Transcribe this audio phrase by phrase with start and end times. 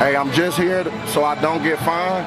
[0.00, 2.24] Hey, I'm just here so I don't get fined.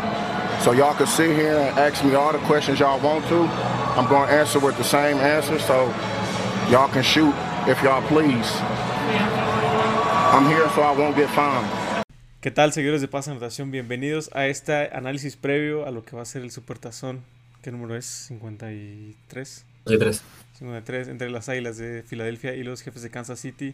[0.61, 3.49] So y'all can sit here and ask me all the questions y'all want to.
[3.97, 5.57] I'm going to answer with the same answer.
[5.57, 5.91] So
[6.69, 7.33] y'all can shoot
[7.67, 8.47] if y'all please.
[10.29, 11.65] I'm here so I won't get fined.
[12.41, 13.71] ¿Qué tal, seguidores de Paz Anotación?
[13.71, 17.23] Bienvenidos a este análisis previo a lo que va a ser el Supertazón.
[17.63, 18.05] ¿Qué número es?
[18.05, 19.65] 53.
[19.85, 20.21] 53.
[20.59, 23.73] 53 entre las Águilas de Filadelfia y los Jefes de Kansas City.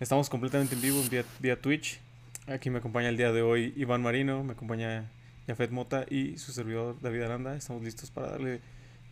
[0.00, 2.00] Estamos completamente en vivo vía, vía Twitch.
[2.48, 5.10] Aquí me acompaña el día de hoy Iván Marino, me acompaña
[5.46, 7.54] Jafet Mota y su servidor David Aranda.
[7.56, 8.60] Estamos listos para darle,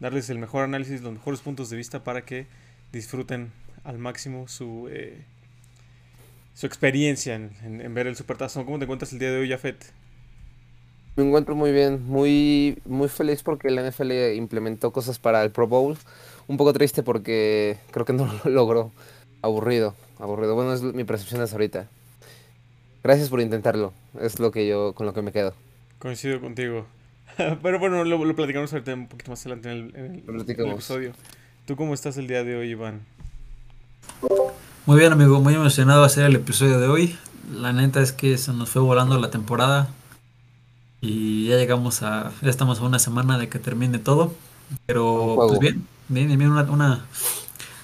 [0.00, 2.46] darles el mejor análisis, los mejores puntos de vista para que
[2.92, 3.52] disfruten
[3.84, 5.20] al máximo su, eh,
[6.54, 8.64] su experiencia en, en- ver el Supertazón.
[8.64, 9.84] ¿Cómo te encuentras el día de hoy, Jafet?
[11.16, 15.66] Me encuentro muy bien, muy, muy feliz porque la NFL implementó cosas para el Pro
[15.66, 15.96] Bowl.
[16.48, 18.92] Un poco triste porque creo que no lo logró.
[19.42, 20.54] Aburrido, aburrido.
[20.54, 21.88] Bueno, es mi percepción es ahorita.
[23.06, 23.92] Gracias por intentarlo.
[24.20, 25.54] Es lo que yo, con lo que me quedo.
[26.00, 26.86] Coincido contigo.
[27.62, 30.24] Pero bueno, lo, lo platicamos ahorita un poquito más adelante en el, en
[30.60, 31.12] el- episodio.
[31.66, 33.02] ¿Tú cómo estás el día de hoy, Iván?
[34.86, 37.16] Muy bien, amigo, muy emocionado de hacer el episodio de hoy.
[37.54, 39.88] La neta es que se nos fue volando la temporada
[41.00, 44.34] y ya llegamos a, ya estamos a una semana de que termine todo.
[44.86, 47.06] Pero pues bien, bien, bien, una, una-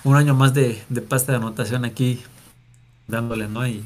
[0.02, 2.20] un año más de, de pasta de anotación aquí
[3.06, 3.64] dándole, ¿no?
[3.68, 3.84] Y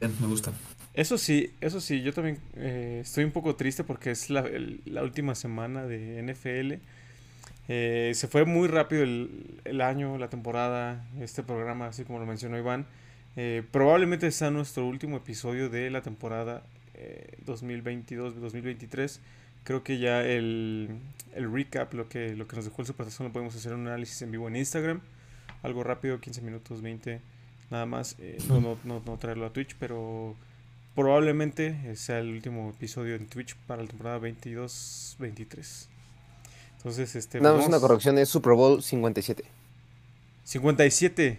[0.00, 0.52] bien, me gusta.
[0.96, 4.44] Eso sí, eso sí, yo también eh, estoy un poco triste porque es la,
[4.86, 6.80] la última semana de NFL.
[7.68, 12.26] Eh, se fue muy rápido el, el año, la temporada, este programa, así como lo
[12.26, 12.86] mencionó Iván.
[13.36, 16.62] Eh, probablemente sea nuestro último episodio de la temporada
[16.94, 19.20] eh, 2022-2023.
[19.64, 20.88] Creo que ya el,
[21.34, 24.22] el recap, lo que, lo que nos dejó el Supertazón, lo podemos hacer un análisis
[24.22, 25.00] en vivo en Instagram.
[25.62, 27.20] Algo rápido, 15 minutos, 20,
[27.70, 28.16] nada más.
[28.20, 30.36] eh, no, no, no, no traerlo a Twitch, pero
[30.96, 35.86] probablemente sea el último episodio en Twitch para la temporada 22-23.
[36.78, 37.40] Entonces, este.
[37.40, 39.44] Nada más una corrección, es Super Bowl 57.
[40.44, 41.38] 57.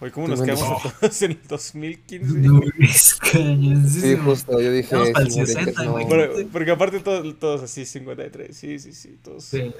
[0.00, 0.44] Oye, ¿cómo nos 57.
[0.72, 2.84] quedamos a todos en el 2015?
[2.84, 4.02] Es cañoncísimo.
[4.06, 6.08] Sí, justo, yo dije Vamos para el 57, 60, no.
[6.08, 8.54] Pero- porque aparte todos, todos así, 53.
[8.56, 9.18] Sí, sí, sí.
[9.24, 9.72] Todos, Sí,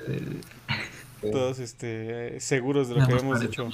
[1.21, 3.69] todos este, seguros de lo Ya que habíamos dicho.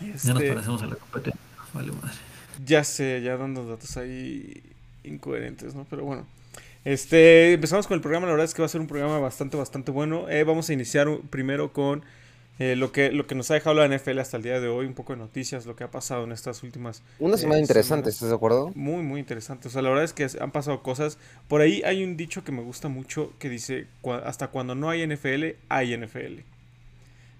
[0.00, 1.40] ya nos Este, parecemos a la competencia.
[1.74, 2.31] Vale, madre.
[2.64, 4.62] Ya sé, ya dando datos ahí
[5.04, 5.86] incoherentes, ¿no?
[5.90, 6.26] Pero bueno.
[6.84, 9.56] Este, empezamos con el programa, la verdad es que va a ser un programa bastante,
[9.56, 10.28] bastante bueno.
[10.28, 12.02] Eh, vamos a iniciar primero con
[12.58, 14.86] eh, lo, que, lo que nos ha dejado la NFL hasta el día de hoy,
[14.86, 18.10] un poco de noticias, lo que ha pasado en estas últimas Una Eh, semana interesante.
[18.10, 18.72] ¿estás de acuerdo?
[18.74, 19.68] muy, muy interesante.
[19.68, 21.18] O sea, la verdad es que han pasado cosas.
[21.46, 24.90] Por ahí hay un dicho que me gusta mucho que dice, "Cua- hasta cuando no
[24.90, 26.42] hay NFL, hay NFL.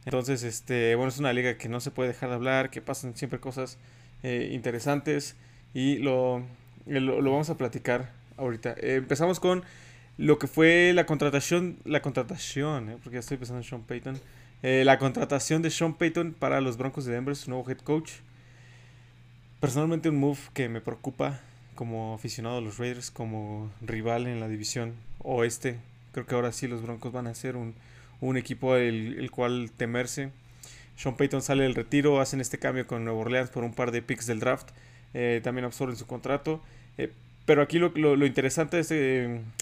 [0.04, 3.16] Entonces, este, bueno, es una liga que no se puede dejar de hablar, que pasan
[3.16, 3.76] siempre cosas
[4.22, 5.36] eh, interesantes
[5.74, 6.38] y lo,
[6.86, 8.74] eh, lo, lo vamos a platicar ahorita.
[8.78, 9.62] Eh, empezamos con
[10.18, 14.20] lo que fue la contratación, la contratación, porque ya estoy pensando en Sean Payton,
[14.62, 18.12] la contratación de Sean Payton para los Broncos de Denver, su nuevo head coach.
[19.58, 21.40] Personalmente un move que me preocupa
[21.74, 25.78] como aficionado a los Raiders, como rival en la división oeste.
[26.12, 27.74] Creo que ahora sí los Broncos van a ser un,
[28.20, 30.30] un equipo el, el cual temerse.
[30.96, 34.02] Sean Payton sale del retiro, hacen este cambio con Nueva Orleans por un par de
[34.02, 34.70] picks del draft.
[35.14, 36.62] eh, también absorben su contrato.
[36.98, 37.12] eh,
[37.44, 38.94] pero aquí lo, lo- interesante de este,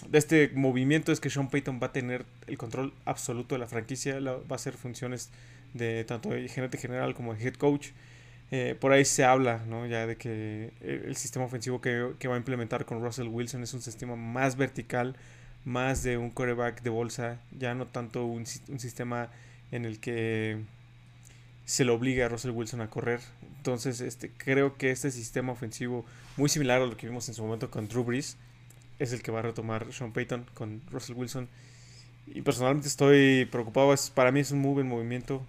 [0.09, 3.67] de este movimiento es que Sean Payton va a tener el control absoluto de la
[3.69, 4.21] franquicia.
[4.21, 5.31] va a hacer funciones
[5.75, 7.89] de tanto de gerente general como de head coach.
[8.51, 9.87] Eh, por ahí se habla, ¿no?
[9.87, 13.73] Ya de que el, sistema ofensivo que, que va a implementar con Russell Wilson es
[13.75, 15.17] un sistema más vertical,
[15.65, 19.31] más de un quarterback de bolsa, ya no tanto un, un sistema
[19.71, 20.59] en el que
[21.65, 23.21] se le obliga a Russell Wilson a correr.
[23.57, 26.05] Entonces, este, creo que este sistema ofensivo,
[26.37, 28.37] muy similar a lo que vimos en su momento con Drew Brees,
[28.99, 31.49] es el que va a retomar Sean Payton con Russell Wilson.
[32.27, 35.43] Y personalmente estoy preocupado, es, para mí es un move en movimiento.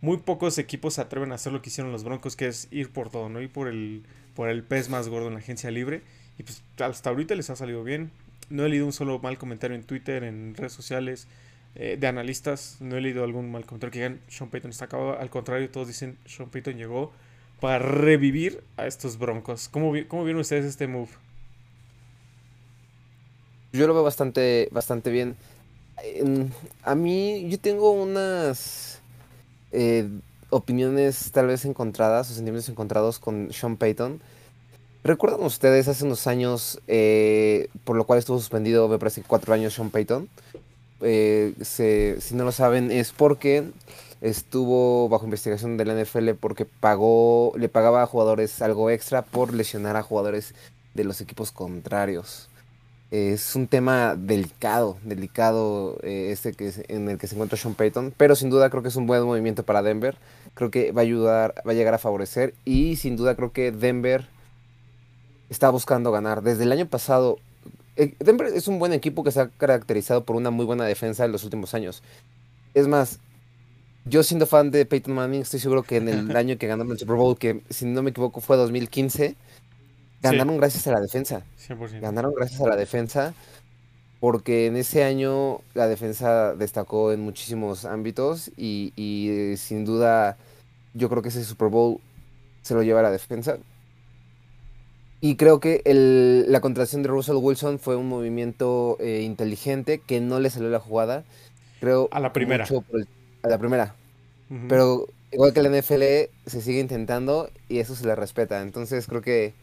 [0.00, 2.90] Muy pocos equipos se atreven a hacer lo que hicieron los Broncos, que es ir
[2.90, 3.40] por todo, ¿no?
[3.40, 4.04] Ir por el,
[4.34, 6.02] por el pez más gordo en la agencia libre.
[6.38, 8.10] Y pues hasta ahorita les ha salido bien.
[8.48, 11.28] No he leído un solo mal comentario en Twitter, en redes sociales,
[11.74, 12.76] eh, de analistas.
[12.80, 15.18] No he leído algún mal comentario que digan Sean Payton está acabado.
[15.18, 17.12] Al contrario, todos dicen Sean Payton llegó
[17.60, 19.68] para revivir a estos Broncos.
[19.68, 21.10] ¿Cómo, cómo vieron ustedes este move?
[23.72, 25.36] Yo lo veo bastante, bastante bien.
[26.02, 26.52] En-
[26.82, 29.00] a mí, yo tengo unas
[29.72, 30.08] eh,
[30.48, 34.20] opiniones tal vez encontradas o sentimientos encontrados con Sean Payton.
[35.04, 39.72] ¿Recuerdan ustedes hace unos años eh, por lo cual estuvo suspendido, me parece cuatro años
[39.74, 40.28] Sean Payton?
[41.02, 41.54] Eh,
[42.20, 43.70] si no lo saben, es porque
[44.20, 49.54] estuvo bajo investigación de la NFL porque pagó, le pagaba a jugadores algo extra por
[49.54, 50.54] lesionar a jugadores
[50.94, 52.48] de los equipos contrarios.
[53.10, 57.74] Es un tema delicado, delicado eh, este que es- en el que se encuentra Sean
[57.74, 60.16] Payton, pero sin duda creo que es un buen movimiento para Denver.
[60.54, 63.72] Creo que va a ayudar, va a llegar a favorecer y sin duda creo que
[63.72, 64.28] Denver
[65.48, 66.42] está buscando ganar.
[66.42, 67.38] Desde el año pasado,
[68.18, 71.32] Denver es un buen equipo que se ha caracterizado por una muy buena defensa en
[71.32, 72.02] los últimos años.
[72.74, 73.18] Es más,
[74.04, 76.98] yo siendo fan de Peyton Manning, estoy seguro que en el año que ganaron el
[76.98, 79.36] Super Bowl, que si no me equivoco fue 2015,
[80.22, 81.42] ganaron gracias a la defensa.
[81.68, 82.00] 100%.
[82.00, 83.34] Ganaron gracias a la defensa,
[84.20, 90.36] porque en ese año la defensa destacó en muchísimos ámbitos y, y, eh, sin duda
[90.94, 92.00] yo creo que ese Super Bowl
[92.62, 93.58] se lo lleva la defensa.
[95.20, 100.20] Y creo que el- la contratación de Russell Wilson fue un movimiento eh, inteligente que
[100.20, 101.24] no le salió la jugada.
[101.80, 102.64] Creo A la primera.
[102.92, 103.08] el-
[103.42, 103.94] a la primera.
[104.68, 108.62] Pero igual que la NFL se sigue intentando y eso se le respeta.
[108.62, 109.54] Entonces creo que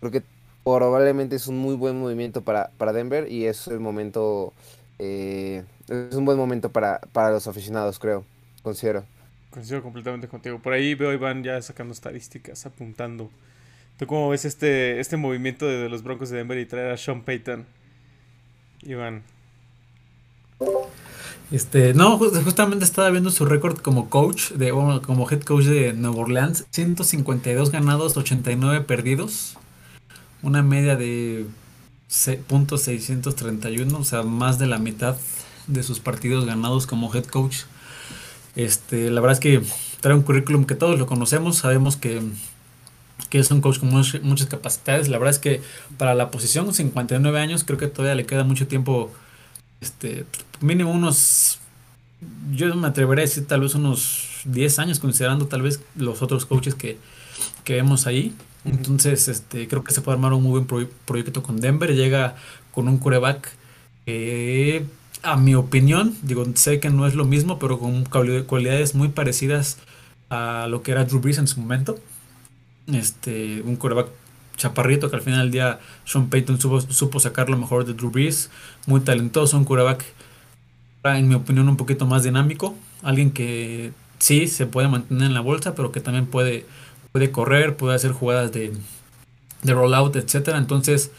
[0.00, 0.22] creo que
[0.64, 4.52] probablemente es un muy buen movimiento para, para Denver y es el momento
[4.98, 8.24] eh, es un buen momento para, para los aficionados, creo,
[8.62, 9.04] considero.
[9.50, 10.60] Coincido completamente contigo.
[10.60, 13.30] Por ahí veo a Iván ya sacando estadísticas, apuntando.
[13.98, 17.22] ¿Tú cómo ves este, este movimiento de, los Broncos de Denver y traer a Sean
[17.22, 17.64] Payton?
[18.82, 19.22] Iván.
[21.52, 25.92] Este, no, ju- justamente estaba viendo su récord como coach, de, como head coach de
[25.92, 26.66] Nueva Orleans.
[26.70, 29.56] 152 ganados, 89 perdidos.
[30.42, 31.46] Una media de
[32.08, 35.16] se- punto .631, o sea, más de la mitad
[35.66, 37.58] de sus partidos ganados como head coach.
[38.56, 39.62] Este, la verdad es que
[40.00, 42.20] trae un currículum que todos lo conocemos, sabemos que,
[43.30, 45.08] que es un coach con much- muchas capacidades.
[45.08, 45.62] La verdad es que
[45.98, 49.12] para la posición, 59 años, creo que todavía le queda mucho tiempo
[49.80, 50.24] este,
[50.60, 51.58] mínimo unos,
[52.52, 56.46] yo me atrevería a decir tal vez unos 10 años, considerando tal vez los otros
[56.46, 56.98] coaches que,
[57.64, 58.34] que vemos ahí.
[58.64, 61.94] Entonces, este, creo que se puede armar un muy buen proy- proyecto con Denver.
[61.94, 62.36] Llega
[62.72, 63.52] con un coreback
[64.06, 64.84] que,
[65.22, 69.08] a mi opinión, digo, sé que no es lo mismo, pero con cuali- cualidades muy
[69.08, 69.78] parecidas
[70.30, 71.98] a lo que era Drew Brees en su momento.
[72.86, 74.08] Este, un coreback
[74.56, 78.10] chaparrito que al final del día Sean Payton supo, supo sacar lo mejor de Drew
[78.10, 78.50] Brees,
[78.86, 80.04] muy talentoso, un quarterback
[81.04, 85.40] en mi opinión un poquito más dinámico, alguien que sí se puede mantener en la
[85.40, 86.64] bolsa, pero que también puede,
[87.12, 88.72] puede correr, puede hacer jugadas de,
[89.62, 90.56] de rollout, etcétera.
[90.56, 91.10] Entonces,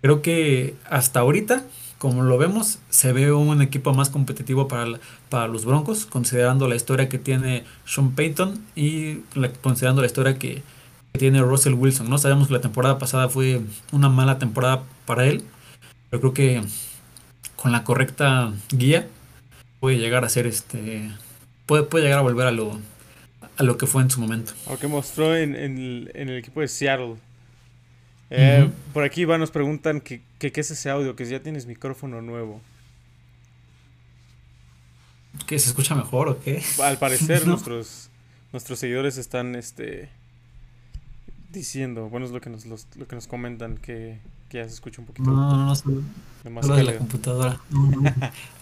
[0.00, 1.64] creo que hasta ahorita,
[1.98, 6.74] como lo vemos, se ve un equipo más competitivo para, para los Broncos, considerando la
[6.74, 9.18] historia que tiene Sean Payton y
[9.62, 10.64] considerando la historia que,
[11.12, 12.18] que tiene Russell Wilson, ¿no?
[12.18, 13.60] Sabemos que la temporada pasada fue
[13.92, 15.44] una mala temporada para él,
[16.10, 16.62] pero creo que
[17.56, 19.06] con la correcta guía
[19.80, 21.10] puede llegar a ser este
[21.66, 22.80] puede, puede llegar a volver a lo
[23.58, 24.52] a lo que fue en su momento.
[24.68, 27.16] Lo que mostró en, en el, en el equipo de Seattle.
[28.30, 28.70] Eh.
[28.94, 32.22] Por aquí Iván nos preguntan que, que qué es ese audio, que ya tienes micrófono
[32.22, 32.62] nuevo.
[35.46, 36.62] ¿Qué se escucha mejor o qué?
[36.82, 37.52] Al parecer No.
[37.52, 38.08] nuestros,
[38.52, 40.08] nuestros seguidores están este
[41.52, 44.18] diciendo, bueno es lo que nos, los- lo que nos comentan, que,
[44.48, 46.02] que ya se escucha un poquito No, no, no, solo,
[46.44, 47.60] de más solo de la computadora.
[47.70, 48.10] No, no,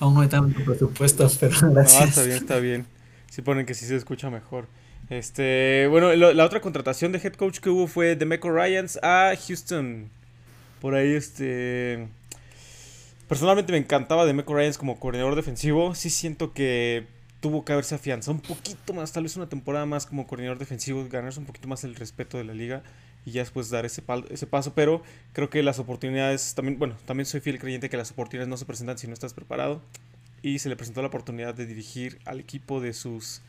[0.00, 2.08] aún no hay tanto presupuesto, pero No, gracias.
[2.10, 2.86] está bien, está bien.
[3.30, 4.66] Sí ponen que sí se escucha mejor.
[5.08, 8.98] Este, bueno, lo- la otra contratación de head coach que hubo fue de Meco Ryans
[9.02, 10.08] a Houston.
[10.80, 12.08] Por ahí, este.
[13.28, 15.94] Personalmente me encantaba de Meco Ryans como coordinador defensivo.
[15.94, 17.06] Sí siento que
[17.40, 21.06] tuvo que haberse afianzado un poquito más, tal vez una temporada más como coordinador defensivo,
[21.10, 22.82] ganarse un poquito más el respeto de la liga
[23.24, 24.72] y ya después dar ese, pal- ese paso.
[24.74, 28.56] Pero creo que las oportunidades también, bueno, también soy fiel creyente que las oportunidades no
[28.56, 29.80] se presentan si no estás preparado
[30.42, 33.42] y se le presentó la oportunidad de dirigir al equipo de sus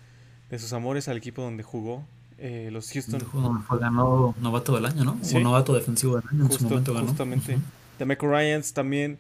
[0.50, 2.03] de sus amores, al equipo donde jugó
[2.38, 3.21] eh, los Houston.
[3.21, 5.17] Fue, ganó novato del año, ¿no?
[5.21, 5.38] Sí.
[5.38, 7.07] O novato defensivo del año en su Justo- momento ganó.
[7.07, 7.57] justamente.
[8.00, 9.17] De Meco Ryans también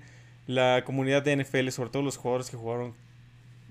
[0.47, 2.93] la comunidad de NFL, sobre todo los jugadores que jugaron,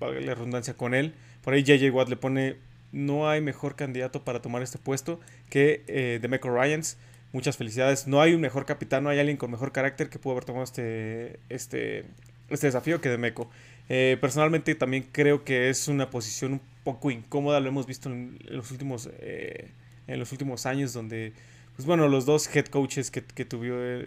[0.01, 1.13] valga la redundancia, con él.
[1.43, 2.57] Por ahí JJ Watt le pone,
[2.91, 6.97] no hay mejor candidato para tomar este puesto que eh, de Meco Ryans.
[7.31, 8.07] Muchas felicidades.
[8.07, 10.65] No hay un mejor capitán, no hay alguien con mejor carácter que pudo haber tomado
[10.65, 12.03] este, este,
[12.49, 13.49] este desafío que de Meco.
[13.87, 18.37] Eh, personalmente también creo que es una posición un poco incómoda, lo hemos visto en,
[18.49, 19.69] los últimos eh,
[20.07, 21.33] en los últimos años donde
[21.75, 23.63] pues bueno, los dos head coaches que, que, tuvo,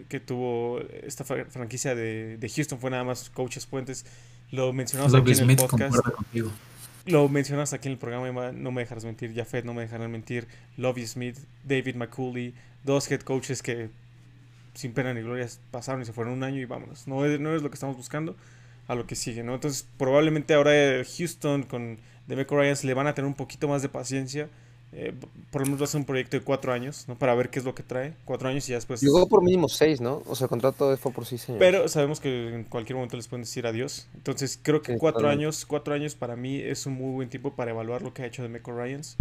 [0.08, 4.04] que tuvo esta fra- franquicia de, de Houston fue nada más coaches puentes.
[4.54, 5.96] Lo mencionamos aquí en el Smith podcast.
[5.96, 6.50] contigo.
[7.06, 9.34] Lo mencionas aquí en el programa, no me dejarás mentir.
[9.34, 10.46] Jafet, no me dejarán mentir.
[10.76, 13.90] Lovie Smith, David McCooley, dos head coaches que
[14.74, 17.08] sin pena ni gloria pasaron y se fueron un año y vámonos.
[17.08, 18.36] No es, no es lo que estamos buscando
[18.86, 19.54] a lo que sigue, ¿no?
[19.54, 20.72] Entonces, probablemente ahora
[21.18, 24.48] Houston con Demeco Ryans le van a tener un poquito más de paciencia
[24.96, 25.12] eh,
[25.50, 27.16] por lo menos va a ser un proyecto de cuatro años, ¿no?
[27.16, 28.14] Para ver qué es lo que trae.
[28.24, 29.00] Cuatro años y ya después.
[29.00, 30.22] Llegó por mínimo seis, ¿no?
[30.26, 31.58] O sea, el contrato fue por seis años.
[31.58, 34.06] Pero sabemos que en cualquier momento les pueden decir adiós.
[34.14, 37.72] Entonces creo que cuatro años, cuatro años para mí es un muy buen tiempo para
[37.72, 39.16] evaluar lo que ha hecho de Meco Ryans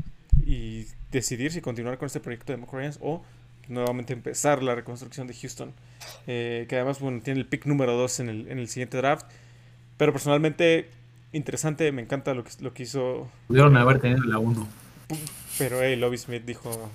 [0.45, 3.23] y decidir si continuar con este proyecto de Meco Ryans o
[3.67, 5.73] nuevamente empezar la reconstrucción de Houston.
[6.27, 9.25] Eh, que además, bueno, tiene el pick número dos en el, en el siguiente draft.
[9.97, 10.89] Pero personalmente,
[11.31, 13.27] interesante, me encanta lo que, lo que hizo.
[13.47, 14.82] Pudieron haber tenido la 1.
[15.57, 16.89] Pero, hey, Lobby Smith dijo: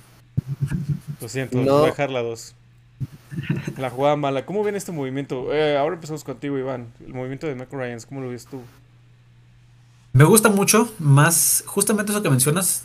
[1.20, 1.72] Lo siento, no.
[1.72, 2.54] voy a dejar la 2.
[3.76, 4.44] La jugada mala.
[4.46, 5.52] ¿Cómo viene este movimiento?
[5.54, 6.86] Eh, ahora empezamos contigo, Iván.
[7.06, 8.60] El movimiento de Michael Ryans, ¿cómo lo ves tú?
[10.12, 12.84] Me gusta mucho, más justamente eso que mencionas.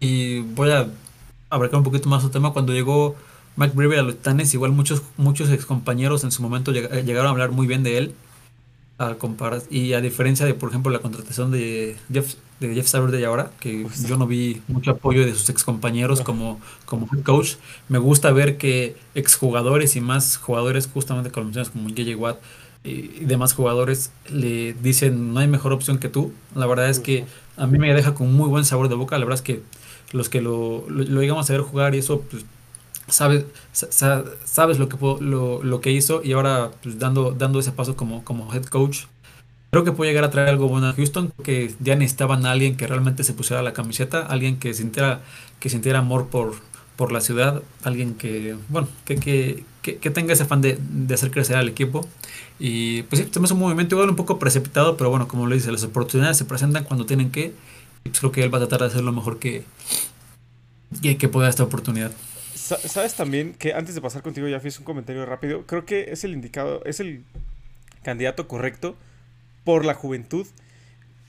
[0.00, 0.88] Y voy a
[1.48, 2.52] abarcar un poquito más su tema.
[2.52, 3.16] Cuando llegó
[3.56, 7.30] Mike Brewer a los Titanes, igual muchos, muchos ex compañeros en su momento llegaron a
[7.30, 8.14] hablar muy bien de él
[9.18, 13.50] comparar y a diferencia de por ejemplo la contratación de Jeff de Jeff Saturday ahora
[13.60, 17.54] que yo no vi mucho apoyo de sus ex compañeros como como head coach.
[17.88, 22.38] Me gusta ver que exjugadores y más jugadores justamente como como JJ Watt
[22.84, 27.26] y demás jugadores le dicen no hay mejor opción que tú la verdad es que
[27.56, 29.18] a mí me deja con muy buen sabor de boca.
[29.18, 29.62] La verdad es que
[30.12, 32.44] los que lo, lo, lo llegamos a ver jugar y eso pues
[33.12, 37.96] sabes, sabes lo que, lo, lo, que hizo y ahora pues, dando, dando ese paso
[37.96, 39.04] como, como head coach.
[39.70, 42.76] Creo que puede llegar a traer algo bueno a Houston, que ya necesitaban a alguien
[42.76, 45.22] que realmente se pusiera la camiseta, alguien que sintiera,
[45.60, 46.54] que sintiera amor por,
[46.96, 51.30] por la ciudad, alguien que, bueno, que, que, que, tenga ese afán de, de, hacer
[51.30, 52.06] crecer al equipo.
[52.58, 55.72] Y pues sí, tenemos un movimiento igual un poco precipitado, pero bueno, como le dice,
[55.72, 57.54] las oportunidades se presentan cuando tienen que.
[58.04, 59.64] Y pues creo que él va a tratar de hacer lo mejor que,
[61.00, 62.12] que, que pueda esta oportunidad.
[62.78, 65.66] Sabes también que antes de pasar contigo, ya fiz un comentario rápido.
[65.66, 67.24] Creo que es el indicado, es el
[68.02, 68.96] candidato correcto
[69.64, 70.46] por la juventud.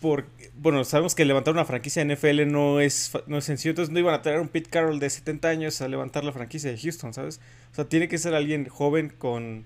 [0.02, 3.94] Por, bueno, sabemos que levantar una franquicia de NFL no es, no es sencillo, entonces
[3.94, 6.78] no iban a traer un Pete Carroll de 70 años a levantar la franquicia de
[6.78, 7.40] Houston, ¿sabes?
[7.72, 9.64] O sea, tiene que ser alguien joven con,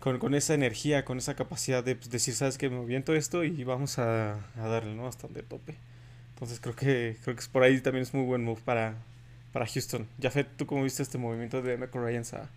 [0.00, 2.68] con, con esa energía, con esa capacidad de pues, decir, ¿sabes qué?
[2.70, 5.06] Me viento esto y vamos a, a darle, ¿no?
[5.06, 5.76] Hasta donde tope.
[6.34, 8.96] Entonces creo que, creo que por ahí también es muy buen move para,
[9.52, 10.06] para Houston.
[10.20, 12.48] Jafet, ¿tú cómo viste este movimiento de Michael Ryans a,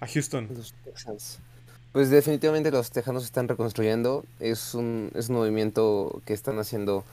[0.00, 0.48] a Houston?
[0.54, 1.38] Los Texans.
[1.92, 4.24] Pues definitivamente los Tejanos están reconstruyendo.
[4.38, 7.04] Es un, es un movimiento que están haciendo.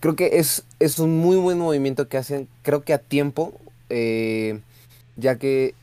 [0.00, 3.52] Creo que es, es un muy buen movimiento que hacen, creo que a tiempo,
[3.90, 4.60] eh,
[5.16, 5.74] ya que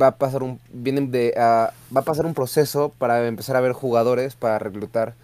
[0.00, 3.72] va a pasar un vienen de va a pasar un proceso para empezar a ver
[3.72, 5.14] jugadores para reclutar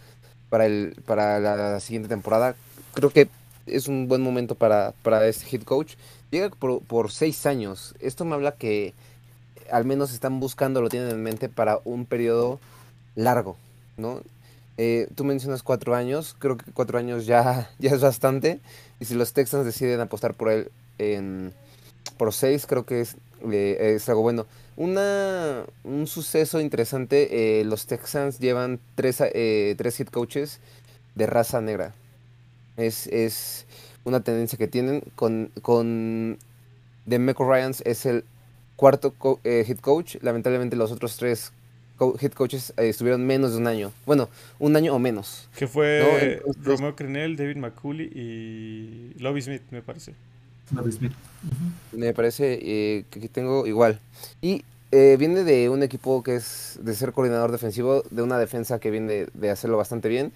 [0.50, 2.54] para el para la siguiente temporada.
[2.94, 3.28] Creo que
[3.66, 5.94] es un buen momento para, para este head coach
[6.30, 7.94] Llega por, seis años.
[8.00, 8.94] Esto me habla que
[9.70, 12.58] al menos están buscando, lo tienen en mente para un periodo
[13.14, 13.56] largo,
[13.96, 14.20] ¿no?
[14.76, 18.60] Eh, tú mencionas cuatro años, creo que cuatro años ya, ya es bastante.
[19.00, 21.52] Y si los Texans deciden apostar por él en,
[22.16, 23.16] por seis, creo que es,
[23.50, 24.46] eh, es algo bueno.
[24.76, 30.60] Una, un suceso interesante, eh, los Texans llevan tres, tres hit coaches
[31.14, 31.94] de raza negra.
[32.76, 33.66] Es, es,
[34.04, 36.38] una tendencia que tienen con, con
[37.06, 38.24] Demeco Ryans es el
[38.76, 39.14] cuarto
[39.44, 40.16] eh, hit coach.
[40.22, 41.52] Lamentablemente los otros tres
[42.20, 43.92] hit coaches eh, estuvieron menos de un año.
[44.06, 44.28] Bueno,
[44.58, 45.48] un año o menos.
[45.56, 50.14] Que fue Romeo Crenel, David McCulley y Lobby Smith, me parece.
[50.74, 51.12] Lobby Smith.
[51.92, 54.00] Me parece eh, que tengo igual.
[54.40, 58.90] Y viene de un equipo que es de ser coordinador defensivo, de una defensa que
[58.90, 60.32] viene de hacerlo bastante bien,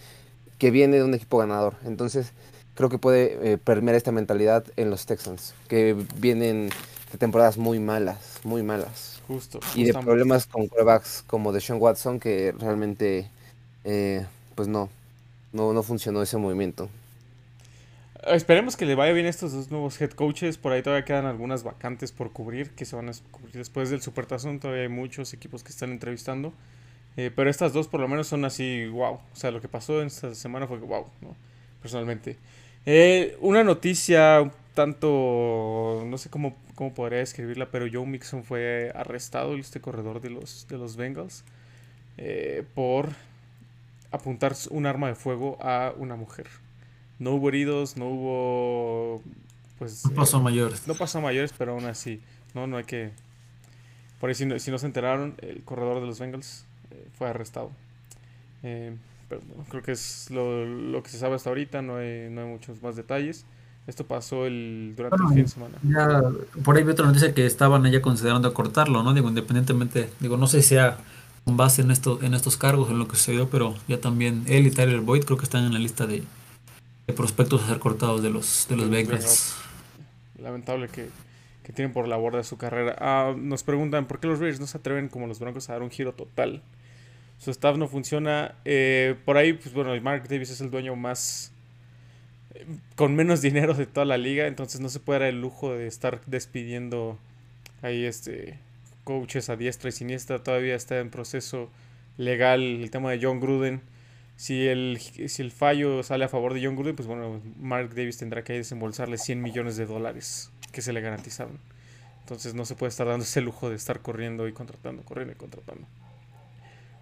[0.59, 1.75] que viene de un equipo ganador.
[1.85, 2.33] Entonces,
[2.75, 6.71] creo que puede eh, permear esta mentalidad en los Texans, que vienen
[7.13, 9.21] de temporadas muy malas, muy malas.
[9.27, 9.61] Justo.
[9.75, 13.29] Y de problemas con quarterbacks como de Sean Watson, que realmente,
[13.85, 14.91] eh, pues no,
[15.53, 16.89] no, no funcionó ese movimiento.
[18.27, 20.57] Esperemos que le vaya bien a estos dos nuevos head coaches.
[20.57, 24.01] Por ahí todavía quedan algunas vacantes por cubrir, que se van a cubrir después del
[24.01, 24.61] Supertazón.
[24.61, 26.53] Todavía hay muchos equipos que están entrevistando.
[27.17, 29.15] Eh, pero estas dos por lo menos son así, wow.
[29.15, 31.35] O sea, lo que pasó en esta semana fue wow, ¿no?
[31.81, 32.37] Personalmente.
[32.85, 38.91] Eh, una noticia un tanto, no sé cómo, cómo podría describirla, pero Joe Mixon fue
[38.95, 41.45] arrestado, este corredor de los, de los Bengals,
[42.19, 43.11] eh, por
[44.11, 46.47] apuntar un arma de fuego a una mujer.
[47.19, 49.23] No hubo heridos, no hubo...
[49.79, 50.87] Pues, no pasó mayores.
[50.87, 52.21] No pasó mayores, pero aún así,
[52.55, 53.11] no, no hay que...
[54.21, 57.29] Por ahí si no, si no se enteraron, el corredor de los Bengals eh, fue
[57.29, 57.71] arrestado.
[58.63, 58.95] Eh,
[59.69, 62.97] creo que es lo, que se sabe hasta ahorita, no hay, no hay muchos más
[62.97, 63.45] detalles.
[63.87, 65.75] Esto pasó el, durante el fin de semana.
[65.83, 66.23] Ya,
[66.63, 69.13] por ahí vi otra noticia que estaban ya considerando cortarlo, ¿no?
[69.13, 70.99] Digo, independientemente, digo, no sé si sea
[71.45, 74.69] con base en, esto, en estos cargos, en lo que sucedió, pero ya también él
[74.69, 76.23] y Tyler Boyd creo que están en la lista de,
[77.17, 79.57] prospectos a ser cortados de los, de los Bengals.
[80.39, 81.11] lamentable que,
[81.63, 82.97] que tienen por la borda de su carrera.
[82.99, 85.83] Ah, nos preguntan por qué los Raiders no se atreven como los Broncos a dar
[85.83, 86.63] un giro total.
[87.43, 88.55] Su staff no funciona.
[88.65, 91.53] Eh, por ahí, pues bueno, Mark Davis es el dueño más
[92.95, 95.89] con menos dinero de toda la liga, entonces no se puede dar el lujo de
[95.89, 97.19] estar despidiendo
[97.83, 98.61] ahí este
[99.03, 100.45] coaches a diestra y siniestra.
[100.45, 101.69] Todavía está en proceso
[102.17, 103.81] legal el tema de John Gruden.
[104.37, 108.19] Si el, si el fallo sale a favor de John Gruden, pues bueno, Mark Davis
[108.19, 111.59] tendrá que desembolsarle 100 millones de dólares que se le garantizaron.
[112.21, 115.37] Entonces no se puede estar dando ese lujo de estar corriendo y contratando, corriendo y
[115.37, 115.89] contratando.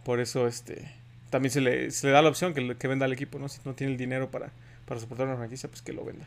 [0.04, 0.90] Por eso este
[1.30, 3.48] también se le, se le da la opción que, que, venda al equipo, ¿no?
[3.48, 4.50] Si no tiene el dinero para,
[4.86, 6.26] para soportar una franquicia, pues que lo venda.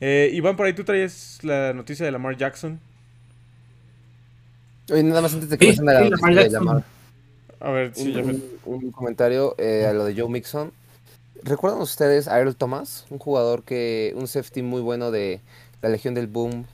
[0.00, 2.80] Eh, Iván, por ahí tú traes la noticia de Lamar Jackson.
[4.92, 6.50] Oye, nada más antes de que Sí, a la sí, noticia Lamar de.
[6.50, 6.84] Lamar,
[7.60, 10.72] A ver, sí, un, ya me- un- un comentario eh, a lo de Joe Mixon.
[11.42, 13.06] ¿Recuerdan ustedes a Earl Thomas?
[13.10, 15.42] Un jugador que, un safety muy bueno de
[15.82, 16.66] la Legión del Boom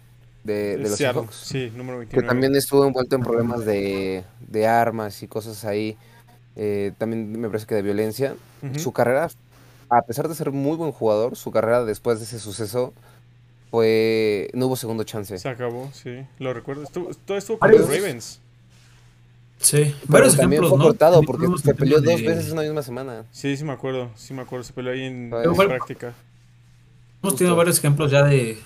[0.45, 1.37] de, de los Seattle, Seahawks.
[1.43, 2.23] sí, número Que 29.
[2.23, 5.99] también estuvo envuelto en problemas de, de armas y cosas ahí.
[6.57, 8.35] Eh, también me parece que de violencia.
[8.79, 9.29] Su carrera,
[9.91, 12.93] a pesar de ser muy buen jugador, su carrera después de ese suceso
[13.71, 14.51] fue.
[14.55, 15.39] No hubo segundo chance.
[15.39, 16.83] Se acabó, sí, lo recuerdo.
[16.83, 18.41] Estuvo, todo estuvo con los Ravens.
[19.59, 20.85] Sí, Pero varios también ejemplos, fue ¿no?
[20.85, 23.25] cortado porque se el peleó dos de- veces en una misma semana.
[23.33, 24.65] Sí, sí me acuerdo, sí me acuerdo.
[24.65, 26.13] Se peleó ahí en, práctica.
[27.23, 27.57] Hemos tenido Justo.
[27.57, 28.59] varios ejemplos ya de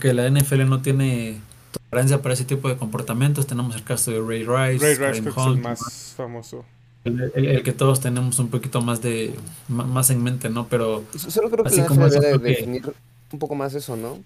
[0.00, 1.38] que la NFL no tiene
[1.90, 3.46] tolerancia para ese tipo de comportamientos.
[3.46, 6.64] Tenemos el caso de Ray Rice, Ray Rice es el más famoso.
[7.06, 9.34] El, el- el que todos tenemos un poquito más de
[9.68, 10.66] más en mente, ¿no?
[10.68, 12.94] Pero Solo creo que Así la como eso, que- definir
[13.32, 14.18] un poco más eso, ¿no?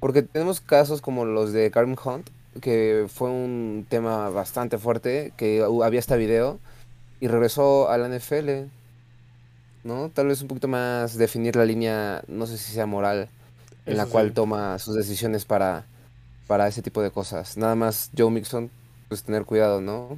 [0.00, 2.28] Porque tenemos casos como los de Karim Hunt,
[2.60, 6.58] que fue un tema bastante fuerte, que había este video
[7.20, 8.66] y regresó a la NFL,
[9.84, 10.10] ¿no?
[10.10, 13.28] Tal vez un poquito más definir la línea, no sé si sea moral,
[13.86, 15.84] en la cual toma sus decisiones para,
[16.46, 17.56] para ese tipo de cosas.
[17.56, 18.70] Nada más Joe Mixon,
[19.08, 20.16] pues tener cuidado, ¿no?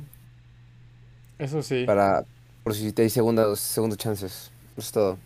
[1.42, 1.84] Eso sí.
[1.84, 2.24] Para,
[2.62, 4.52] por si te hay segundas, segundas chances.
[4.76, 5.18] Eso es todo.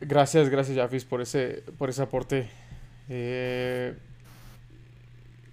[0.00, 2.50] Gracias, gracias, Jafis, por ese, por ese aporte.
[3.08, 3.96] Eh,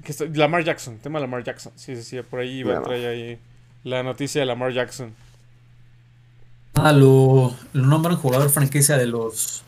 [0.04, 1.72] que Lamar Jackson, tema de Lamar Jackson.
[1.76, 3.39] Sí, sí, sí, por ahí iba a traer ahí
[3.84, 5.13] la noticia de Lamar Jackson.
[6.76, 9.63] nada, lo, lo nombran jugador franquicia de los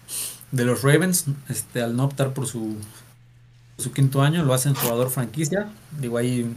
[0.52, 2.76] de los Ravens, este, al no optar por su
[3.78, 5.70] su quinto año, lo hacen jugador franquicia.
[6.00, 6.52] Digo, ahí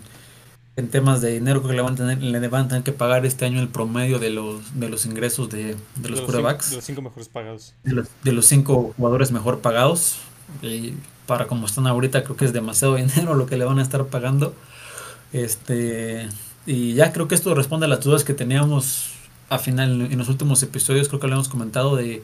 [0.78, 2.92] en temas de dinero creo que le van a tener, le van a tener que
[2.92, 6.70] pagar este año el promedio de los de los ingresos de, de los quarterbacks.
[6.70, 7.74] de los cinco mejores pagados.
[7.82, 10.18] de los, de los cinco jugadores mejor pagados.
[10.62, 10.94] Y
[11.26, 14.06] para como están ahorita, creo que es demasiado dinero lo que le van a estar
[14.06, 14.54] pagando.
[15.32, 16.28] Este,
[16.64, 19.10] y ya creo que esto responde a las dudas que teníamos
[19.48, 21.08] a final en los últimos episodios.
[21.08, 22.22] Creo que lo hemos comentado de,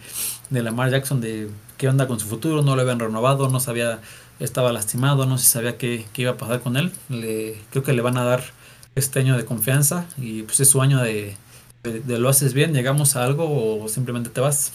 [0.50, 2.62] de Lamar Jackson, de qué onda con su futuro.
[2.62, 4.00] No lo habían renovado, no sabía,
[4.40, 6.92] estaba lastimado, no se sabía qué, qué iba a pasar con él.
[7.08, 8.42] Le, creo que le van a dar
[8.94, 11.36] este año de confianza y pues es su año de,
[11.82, 14.72] de, lo haces bien, llegamos a algo o simplemente te vas.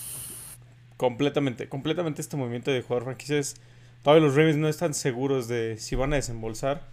[0.97, 3.55] Completamente, completamente este movimiento de jugador franquicia es...
[4.03, 6.87] Todavía los Ravens no están seguros de si van a desembolsar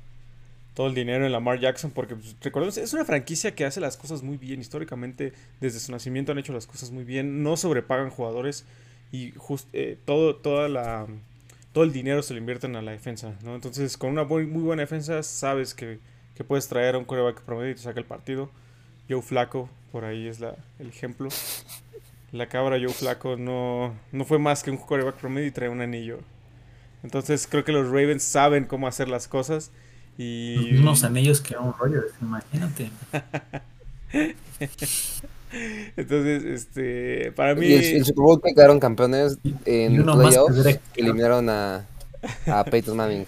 [0.76, 3.96] todo el dinero en Lamar Jackson, porque pues, recordemos, es una franquicia que hace las
[3.96, 4.60] cosas muy bien.
[4.60, 8.66] Históricamente, desde su nacimiento han hecho las cosas muy bien, no sobrepagan jugadores
[9.10, 11.06] y just- eh, todo, toda la,
[11.72, 13.54] todo el dinero se lo invierten a la defensa, ¿no?
[13.54, 15.98] Entonces, con una muy, muy buena defensa, sabes que,
[16.34, 18.50] que puedes traer a un coreback promedio y te saca el partido.
[19.08, 21.30] Joe Flaco, por ahí es la, el ejemplo.
[22.32, 25.80] La cabra Joe Flaco no, no fue más que un coreback promedio y trae un
[25.80, 26.18] anillo.
[27.02, 29.70] Entonces creo que los Ravens saben cómo hacer las cosas
[30.18, 32.90] y Unos anillos que un Rodgers, imagínate.
[35.96, 40.56] entonces este para mí Y el, el Super Bowl que quedaron campeones en playoffs,
[40.96, 41.86] eliminaron a,
[42.46, 43.26] a Peyton Manning.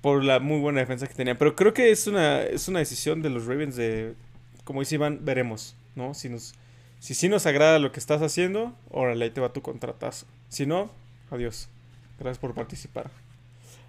[0.00, 3.22] por la muy buena defensa que tenían, pero creo que es una es una decisión
[3.22, 4.14] de los Ravens de
[4.64, 6.14] como dice Iván, veremos, ¿no?
[6.14, 6.54] Si nos
[7.00, 10.26] si sí nos agrada lo que estás haciendo, órale, ahí te va tu contratazo.
[10.48, 10.90] Si no,
[11.30, 11.68] adiós.
[12.18, 13.10] Gracias por participar.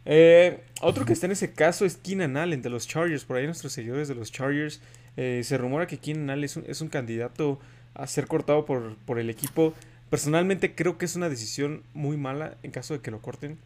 [0.05, 3.23] Eh, otro que está en ese caso es Keenan Allen de los Chargers.
[3.25, 4.81] Por ahí nuestros seguidores de los Chargers.
[5.17, 7.59] eh, se rumora que Keenan Allen es un, es un candidato
[7.93, 9.73] a ser cortado por, por el equipo.
[10.09, 13.57] Personalmente creo que es una decisión muy mala en caso de que lo corten.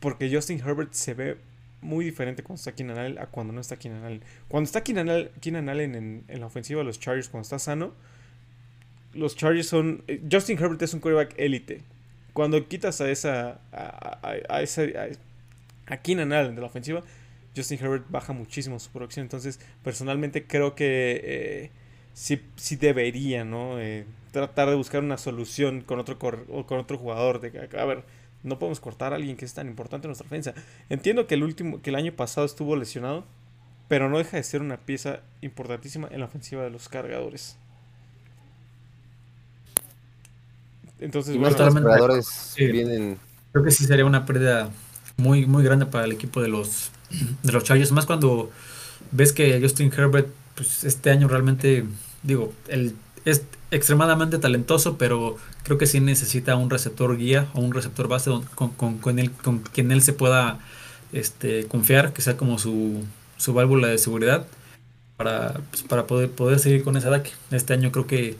[0.00, 1.36] Porque Justin Herbert se ve
[1.80, 4.22] muy diferente cuando está Keenan Allen a cuando no está Keenan Allen.
[4.48, 7.92] Cuando está Keenan Allen, Allen en, en la ofensiva de los Chargers, cuando está sano,
[9.14, 10.02] los Chargers son...
[10.06, 11.82] eh, Justin Herbert es un quarterback élite.
[12.32, 13.60] Cuando quitas a esa...
[13.72, 14.82] A, a, a esa
[15.88, 17.02] a, Keenan Allen de la ofensiva,
[17.56, 19.24] Justin Herbert baja muchísimo su producción.
[19.24, 21.70] Entonces, personalmente creo que eh,
[22.14, 23.80] sí, sí debería, ¿no?
[23.80, 27.40] Eh, tratar de buscar una solución con otro, cor- o con otro jugador.
[27.40, 28.04] De, que, a ver,
[28.44, 30.54] No podemos cortar a alguien que es tan importante en nuestra defensa.
[30.88, 33.24] Entiendo que el último, que el año pasado estuvo lesionado,
[33.88, 37.56] pero no deja de ser una pieza importantísima en la ofensiva de los cargadores.
[41.00, 41.56] Entonces, Y bueno,
[42.06, 42.66] los Sí.
[42.66, 43.18] vienen.
[43.52, 44.70] Creo que sí sería una pérdida
[45.18, 46.90] muy, muy grande para el equipo de los,
[47.42, 47.92] de los Chargers.
[47.92, 48.50] Más cuando
[49.12, 51.84] ves que Justin Herbert, pues este año realmente,
[52.22, 57.74] digo, él es extremadamente talentoso, pero creo que sí necesita un receptor guía o un
[57.74, 60.60] receptor base con, con, con él, con quien él se pueda
[61.12, 63.04] este, confiar, que sea como su,
[63.36, 64.46] su válvula de seguridad
[65.16, 67.32] para, pues, para poder, poder seguir con ese ataque.
[67.50, 68.36] Este año creo que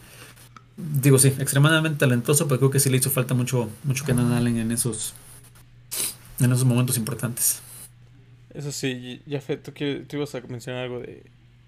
[0.79, 4.59] Digo, sí, extremadamente talentoso, pero creo que sí le hizo falta mucho, mucho Kenan Allen
[4.59, 5.13] en esos,
[6.41, 7.61] en esos momentos importantes.
[8.51, 11.23] eso sí, Jafet, ¿tú, quieres- tú ibas a mencionar algo de,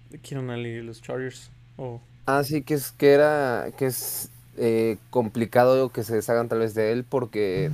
[0.09, 1.49] de Keenan Allen y los Chargers?
[1.77, 6.59] O Ah, sí, que es que era que es eh, complicado que se deshagan tal
[6.59, 7.71] vez de él porque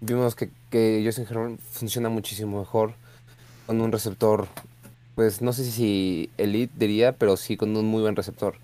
[0.00, 2.94] vimos que, que Justin Herbert funciona muchísimo mejor
[3.66, 4.48] con un receptor,
[5.16, 8.56] pues no sé si elite diría, pero sí con un muy buen receptor.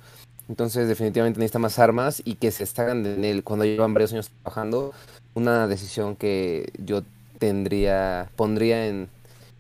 [0.49, 4.31] Entonces definitivamente necesita más armas y que se deshagan de él cuando llevan varios años
[4.43, 4.95] trabajando.
[5.35, 7.03] Una decisión que yo
[7.43, 9.09] tendría, pondría en,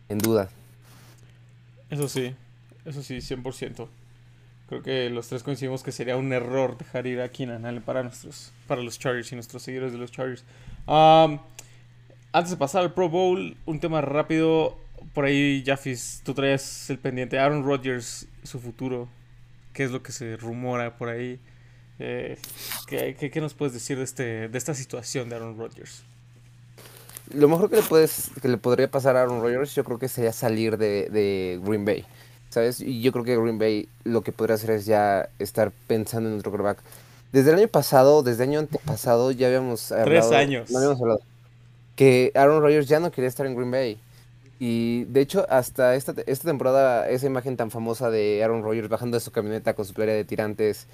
[0.08, 0.48] en duda.
[1.90, 2.32] Eso sí,
[2.84, 3.88] eso sí, 100%.
[4.68, 8.52] Creo que los tres coincidimos que sería un error dejar ir a Keenan para, nuestros,
[8.68, 10.44] para los Chargers y nuestros seguidores de los Chargers.
[10.86, 14.78] Antes de pasar al Pro Bowl, un tema rápido.
[15.12, 17.40] Por ahí, Jaffis, tú traías el pendiente.
[17.40, 19.08] Aaron Rodgers, su futuro.
[19.72, 21.40] ¿Qué es lo que se rumora por ahí?
[21.98, 22.38] Eh,
[22.86, 26.04] ¿qué, qué, qué nos puedes decir de, este, de esta situación de Aaron Rodgers?
[27.34, 30.08] Lo mejor que le puedes, que le podría pasar a Aaron Rodgers, yo creo que
[30.08, 32.04] sería salir de, de Green Bay.
[32.50, 32.80] ¿Sabes?
[32.80, 36.38] Y yo creo que Green Bay lo que podría hacer es ya estar pensando en
[36.38, 36.78] otro quarterback.
[37.32, 40.34] Desde el año pasado, desde el año antepasado, ya habíamos hablado.
[40.34, 40.70] años.
[40.70, 41.20] No habíamos hablado.
[41.96, 43.98] Que Aaron Rodgers ya no quería estar en Green Bay.
[44.60, 49.16] Y de hecho, hasta esta, esta temporada, esa imagen tan famosa de Aaron Rodgers bajando
[49.16, 50.86] de su camioneta con su playa de tirantes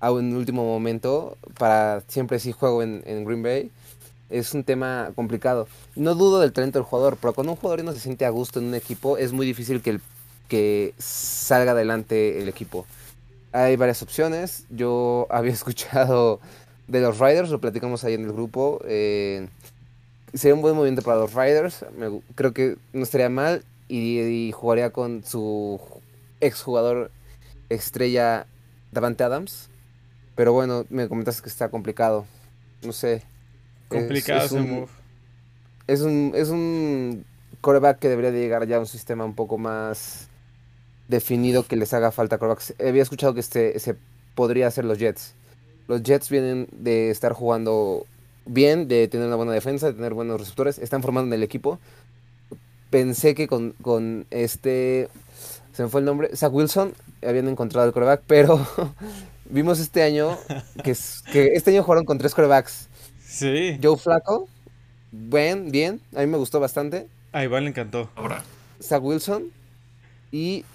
[0.00, 3.70] a un último momento, para siempre sí juego en, en Green Bay,
[4.32, 5.68] es un tema complicado.
[5.94, 8.58] No dudo del talento del jugador, pero cuando un jugador no se siente a gusto
[8.58, 10.00] en un equipo, es muy difícil que,
[10.48, 12.86] que salga adelante el equipo.
[13.52, 14.64] Hay varias opciones.
[14.70, 16.40] Yo había escuchado
[16.88, 18.80] de los Riders, lo platicamos ahí en el grupo.
[18.86, 19.48] eh,
[20.34, 21.84] sería un buen movimiento para los Riders.
[22.34, 23.64] creo que no estaría mal.
[23.88, 25.78] Y, y jugaría con su
[26.40, 27.10] exjugador
[27.68, 28.46] estrella
[28.90, 29.68] Davante Adams.
[30.34, 32.24] Pero bueno, me comentaste que está complicado.
[32.82, 33.22] No sé.
[33.92, 34.88] Complicado es ese un- move.
[35.86, 37.24] es un, es un
[37.60, 40.28] coreback que debería de llegar ya a un sistema un poco más
[41.08, 42.74] definido que les haga falta corebacks.
[42.84, 43.96] Había escuchado que este se
[44.34, 45.34] podría hacer los Jets.
[45.88, 48.06] Los Jets vienen de estar jugando
[48.46, 51.78] bien, de tener una buena defensa, de tener buenos receptores, están formando en el equipo.
[52.90, 55.08] Pensé que con, con este,
[55.72, 56.92] se me fue el nombre, Zach Wilson,
[57.26, 58.66] habían encontrado el coreback, pero
[59.50, 60.36] vimos este año
[60.84, 60.94] que,
[61.32, 62.88] que este año jugaron con tres corebacks.
[63.32, 64.46] Sí, Joe Flacco,
[65.10, 67.08] buen, bien, a mí me gustó bastante.
[67.32, 68.10] a Iván le encantó.
[68.14, 68.44] Ahora,
[68.78, 69.44] Zach Wilson
[70.30, 70.66] y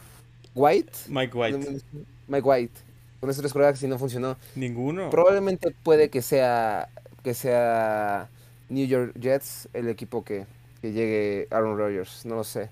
[0.56, 0.92] White.
[1.08, 1.82] Mike White.
[2.28, 2.74] Mike White.
[3.20, 4.38] Con esos tres corebacks y no funcionó.
[4.56, 5.12] Ninguno.
[5.12, 6.90] Probablemente puede que sea
[7.24, 8.28] que sea
[8.70, 10.48] New York Jets el equipo que,
[10.82, 12.72] que llegue Aaron Rodgers, no lo sé.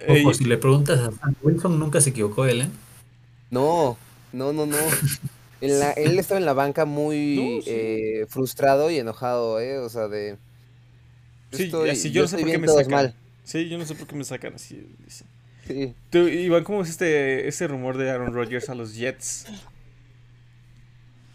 [0.00, 2.68] Eh, ojo, si le preguntas a Sam Wilson, nunca se equivocó él, ¿eh?
[3.52, 3.96] No,
[4.32, 4.76] no, no, no.
[5.62, 7.70] En la- él estaba en la banca muy No, sí.
[7.70, 9.78] eh, frustrado y enojado, ¿eh?
[9.78, 10.36] O sea, de...
[11.52, 12.90] Sí, estoy- así yo no sé por qué me sacan.
[12.90, 13.14] mal.
[13.44, 14.86] Sí, yo no sé por qué me sacan así.
[15.04, 15.24] dice.
[15.66, 15.94] Sí.
[16.10, 19.46] Tú, Iván, ¿cómo es este, ese rumor de Aaron Rodgers a los Jets?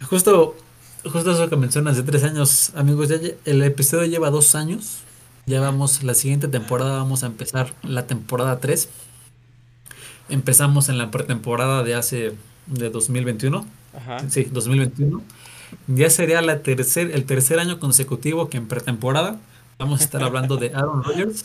[0.09, 0.55] Justo,
[1.03, 4.99] justo eso que mencionas de tres años, amigos, ya el episodio lleva dos años.
[5.45, 8.89] Ya vamos, la siguiente temporada vamos a empezar la temporada 3.
[10.29, 12.33] Empezamos en la pretemporada de hace,
[12.67, 13.65] de 2021.
[13.95, 14.17] Ajá.
[14.29, 15.21] Sí, 2021.
[15.87, 19.39] Ya sería la tercer, el tercer año consecutivo que en pretemporada
[19.77, 21.43] vamos a estar hablando de Aaron Rodgers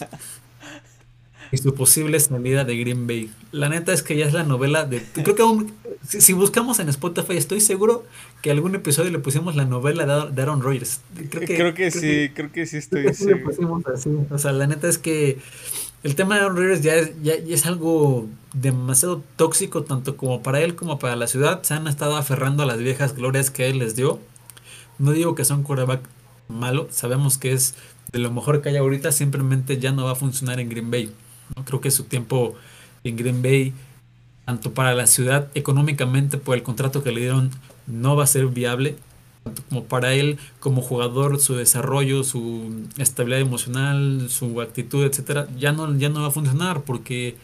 [1.50, 3.30] y su posible salida de Green Bay.
[3.50, 5.02] La neta es que ya es la novela de...
[5.02, 5.72] Creo que aún-
[6.08, 8.04] si, si buscamos en Spotify, estoy seguro
[8.40, 11.00] que algún episodio le pusimos la novela de, Aaron- Rodgers.
[11.30, 13.34] Creo que, sí, creo que sí creo estoy que sí le
[13.98, 14.26] seguro.
[14.30, 15.38] O sea, la neta es que
[16.02, 20.60] el tema de Aaron Rodgers ya es, ya, es algo demasiado tóxico, tanto como para
[20.60, 21.62] él como para la ciudad.
[21.62, 24.18] Se han estado aferrando a las viejas glorias que él les dio.
[24.98, 26.02] No digo que sea un quarterback
[26.48, 27.74] malo, sabemos que es
[28.12, 31.12] de lo mejor que hay ahorita, simplemente ya no va a funcionar en Green Bay.
[31.56, 31.64] ¿no?
[31.64, 32.54] Creo que su tiempo
[33.04, 33.72] en Green Bay,
[34.44, 37.50] tanto para la ciudad económicamente por el contrato que le dieron,
[37.86, 38.96] no va a ser viable.
[39.68, 45.96] Como para él como jugador, su desarrollo, su estabilidad emocional, su actitud, etcétera, ya no,
[45.96, 47.36] ya no va a funcionar porque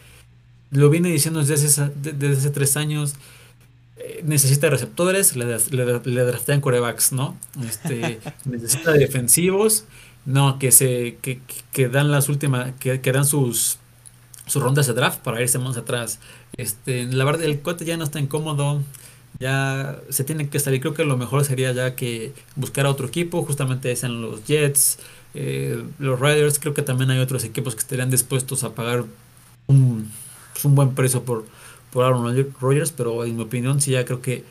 [0.71, 3.15] lo viene diciendo desde hace, desde hace tres años.
[3.97, 7.37] Eh, necesita receptores, le, le, le draftean corebacks, ¿no?
[7.67, 9.85] Este, necesita defensivos,
[10.25, 13.79] no, que se que, que dan las últimas, que, que dan sus
[14.45, 16.19] sus rondas de draft para irse más atrás.
[16.57, 18.81] Este, la verdad, el cuate ya no está incómodo
[19.39, 20.81] ya se tiene que salir.
[20.81, 24.99] Creo que lo mejor sería ya que buscar a otro equipo, justamente sean los Jets,
[25.33, 26.59] eh, los Riders.
[26.59, 29.05] Creo que también hay otros equipos que estarían dispuestos a pagar
[29.67, 30.11] un,
[30.53, 31.45] pues, un buen precio por,
[31.91, 34.43] por Aaron Rodgers, pero en mi opinión sí ya creo que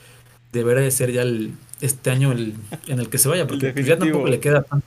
[0.52, 2.54] debería de ser ya el, este año el,
[2.86, 4.86] en el que se vaya, porque ya tampoco le queda tanto.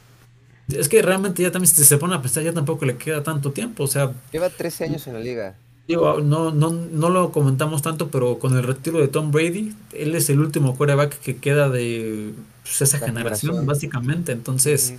[0.68, 3.52] Es que realmente ya también si se pone a pensar, ya tampoco le queda tanto
[3.52, 4.14] tiempo, o sea...
[4.32, 5.56] Lleva 13 años en la liga
[5.88, 10.30] no, no, no lo comentamos tanto, pero con el retiro de Tom Brady, él es
[10.30, 14.32] el último quarterback que queda de pues, esa generación, básicamente.
[14.32, 14.96] Entonces,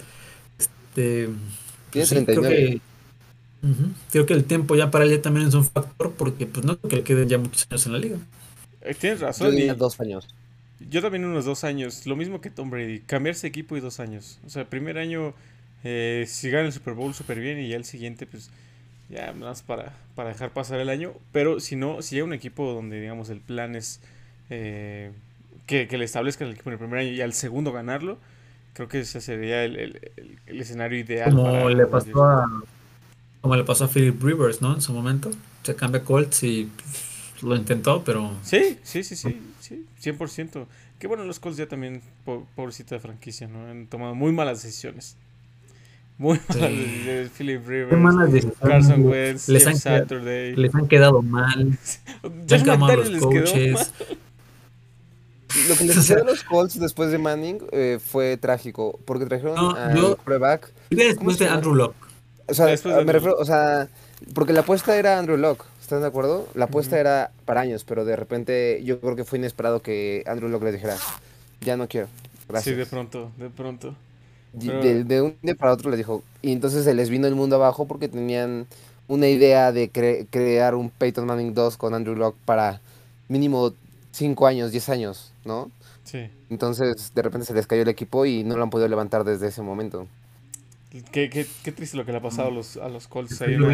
[0.59, 1.31] este,
[1.91, 2.81] pues creo que
[4.11, 6.91] creo que el tiempo ya para él también es un factor, porque pues no creo
[6.91, 8.17] que le queden ya muchos años en la liga.
[8.83, 9.57] Eh, tienes razón.
[9.57, 10.27] Yo dos años.
[10.91, 14.41] Yo también unos dos años, lo mismo que Tom Brady, cambiarse equipo y dos años.
[14.45, 15.33] O sea, el primer año,
[15.85, 18.51] eh, si gana el Super Bowl súper bien y ya el siguiente, pues
[19.13, 21.13] ya más para, para dejar pasar el año.
[21.31, 24.01] Pero si no, si hay un equipo donde, digamos, el plan es
[24.51, 25.13] eh,
[25.67, 28.19] que, le establezcan el equipo en el primer año y al segundo ganarlo,
[28.73, 30.01] creo que ese sería el,
[30.47, 31.31] escenario ideal.
[31.35, 32.47] Como le pasó a
[33.43, 34.73] como le pasó a Philip Rivers, ¿no?
[34.73, 35.31] En su momento.
[35.65, 36.71] Se cambia Colts y
[37.43, 38.33] lo intentó, pero...
[38.45, 40.67] Sí, sí, sí, sí, sí, 100%.
[41.01, 43.67] Que bueno, los Colts ya también, pobrecita de franquicia, ¿no?
[43.67, 45.17] Han tomado muy malas decisiones.
[46.23, 47.31] Muy malas decisiones.
[47.37, 50.55] Philip Rivers, Carson Wentz, les han, Saturday.
[50.55, 51.77] les han quedado mal.
[52.49, 53.87] Josh McDaniels les quedó mal.
[55.69, 59.71] Lo que les a los Colts después de Manning eh, fue trágico, porque trajeron no,
[59.73, 60.17] a yo,
[60.91, 61.97] Después de Andrew Locke.
[62.47, 63.89] O sea, me refiero, o sea,
[64.33, 66.49] porque la apuesta era Andrew Locke, ¿están de acuerdo?
[66.55, 70.49] La apuesta era para años, pero de repente yo creo que fue inesperado que Andrew
[70.49, 70.97] Locke les dijera,
[71.61, 72.07] ya no quiero,
[72.49, 72.75] gracias.
[72.75, 73.95] Sí, de pronto, de pronto.
[74.53, 76.23] De, un día para otro les dijo.
[76.43, 78.67] Y entonces se les vino el mundo abajo porque tenían
[79.09, 79.89] una idea de
[80.31, 82.81] crear un Peyton Manning 2 con Andrew Locke para
[83.29, 83.73] mínimo
[84.13, 85.71] 5 años, 10 años, ¿no?
[86.05, 86.29] Sí.
[86.51, 89.49] Entonces de repente se les cayó el equipo y no lo han podido levantar desde
[89.49, 90.07] ese momento.
[91.11, 93.41] Qué, qué, qué triste lo que le ha pasado a los, a los Colts.
[93.41, 93.69] Ahí una,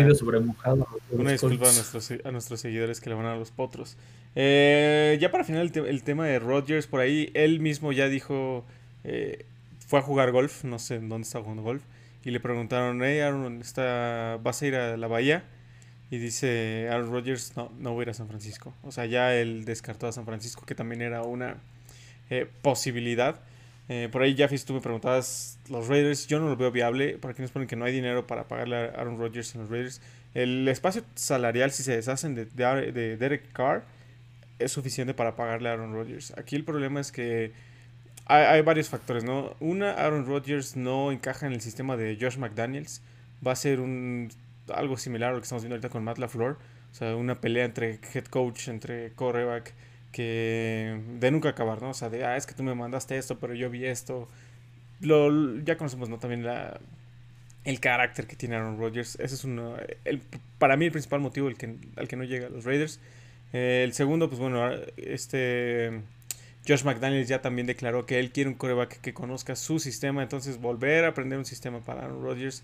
[1.11, 3.97] una disculpa a nuestros, a nuestros seguidores que le van a los potros.
[4.37, 8.64] Eh, ya para final el, el, tema de Rodgers, por ahí él mismo ya dijo...
[9.03, 9.45] Eh,
[9.88, 11.83] fue a jugar golf, no sé en dónde está jugando golf,
[12.22, 15.44] y le preguntaron, hey Aaron, está, ¿vas a ir a la bahía?
[16.11, 18.74] Y dice Aaron Rodgers, no, no voy a ir a San Francisco.
[18.83, 21.57] O sea, ya él descartó a San Francisco, que también era una
[22.29, 23.40] eh, posibilidad.
[23.88, 27.16] Eh, por ahí, Jaffis, tú me preguntabas, los Raiders, yo no lo veo viable.
[27.16, 29.70] Por aquí nos ponen que no hay dinero para pagarle a Aaron Rodgers en los
[29.70, 30.03] Raiders.
[30.35, 33.85] El espacio salarial, si se deshacen de, de, de Derek Carr,
[34.59, 36.35] es suficiente para pagarle a Aaron Rodgers.
[36.37, 37.53] Aquí el problema es que
[38.29, 39.55] hay, varios factores, ¿no?
[39.59, 43.01] Una, Aaron Rodgers no encaja en el sistema de Josh McDaniels.
[43.47, 44.31] Va a ser un
[44.73, 46.59] algo similar a lo que estamos viendo ahorita con Matt LaFleur.
[46.93, 49.73] O sea, una pelea entre head coach, entre coreback,
[50.12, 51.91] que de nunca acabar, ¿no?
[51.91, 54.29] O sea, de, ah, es que tú me mandaste esto, pero yo vi esto.
[55.01, 56.19] Lo, ya conocemos, ¿no?
[56.19, 56.79] También la,
[57.64, 59.14] el carácter que tiene Aaron Rodgers.
[59.21, 60.21] Ese es uno, el,
[60.59, 63.01] para mí el principal motivo el que, al que no llega a los Raiders.
[63.55, 66.03] Eh, el segundo, pues bueno, este
[66.69, 70.61] Josh McDaniels ya también declaró que él quiere un coreback que conozca su sistema, entonces
[70.61, 72.63] volver a aprender un sistema para Aaron Rodgers,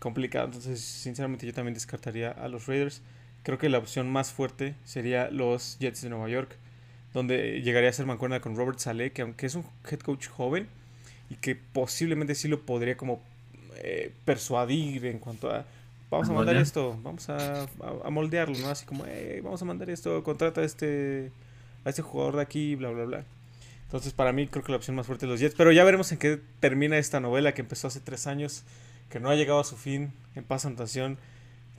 [0.00, 0.46] complicado.
[0.46, 3.02] Entonces, sinceramente, yo también descartaría a los Raiders.
[3.44, 6.56] Creo que la opción más fuerte sería los Jets de Nueva York,
[7.14, 10.66] donde llegaría a ser mancuerna con Robert Saleh, que aunque es un head coach joven
[11.30, 13.22] y que posiblemente sí lo podría como
[13.76, 15.64] eh, persuadir en cuanto a
[16.10, 17.68] vamos a mandar esto, vamos a,
[18.10, 18.70] moldearlo, ¿no?
[18.70, 19.04] Así como,
[19.42, 21.30] vamos a mandar esto, contrata a este,
[21.84, 23.24] a este jugador de aquí, bla, bla, bla.
[23.86, 25.54] Entonces, para mí, creo que la opción más fuerte es los Jets.
[25.56, 28.64] Pero ya veremos en qué termina esta novela que empezó hace tres años,
[29.10, 31.18] que no ha llegado a su fin en paz anotación.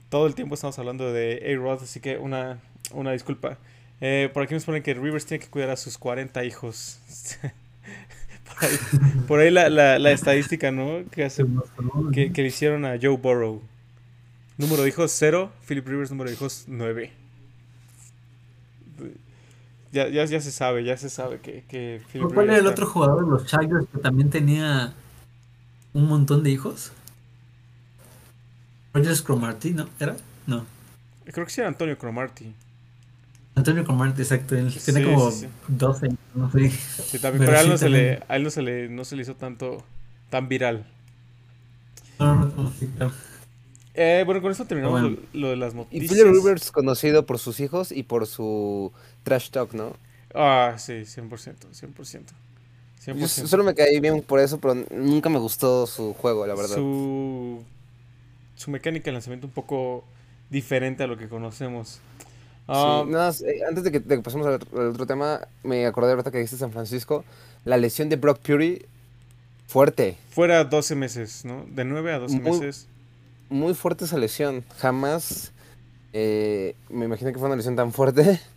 [0.08, 2.60] Todo el tiempo estamos hablando de A-Rod, así que una,
[2.92, 3.58] una disculpa.
[4.00, 6.98] Eh, por aquí nos ponen que Rivers tiene que cuidar a sus 40 hijos.
[9.28, 11.04] por ahí, la, la, estadística, ¿no?
[11.10, 11.44] Que, hace,
[12.12, 13.60] que, le hicieron a Joe Burrow.
[14.56, 17.12] Número de hijos 0, Philip Rivers número de hijos 9
[19.92, 22.00] ya, ya, ya se sabe, ya se sabe que, que
[22.34, 24.92] ¿Cuál era el otro jugador de los Chargers que también tenía
[25.92, 26.92] un montón de hijos?
[28.92, 29.88] Rogers Cromarty, ¿no?
[29.98, 30.16] ¿Era?
[30.46, 30.64] No.
[31.24, 32.52] Creo que sí era Antonio Cromarty.
[33.54, 34.56] Antonio Cromartie, exacto.
[34.56, 35.48] Él tiene como sí, sí.
[35.68, 36.70] 12, no sé.
[36.70, 39.04] Sí, también, Pero pero a él, no se le, a él no se le, no
[39.04, 39.84] se le hizo tanto,
[40.30, 40.86] tan viral.
[42.18, 43.12] No, no, no, sí, claro.
[44.00, 45.16] Eh, bueno, con esto terminamos Bueno.
[45.32, 46.10] lo, lo de las Y noticias.
[46.12, 48.92] Philip Rivers conocido por sus hijos y por su
[49.24, 49.96] trash talk, ¿no?
[50.34, 51.28] Ah, sí, 100%,
[51.72, 52.32] 100%.
[53.06, 53.24] Yo 100%.
[53.24, 56.76] s- solo me caí bien por eso, pero nunca me gustó su juego, la verdad.
[56.76, 57.64] Su,
[58.54, 60.04] su mecánica de lanzamiento un poco
[60.48, 61.88] diferente a lo que conocemos.
[61.88, 62.00] Sí,
[62.68, 65.86] Ah, nada más, eh, antes de que, de que pasemos al, al otro tema, me
[65.86, 67.24] acordé ahorita que dijiste San Francisco,
[67.64, 68.82] la lesión de Brock Purdy,
[69.66, 71.64] fuerte, Fuera 12 meses, ¿no?
[71.68, 72.86] De 9 a 12 Muy- meses.
[73.50, 74.64] Muy fuerte esa lesión.
[74.78, 75.52] Jamás
[76.12, 78.40] eh, me imaginé que fue una lesión tan fuerte.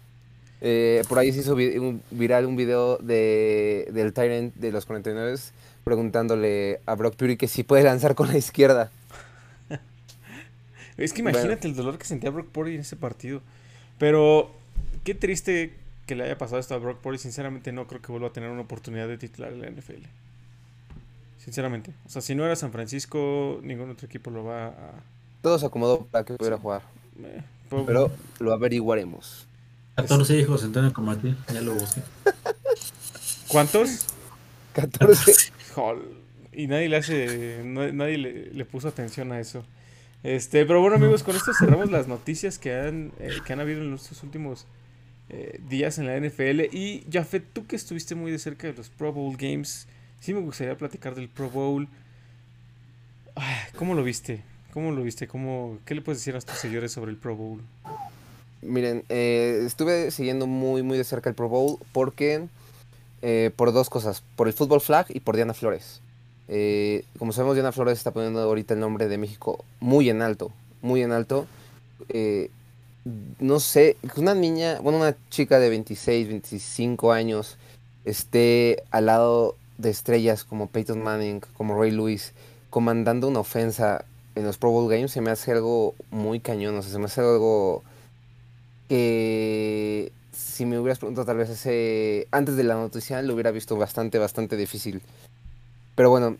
[0.64, 4.86] Eh, por ahí se hizo vi- un- viral un video de, del Tyrant de los
[4.86, 5.36] 49
[5.84, 8.92] preguntándole a Brock Purdy que si puede lanzar con la izquierda.
[10.98, 11.40] Es que Bueno.
[11.40, 13.42] imagínate el dolor que sentía Brock Purdy en ese partido.
[13.98, 14.52] Pero
[15.04, 15.74] qué triste
[16.06, 17.18] que le haya pasado esto a Brock Purdy.
[17.18, 20.04] Sinceramente no creo que vuelva a tener una oportunidad de titular en la NFL.
[21.44, 21.92] Sinceramente.
[22.06, 24.92] O sea, si no era San Francisco, ningún otro equipo lo va a...
[25.42, 26.84] Todo se acomodó para que pudiera jugar,
[27.24, 29.48] eh, po- pero lo averiguaremos.
[29.96, 32.02] 14 hijos, Antonio Cromartie, ya lo busqué.
[33.48, 34.06] ¿Cuántos?
[34.74, 35.52] 14.
[35.76, 36.04] Jol,
[36.54, 39.64] Y nadie le hace, na- nadie le, le puso atención a eso.
[40.24, 43.82] Este, pero bueno amigos, con esto cerramos las noticias que han, eh, que han habido
[43.82, 44.68] en estos últimos
[45.30, 46.74] eh, días en la NFL.
[46.76, 49.88] Y Jafet, tú que estuviste muy de cerca de los Pro Bowl Games,
[50.22, 51.90] sí me gustaría platicar del Pro Bowl.
[53.76, 54.44] ¿Cómo lo viste?
[54.74, 55.28] ¿Cómo lo viste?
[55.28, 57.62] ¿Cómo, ¿Qué le puedes decir a tus seguidores sobre el Pro Bowl?
[58.62, 62.48] Miren, eh, estuve siguiendo muy, muy de cerca el Pro Bowl porque,
[63.22, 66.02] eh, por dos cosas, por el fútbol flag y por Diana Flores.
[66.48, 70.52] Eh, como sabemos, Diana Flores está poniendo ahorita el nombre de México muy en alto,
[70.82, 71.48] muy en alto.
[72.10, 72.52] Eh,
[73.40, 77.58] no sé, una niña, bueno, una chica de 26, 25 años
[78.06, 82.34] esté al lado de estrellas como Peyton Manning, como Ray Lewis,
[82.70, 84.06] comandando una ofensa
[84.36, 87.06] en los Pro Bowl Games, se me hace algo muy cañón, o sea, se me
[87.06, 87.84] hace algo
[88.88, 93.76] que si me hubieras preguntado tal vez hace antes de la noticia lo hubiera visto
[93.76, 95.02] bastante, bastante difícil.
[95.96, 96.38] Pero bueno,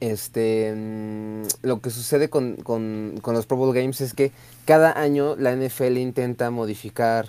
[0.00, 4.32] este, mm, lo que sucede con, con- con los Pro Bowl Games es que
[4.64, 7.28] cada año la NFL intenta modificar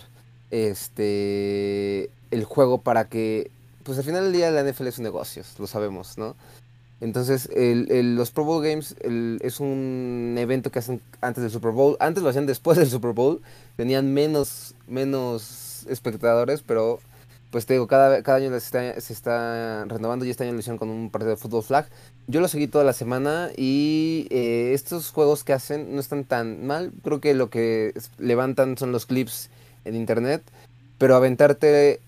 [0.52, 3.52] este, el juego para que,
[3.84, 6.36] pues al final del día la NFL es un negocio, lo sabemos, ¿no?
[7.02, 8.96] Entonces, el- los Pro Bowl Games
[9.42, 11.98] es un evento que hacen antes del Super Bowl.
[12.00, 13.42] Antes lo hacían después del Super Bowl.
[13.76, 17.00] Tenían menos, menos espectadores, pero
[17.52, 20.90] pues te digo, cada, cada año se está renovando y este año lo hicieron con
[20.90, 21.88] un partido de fútbol flag.
[22.28, 26.66] Yo lo seguí toda la semana y eh, estos juegos que hacen no están tan
[26.66, 26.92] mal.
[27.04, 29.50] Creo que lo que levantan son los clips
[29.84, 30.42] en internet,
[30.98, 32.00] pero aventarte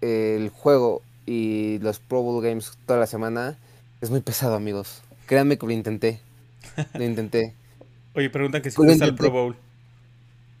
[0.00, 3.56] el juego y los Pro Bowl Games toda la semana
[4.00, 5.02] es muy pesado, amigos.
[5.26, 6.20] Créanme que lo intenté.
[6.94, 7.54] Lo intenté.
[8.14, 9.14] Oye, preguntan que si fuiste al.
[9.14, 9.56] Pro Bowl.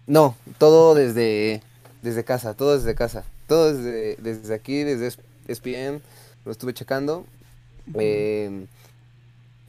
[0.06, 1.62] No, todo desde,
[2.02, 3.24] desde casa, todo desde casa.
[3.46, 6.02] Todo desde, desde aquí, desde Es- ESPN,
[6.44, 7.24] lo estuve checando.
[7.94, 8.66] Eh,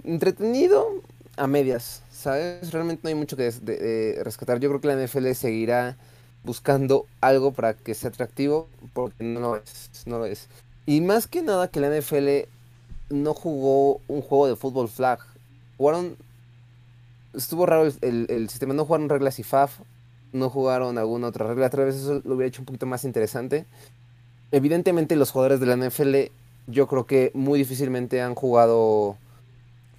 [0.03, 1.01] entretenido
[1.37, 2.71] a medias, ¿sabes?
[2.71, 4.59] Realmente no hay mucho que des- de- de rescatar.
[4.59, 5.95] Yo creo que la NFL seguirá
[6.43, 10.47] buscando algo para que sea atractivo, porque no lo es, no lo es.
[10.89, 12.47] Y más que nada que la NFL
[13.11, 15.19] no jugó un juego de fútbol flag.
[15.77, 16.15] Jugaron...
[17.35, 19.81] Estuvo raro el, el- el sistema, no jugaron reglas IFAF,
[20.33, 21.69] no jugaron alguna otra regla.
[21.69, 23.65] Tal vez eso lo hubiera hecho un poquito más interesante.
[24.51, 26.31] Evidentemente los jugadores de la NFL
[26.65, 29.15] yo creo que muy difícilmente han jugado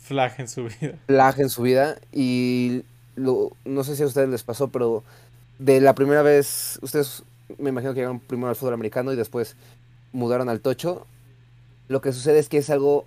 [0.01, 0.95] Flag en su vida.
[1.07, 2.83] flag en su vida y
[3.15, 5.05] lo- no sé si a ustedes les pasó, pero
[5.61, 7.23] de la primera vez, ustedes
[7.59, 9.55] me imagino que llegaron primero al fútbol americano y después
[10.13, 11.07] mudaron al tocho.
[11.89, 13.07] Lo que sucede es que es algo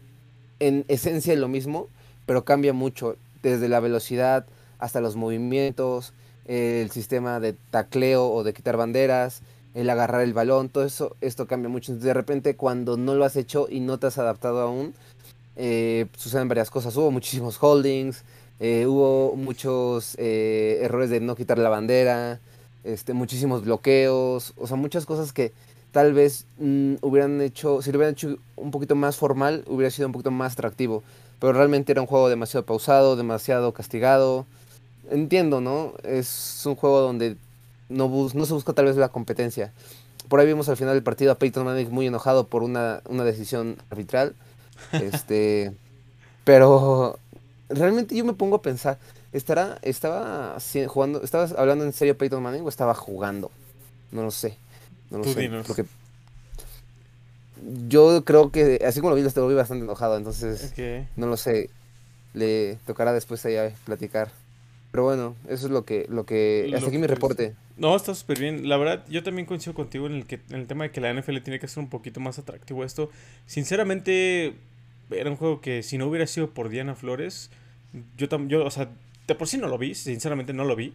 [0.60, 1.88] en esencia lo mismo,
[2.26, 4.46] pero cambia mucho, desde la velocidad
[4.80, 6.14] hasta los movimientos,
[6.46, 9.42] el sistema de tacleo o de quitar banderas,
[9.74, 11.96] el agarrar el balón, todo eso, esto cambia mucho.
[11.96, 14.94] De repente, cuando no lo has hecho y no te has adaptado aún,
[15.56, 16.96] eh, suceden varias cosas.
[16.96, 18.24] Hubo muchísimos holdings,
[18.60, 22.40] eh, hubo muchos eh, errores de no quitar la bandera,
[22.84, 25.54] este, muchísimos bloqueos, o sea, muchas cosas que
[25.94, 30.08] tal vez mm, hubieran hecho, si lo hubieran hecho un poquito más formal, hubiera sido
[30.10, 31.04] un poquito más atractivo.
[31.40, 34.48] Pero realmente era un juego demasiado pausado, demasiado castigado.
[35.12, 35.94] Entiendo, ¿no?
[36.04, 37.38] Es un juego donde
[37.90, 39.74] no, bus- no se busca tal vez la competencia.
[40.30, 43.26] Por ahí vimos al final del partido a Peyton Manning muy enojado por una, una
[43.26, 44.36] decisión arbitral.
[44.98, 45.74] Este,
[46.44, 47.20] pero
[47.70, 49.00] realmente yo me pongo a pensar,
[49.34, 53.52] ¿estará, estaba jugando, estaba hablando en serio Peyton Manning o estaba jugando?
[54.12, 54.58] No lo sé.
[55.14, 55.40] No lo Tú sé.
[55.42, 55.66] dinos.
[55.66, 55.86] Porque
[57.88, 60.18] yo creo que, así como lo vi, lo vi bastante enojado.
[60.18, 60.74] Entonces,
[61.16, 61.70] no lo sé.
[62.34, 64.32] Le tocará después allá platicar.
[64.92, 67.54] Pero bueno, eso es lo que, lo que, Lo hasta aquí que mi reporte.
[67.78, 68.68] No, está súper bien.
[68.70, 71.12] La verdad, yo también coincido contigo en el que en el tema de que la
[71.14, 73.10] NFL tiene que ser un poquito más atractivo esto.
[73.48, 74.54] Sinceramente,
[75.10, 77.50] era un juego que si no hubiera sido por Diana Flores,
[78.18, 78.90] yo tam- yo, o sea,
[79.28, 80.94] de por sí no lo vi, sinceramente no lo vi.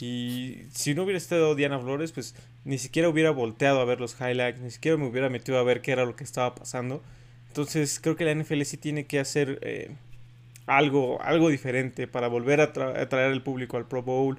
[0.00, 2.34] Y si no hubiera estado Diana Flores, pues
[2.64, 5.80] ni siquiera hubiera volteado a ver los highlights, ni siquiera me hubiera metido a ver
[5.80, 7.02] qué era lo que estaba pasando.
[7.48, 9.90] Entonces, creo que la NFL sí tiene que hacer eh,
[10.66, 14.38] algo, algo diferente para volver a tra- a traer al público al Pro Bowl.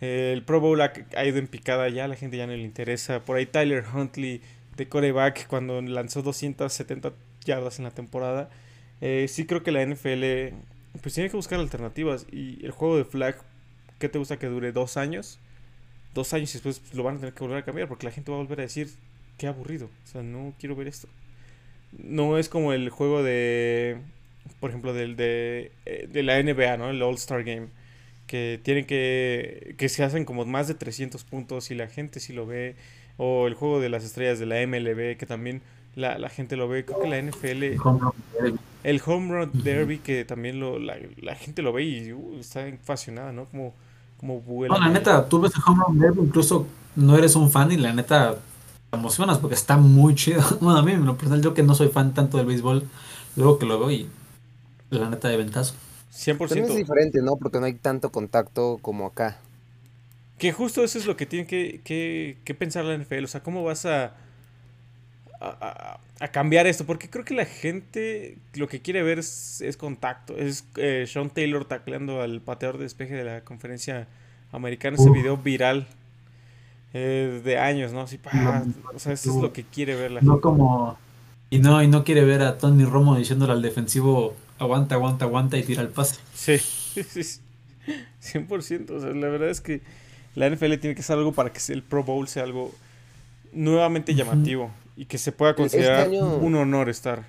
[0.00, 0.92] Eh, el Pro Bowl ha,
[1.24, 3.20] ido en picada ya, la gente ya no le interesa.
[3.24, 4.40] Por ahí Tyler Huntley
[4.76, 7.12] de coreback cuando lanzó 270
[7.44, 8.50] yardas en la temporada.
[9.00, 10.54] Eh, sí creo que la NFL
[11.00, 13.36] pues tiene que buscar alternativas y el juego de flag,
[13.98, 14.72] ¿qué te gusta que dure?
[14.72, 15.38] ¿Dos años?
[16.14, 18.30] Dos años y después lo van a tener que volver a cambiar porque la gente
[18.30, 18.90] va a volver a decir,
[19.36, 21.08] qué aburrido, o sea, no quiero ver esto.
[21.96, 23.98] No es como el juego de,
[24.60, 26.90] por ejemplo, del de, eh, de la NBA, ¿no?
[26.90, 27.68] El All-Star Game
[28.28, 32.32] que tienen que que se hacen como más de 300 puntos y la gente sí
[32.32, 32.76] lo ve
[33.16, 35.62] o el juego de las estrellas de la MLB que también
[35.96, 38.58] la, la gente lo ve creo que la NFL Home run derby.
[38.84, 39.50] el Home Run.
[39.64, 43.74] Derby que también lo la, la gente lo ve y uh, está fascinada no como
[44.18, 46.66] como vuela No, la neta, tú ves el Home Run Derby, incluso
[46.96, 48.36] no eres un fan y la neta
[48.90, 50.42] te emocionas porque está muy chido.
[50.60, 52.84] Bueno, a mí, en lo personal, yo que no soy fan tanto del béisbol,
[53.36, 54.08] luego que lo veo y
[54.90, 55.74] la neta de ventazo.
[56.10, 57.36] 100% También es diferente, ¿no?
[57.36, 59.38] Porque no hay tanto contacto como acá.
[60.38, 63.24] Que justo eso es lo que tiene que, que- que pensar la NFL.
[63.24, 64.14] O sea, ¿cómo vas a,
[65.40, 66.84] a, a- cambiar esto?
[66.84, 70.36] Porque creo que la gente lo que quiere ver es, es contacto.
[70.36, 74.06] Es eh, Sean Taylor tacleando al pateador de despeje de la conferencia
[74.52, 74.96] americana.
[74.96, 75.16] Ese Uf.
[75.16, 75.86] video viral
[76.94, 78.02] eh, de años, ¿no?
[78.02, 78.64] Así, pa,
[78.94, 80.42] o sea, eso es lo que quiere ver la No gente.
[80.42, 80.98] como.
[81.50, 85.56] Y no, y no quiere ver a Tony Romo diciéndole al defensivo aguanta, aguanta, aguanta
[85.56, 86.16] y tira el pase.
[86.34, 86.58] Sí,
[87.04, 87.40] sí, sí.
[88.22, 88.90] 100%.
[88.90, 89.80] O sea, la verdad es que
[90.34, 92.74] la NFL tiene que hacer algo para que el Pro Bowl sea algo
[93.52, 97.24] nuevamente llamativo y que se pueda Este considerar año- un honor estar.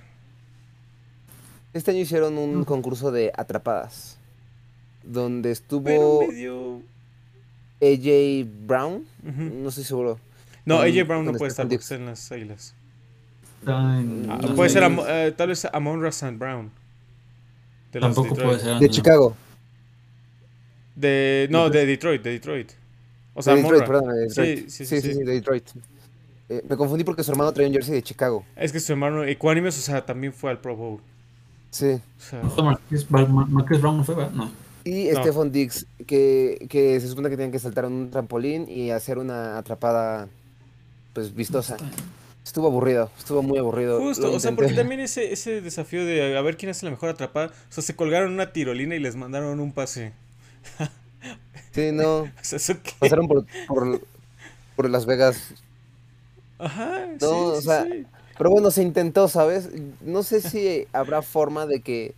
[1.72, 2.64] Este año hicieron un Mm.
[2.64, 4.16] concurso de atrapadas.
[5.04, 6.82] Donde estuvo medio...
[7.80, 9.06] AJ Brown.
[9.22, 10.18] No estoy seguro.
[10.66, 12.74] No, AJ Brown no puede estar Stephon porque está en las águilas.
[13.66, 14.02] Ah,
[14.56, 16.36] puede ser eh, tal vez Amon St.
[16.36, 16.70] Brown.
[17.92, 18.48] De los Tampoco Detroit.
[18.58, 18.78] puede ser.
[18.80, 18.92] De no.
[18.92, 19.36] Chicago.
[20.96, 22.72] De, no, de Detroit, de Detroit.
[23.34, 24.00] O sea, de Detroit, Amon-Ra.
[24.00, 24.58] perdón, de Detroit.
[24.68, 25.18] Sí, sí, sí, sí, sí.
[25.24, 25.64] de Detroit.
[26.52, 28.44] Eh, me confundí porque su hermano traía un jersey de Chicago.
[28.56, 31.00] Es que su hermano Equanimeous, o sea, también fue al Pro Bowl.
[31.70, 31.92] Sí.
[32.18, 34.32] O sea, No, Marqués, Mar- Marqués Brown no fue, ¿verdad?
[34.32, 34.50] No.
[34.84, 35.20] Y No.
[35.22, 39.18] Stephon Diggs, que, que se supone que tenían que saltar en un trampolín y hacer
[39.18, 40.28] una atrapada,
[41.12, 41.76] pues, vistosa.
[42.44, 44.00] Estuvo aburrido, estuvo muy aburrido.
[44.00, 47.10] Justo, o sea, porque también ese, ese desafío de a ver quién hace la mejor
[47.10, 50.12] atrapada, o sea, se colgaron una tirolina y les mandaron un pase.
[51.72, 52.90] Sí, no, O sea, ¿eso qué?
[52.98, 54.00] pasaron por, por,
[54.74, 55.54] por Las Vegas.
[56.60, 58.06] Ajá, sí, No, o sí, sea, sí.
[58.38, 59.68] Pero bueno, se intentó, ¿sabes?
[60.00, 62.14] No sé si habrá forma de que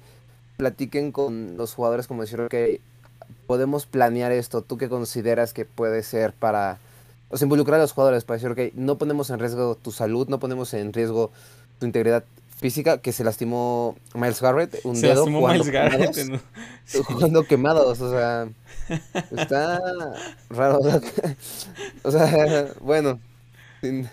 [0.57, 2.55] platiquen con los jugadores como decir, ok,
[3.47, 6.78] podemos planear esto, ¿tú qué consideras que puede ser para...
[7.30, 10.28] O sea, involucrar a los jugadores para decir, ok, no ponemos en riesgo tu salud,
[10.28, 11.30] no ponemos en riesgo
[11.80, 12.24] tu integridad
[12.59, 16.14] física, que se lastimó Miles Garrett, un Se dedo jugando Miles Garrett.
[16.14, 16.40] quemados, ¿no?
[16.84, 16.99] Sí.
[17.07, 18.49] jugando quemados, o sea,
[19.36, 19.80] está
[20.51, 20.78] raro.
[20.78, 21.01] o sea,
[22.05, 23.18] O sea, bueno,
[23.80, 24.09] sin-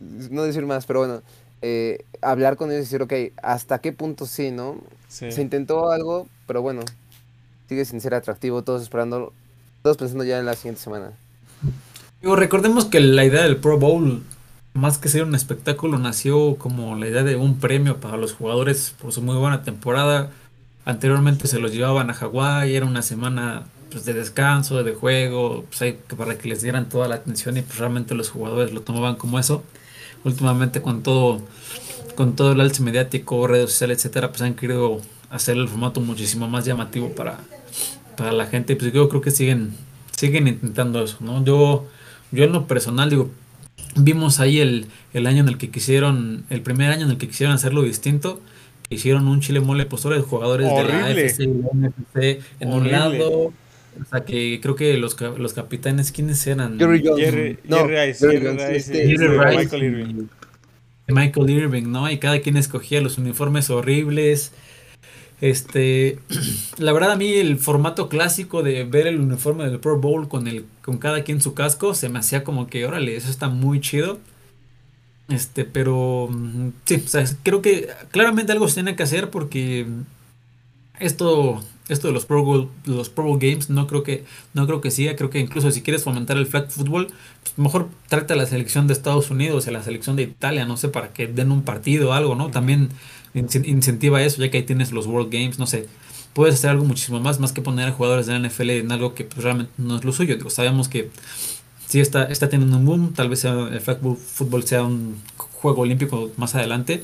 [0.00, 1.22] no decir más, pero bueno,
[1.62, 4.76] eh, hablar con ellos y decir, ok, ¿hasta qué punto sí, no?
[5.08, 5.32] Sí.
[5.32, 6.82] Se intentó algo, pero bueno,
[7.68, 9.32] sigue sin ser atractivo, todos esperando,
[9.82, 11.12] todos pensando ya en la siguiente semana.
[12.20, 14.22] Digo, recordemos que la idea del Pro Bowl,
[14.74, 18.94] más que ser un espectáculo, nació como la idea de un premio para los jugadores
[19.00, 20.30] por su muy buena temporada.
[20.84, 25.94] Anteriormente se los llevaban a Hawái, era una semana pues, de descanso, de juego, pues,
[26.16, 29.38] para que les dieran toda la atención y pues realmente los jugadores lo tomaban como
[29.38, 29.62] eso.
[30.24, 31.40] Últimamente con todo,
[32.14, 35.00] con todo el alce mediático, redes sociales, etcétera, pues han querido
[35.30, 37.38] hacer el formato muchísimo más llamativo para,
[38.16, 38.76] para la gente.
[38.76, 39.74] Pues yo creo que siguen,
[40.16, 41.44] siguen intentando eso, ¿no?
[41.44, 41.86] Yo,
[42.32, 43.30] yo en lo personal digo,
[43.96, 47.28] vimos ahí el, el año en el que quisieron, el primer año en el que
[47.28, 48.40] quisieron hacerlo distinto,
[48.88, 51.06] que hicieron un chile mole postura de jugadores de la.
[51.06, 53.52] AFC y la NFC en un lado.
[54.00, 56.78] O sea que creo que los, los capitanes, ¿quiénes eran?
[56.78, 57.24] Jerry Jones.
[57.24, 60.26] Jerry, No, Jerry Rice, Jerry Jerry Jones, Rice, este, y Jerry Rice Michael Irving.
[61.08, 62.10] Michael Irving, ¿no?
[62.10, 64.52] Y cada quien escogía los uniformes horribles.
[65.40, 66.18] Este,
[66.78, 70.48] la verdad a mí el formato clásico de ver el uniforme del Pro Bowl con
[70.48, 73.80] el con cada quien su casco se me hacía como que, órale, eso está muy
[73.80, 74.18] chido.
[75.28, 79.86] Este, pero mm, sí, o sea, creo que claramente algo se tiene que hacer porque
[80.98, 84.24] esto esto de los Pro Bowl, los Pro Bowl Games no creo que
[84.54, 87.08] no creo que siga, creo que incluso si quieres fomentar el flag football,
[87.42, 90.76] pues mejor trata a la selección de Estados Unidos, a la selección de Italia, no
[90.76, 92.50] sé, para que den un partido o algo, ¿no?
[92.50, 92.90] También
[93.34, 95.86] incentiva eso, ya que ahí tienes los World Games, no sé.
[96.32, 99.14] Puedes hacer algo muchísimo más, más que poner a jugadores de la NFL en algo
[99.14, 100.36] que pues, realmente no es lo suyo.
[100.36, 101.10] Digo, sabemos que
[101.86, 106.30] si está, está teniendo un boom, tal vez el flag football sea un juego olímpico
[106.36, 107.02] más adelante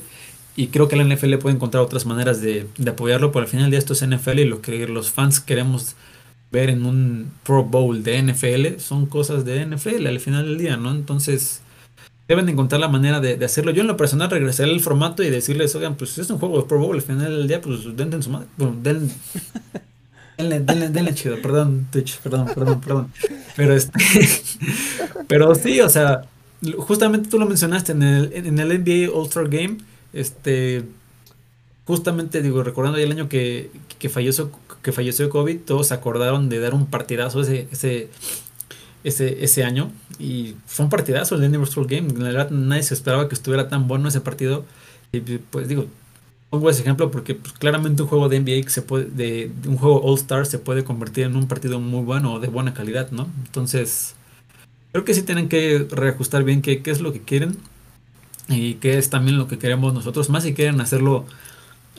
[0.55, 3.77] y creo que la NFL puede encontrar otras maneras de, apoyarlo, pero al final de
[3.77, 5.95] esto es NFL y lo que los fans queremos
[6.51, 10.77] ver en un Pro Bowl de NFL son cosas de NFL al final del día,
[10.77, 10.91] ¿no?
[10.91, 11.61] Entonces
[12.29, 13.71] deben encontrar la manera de, hacerlo.
[13.71, 16.67] Yo en lo personal regresaré al formato y decirles, oigan, pues es un juego de
[16.67, 19.09] Pro Bowl al final del día, pues denle su madre, bueno, denle,
[20.61, 23.11] denle, chido, perdón, Twitch, perdón, perdón, perdón.
[23.57, 23.99] Pero este,
[25.27, 26.21] pero sí, o sea,
[26.77, 29.77] justamente tú lo mencionaste en el, en el NBA All-Star Game
[30.15, 30.85] este,
[31.85, 34.49] justamente digo, recordando el año que, que falleció
[34.81, 38.09] que COVID, todos acordaron de dar un partidazo ese, ese,
[39.03, 39.91] ese, ese año.
[40.17, 42.13] Y fue un partidazo el Universal Game.
[42.13, 44.63] La verdad, nadie se esperaba que estuviera tan bueno ese partido.
[45.11, 45.87] Y pues digo,
[46.49, 50.01] pongo ese ejemplo porque pues, claramente un juego de NBA se puede, de, un juego
[50.01, 53.27] All Star se puede convertir en un partido muy bueno o de buena calidad, ¿no?
[53.45, 54.15] Entonces,
[54.91, 57.57] creo que sí tienen que reajustar bien qué, qué es lo que quieren
[58.47, 61.25] y que es también lo que queremos nosotros, más si quieren hacerlo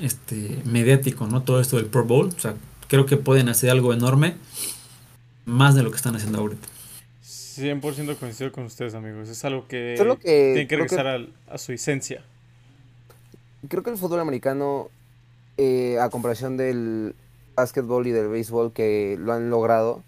[0.00, 1.42] este mediático, ¿no?
[1.42, 2.54] Todo esto del Pro Bowl, o sea,
[2.88, 4.36] creo que pueden hacer algo enorme,
[5.44, 6.68] más de lo que están haciendo ahorita.
[7.22, 9.28] 100% coincido con ustedes, amigos.
[9.28, 12.22] Es algo que, tiene que regresar a, su esencia.
[13.68, 14.90] Creo que el fútbol americano,
[15.56, 17.14] eh, a comparación del
[17.54, 20.02] básquetbol y del béisbol que lo han logrado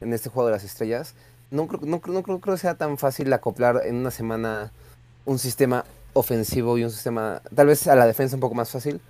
[0.00, 1.14] en este juego de las estrellas,
[1.50, 4.72] no creo, no, no creo que sea tan fácil acoplar en una semana
[5.24, 9.00] un sistema ofensivo y un sistema, tal vez a la defensa un poco más fácil,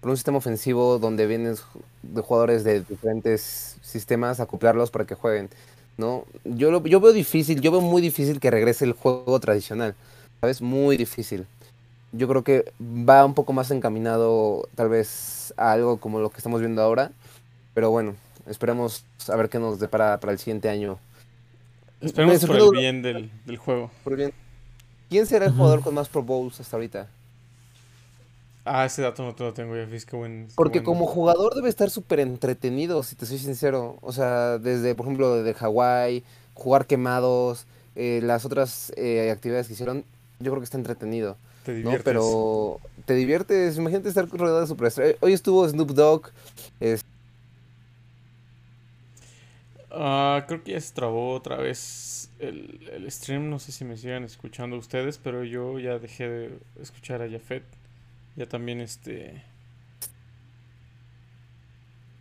[0.00, 1.56] pero un sistema ofensivo donde vienen
[2.02, 5.48] de jugadores de diferentes sistemas, acoplarlos para que jueguen,
[5.96, 6.24] ¿no?
[6.44, 9.94] Yo, lo, yo veo difícil, yo veo muy difícil que regrese el juego tradicional,
[10.40, 10.60] ¿sabes?
[10.60, 11.46] Muy difícil.
[12.12, 16.38] Yo creo que va un poco más encaminado tal vez a algo como lo que
[16.38, 17.10] estamos viendo ahora,
[17.74, 18.14] pero bueno,
[18.46, 20.98] esperemos a ver qué nos depara para el siguiente año.
[22.00, 23.90] Esperemos por el bien del, del juego.
[24.04, 24.43] Por el bien
[25.08, 27.08] ¿Quién será el jugador con más Pro Bowls hasta ahorita?
[28.64, 30.48] Ah, ese dato no te lo tengo ya, qué buen.
[30.54, 33.98] Porque como jugador debe estar súper entretenido, si te soy sincero.
[34.00, 36.24] O sea, desde, por ejemplo, de Hawái,
[36.54, 40.04] jugar quemados, eh, las otras eh, actividades que hicieron,
[40.40, 41.36] yo creo que está entretenido.
[41.64, 41.98] Te diviertes.
[41.98, 42.04] ¿no?
[42.04, 45.16] Pero te diviertes, imagínate estar rodeado de superestrellas.
[45.20, 46.30] Hoy estuvo Snoop Dogg.
[49.96, 54.24] Ah, creo que ya se trabó otra vez el, stream, no sé si me sigan
[54.24, 57.64] escuchando ustedes, pero yo ya dejé de escuchar a Jafet.
[58.36, 59.42] Ya también este...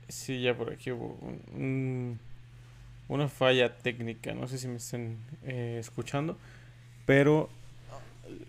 [0.08, 1.18] Sí, ya por aquí hubo
[3.08, 6.38] una falla técnica, no sé si me estén eh, escuchando,
[7.06, 7.50] pero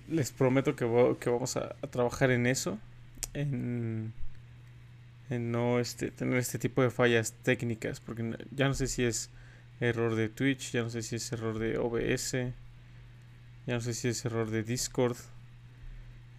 [0.09, 2.79] les prometo que, que vamos a, trabajar en eso,
[3.33, 4.13] en,
[5.31, 9.31] en no este, tener este tipo de fallas técnicas, porque ya no sé si es
[9.81, 12.33] error de Twitch, ya no sé si es error de OBS,
[13.67, 15.17] ya no sé si es error de Discord.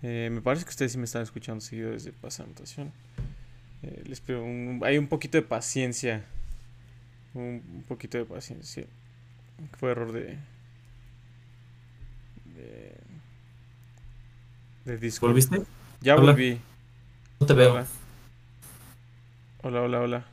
[0.03, 2.45] Eh, me parece que ustedes sí me están escuchando seguido desde Pasa
[3.81, 4.43] eh, les pido
[4.83, 6.25] hay un poquito de paciencia.
[7.33, 8.85] Un, poquito de paciencia.
[9.77, 10.37] Fue error de,
[14.85, 14.97] de.
[14.97, 15.31] Discord.
[15.31, 15.61] ¿Volviste?
[16.01, 16.61] Ya volví.
[17.39, 17.73] No te veo.
[17.73, 17.85] Hola,
[19.71, 20.25] hola, hola.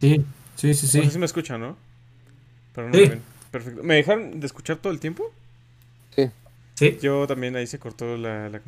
[0.00, 0.24] Sí,
[0.56, 0.98] sí, sí, sí.
[0.98, 1.76] No sé si me escuchan, ¿no?
[2.74, 3.22] Pero no me ven.
[3.50, 3.82] Perfecto.
[3.82, 5.30] ¿Me dejaron de escuchar todo el tiempo?
[6.14, 6.30] Sí.
[6.74, 6.98] Sí.
[7.02, 8.60] Yo también ahí se cortó la, la,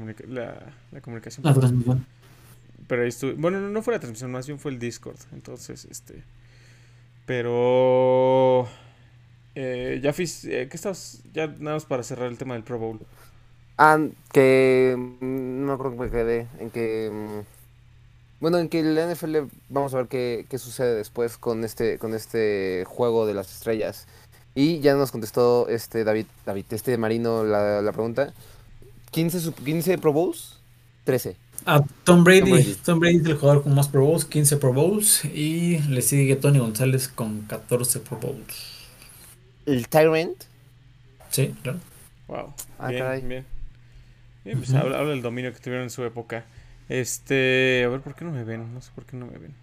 [0.90, 1.45] la, comunicación.
[1.45, 2.07] La transmisión.
[2.86, 3.34] Pero ahí estuve.
[3.34, 5.18] Bueno, no, fue la transmisión, más bien fue el Discord.
[5.32, 6.22] Entonces, este.
[7.26, 8.68] Pero.
[9.55, 11.22] Eh, ya, eh, ¿qué estás?
[11.32, 13.01] Ya nada más para cerrar el tema del Pro Bowl.
[13.78, 13.99] Ah,
[14.32, 14.95] que.
[14.97, 16.47] Mm, no creo que me quedé.
[16.59, 17.43] En que.
[18.43, 19.36] Bueno, en que el NFL
[19.68, 24.09] vamos a ver qué, qué, sucede después con este, con este juego de las estrellas.
[24.57, 28.34] Y ya nos contestó este David, David, este Marino la, la pregunta.
[29.12, 30.59] ¿15, 15 Pro Bowls?
[31.05, 31.36] 13.
[31.66, 32.74] Ah, Tom Brady.
[32.84, 33.18] Tom Brady.
[33.18, 35.24] es el jugador con más Pro Bowls, 15 Pro Bowls.
[35.24, 38.88] Y le sigue Tony González con 14 Pro Bowls.
[39.66, 40.34] ¿El Tyrant?
[41.30, 41.78] Sí, claro.
[42.26, 42.53] Wow.
[42.80, 43.47] Ah, bien, bien.
[44.45, 44.59] bien.
[44.59, 46.45] pues habla, habla, del dominio que tuvieron en su época.
[46.89, 48.72] Este, a ver, ¿por qué no me ven?
[48.74, 49.55] No sé por qué no me ven.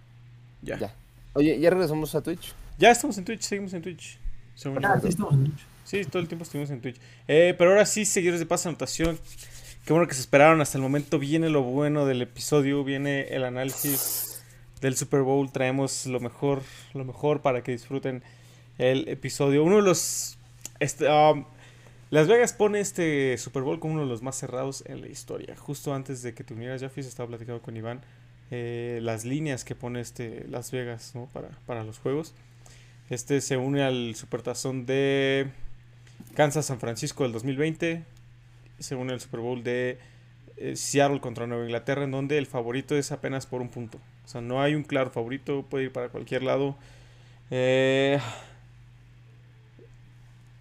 [0.62, 0.78] Ya.
[0.78, 0.94] Ya.
[1.34, 2.54] Oye, ¿ya regresamos a Twitch?
[2.78, 4.18] Ya estamos en Twitch, seguimos en Twitch.
[4.56, 4.88] según yo.
[4.88, 5.66] Ah, sí, estamos en Twitch.
[5.84, 6.98] Sí, todo el tiempo estuvimos en Twitch.
[7.28, 9.20] Eh, pero ahora sí, seguidores de Paz Anotación.
[9.86, 11.18] Qué bueno que se esperaron hasta el momento.
[11.18, 14.44] Viene lo bueno del episodio, viene el análisis
[14.82, 15.52] del Super Bowl.
[15.52, 16.62] Traemos lo mejor,
[16.94, 18.22] lo mejor para que disfruten
[18.78, 19.64] el episodio.
[19.64, 20.38] Uno de los.
[20.80, 21.46] Este, um,
[22.12, 25.56] Las Vegas pone este Super Bowl como uno de los más cerrados en la historia.
[25.56, 28.02] Justo antes de que te unieras, Jaffis, estaba platicando con Iván.
[28.52, 31.28] eh, las líneas que pone este Las Vegas ¿no?
[31.34, 32.34] para, para los juegos.
[33.12, 35.48] Este se une al Supertazón de
[36.36, 38.04] Kansas San Francisco del 2020.
[38.80, 40.00] Se une al Super Bowl de
[40.58, 44.00] eh, Seattle contra Nueva Inglaterra, en donde el favorito es apenas por un punto.
[44.26, 46.76] O sea, no hay un claro favorito, puede ir para cualquier lado.
[47.52, 48.20] Eh,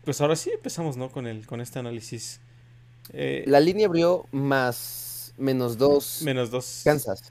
[0.09, 1.11] pues ahora sí empezamos, ¿no?
[1.11, 2.41] Con el, con este análisis.
[3.13, 6.81] Eh, La línea abrió más menos dos menos dos.
[6.83, 7.31] Kansas.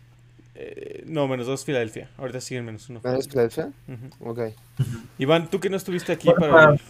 [0.53, 2.07] eh, no, menos dos Filadelfia.
[2.19, 3.01] Ahorita siguen menos uno.
[3.03, 3.71] ¿Menos Filadelfia?
[3.87, 4.29] Ujú.
[4.29, 4.39] Ok.
[5.17, 6.81] Iván, tú que no estuviste aquí para para- el,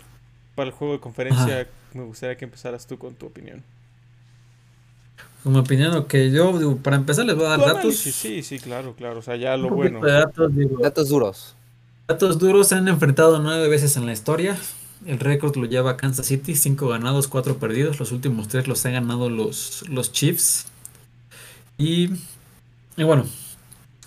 [0.56, 3.64] para el juego de conferencia, me gustaría que empezaras tú con tu opinión.
[5.42, 7.76] Como opinión, lo que yo, digo, para empezar, les voy a dar datos.
[7.78, 9.20] análisis, sí, sí, claro, claro.
[9.20, 10.02] O sea, ya lo bueno.
[10.50, 11.56] digo, Datos duros.
[12.10, 14.58] datos duros se han enfrentado nueve veces en la historia.
[15.06, 18.00] El récord lo lleva Kansas City, cinco ganados, cuatro perdidos.
[18.00, 20.66] Los últimos tres los han ganado los, los Chiefs.
[21.78, 22.10] Y,
[22.98, 23.26] y bueno,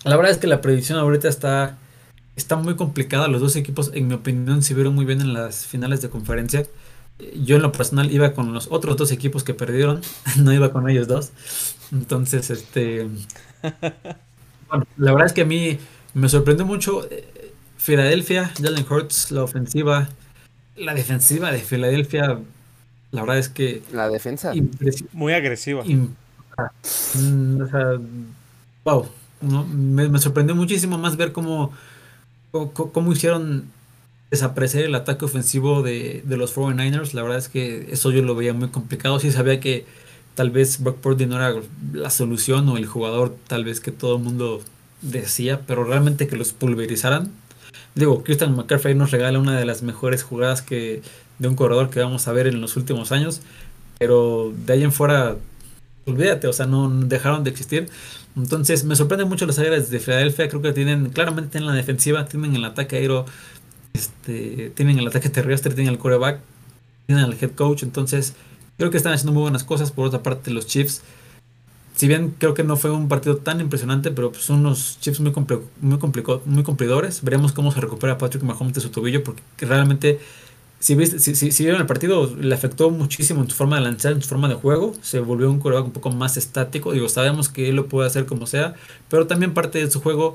[0.03, 1.77] la verdad es que la predicción ahorita está,
[2.35, 3.27] está muy complicada.
[3.27, 6.65] Los dos equipos, en mi opinión, se vieron muy bien en las finales de conferencia.
[7.35, 10.01] Yo en lo personal iba con los otros dos equipos que perdieron,
[10.37, 11.31] no iba con ellos dos.
[11.91, 13.07] Entonces, este...
[14.71, 15.79] Bueno, la verdad es que a mí
[16.13, 20.07] me sorprendió mucho eh, Filadelfia, Jalen Hurts, la ofensiva,
[20.81, 22.39] la defensiva de Filadelfia.
[23.11, 24.53] La verdad es que La defensa.
[25.13, 25.83] Muy agresiva.
[25.83, 27.99] mm, o sea,
[28.83, 29.07] wow,
[29.41, 29.65] ¿no?
[29.65, 31.71] Me, me sorprendió muchísimo más ver cómo,
[32.51, 33.65] cómo, cómo hicieron
[34.31, 37.13] desaparecer el ataque ofensivo de, de los 49ers.
[37.13, 39.19] La verdad es que eso yo lo veía muy complicado.
[39.19, 39.85] Sí sabía que
[40.35, 41.61] tal vez Brock Purdy no era
[41.93, 44.61] la solución o el jugador tal vez que todo el mundo
[45.01, 47.31] decía, pero realmente que los pulverizaran.
[47.95, 51.01] Digo, Christian McCaffrey nos regala una de las mejores jugadas que
[51.39, 53.41] de un corredor que vamos a ver en los últimos años,
[53.99, 55.37] pero de ahí en fuera,
[56.05, 57.89] olvídate, o sea, no dejaron de existir.
[58.35, 62.25] Entonces, me sorprende mucho las áreas de Filadelfia, creo que tienen, claramente tienen la defensiva,
[62.25, 63.25] tienen el ataque aéreo,
[63.93, 66.39] este, tienen el ataque terrestre, tienen el quarterback,
[67.07, 68.35] tienen al head coach, entonces
[68.77, 69.91] creo que están haciendo muy buenas cosas.
[69.91, 71.01] Por otra parte, los Chiefs,
[72.01, 75.19] si bien creo que no fue un partido tan impresionante, pero pues, son unos Chiefs
[75.19, 75.31] muy,
[75.81, 75.99] muy,
[76.45, 77.21] muy cumplidores.
[77.21, 80.19] Veremos cómo se recupera Patrick Mahomes de su tobillo, porque realmente,
[80.79, 84.13] si, viste, si, si, vieron el partido, le afectó muchísimo en su forma de lanzar,
[84.13, 84.95] en su forma de juego.
[85.03, 86.91] Se volvió un quarterback un poco más estático.
[86.91, 88.73] Digo, sabemos que él lo puede hacer como sea,
[89.07, 90.33] pero también parte de su juego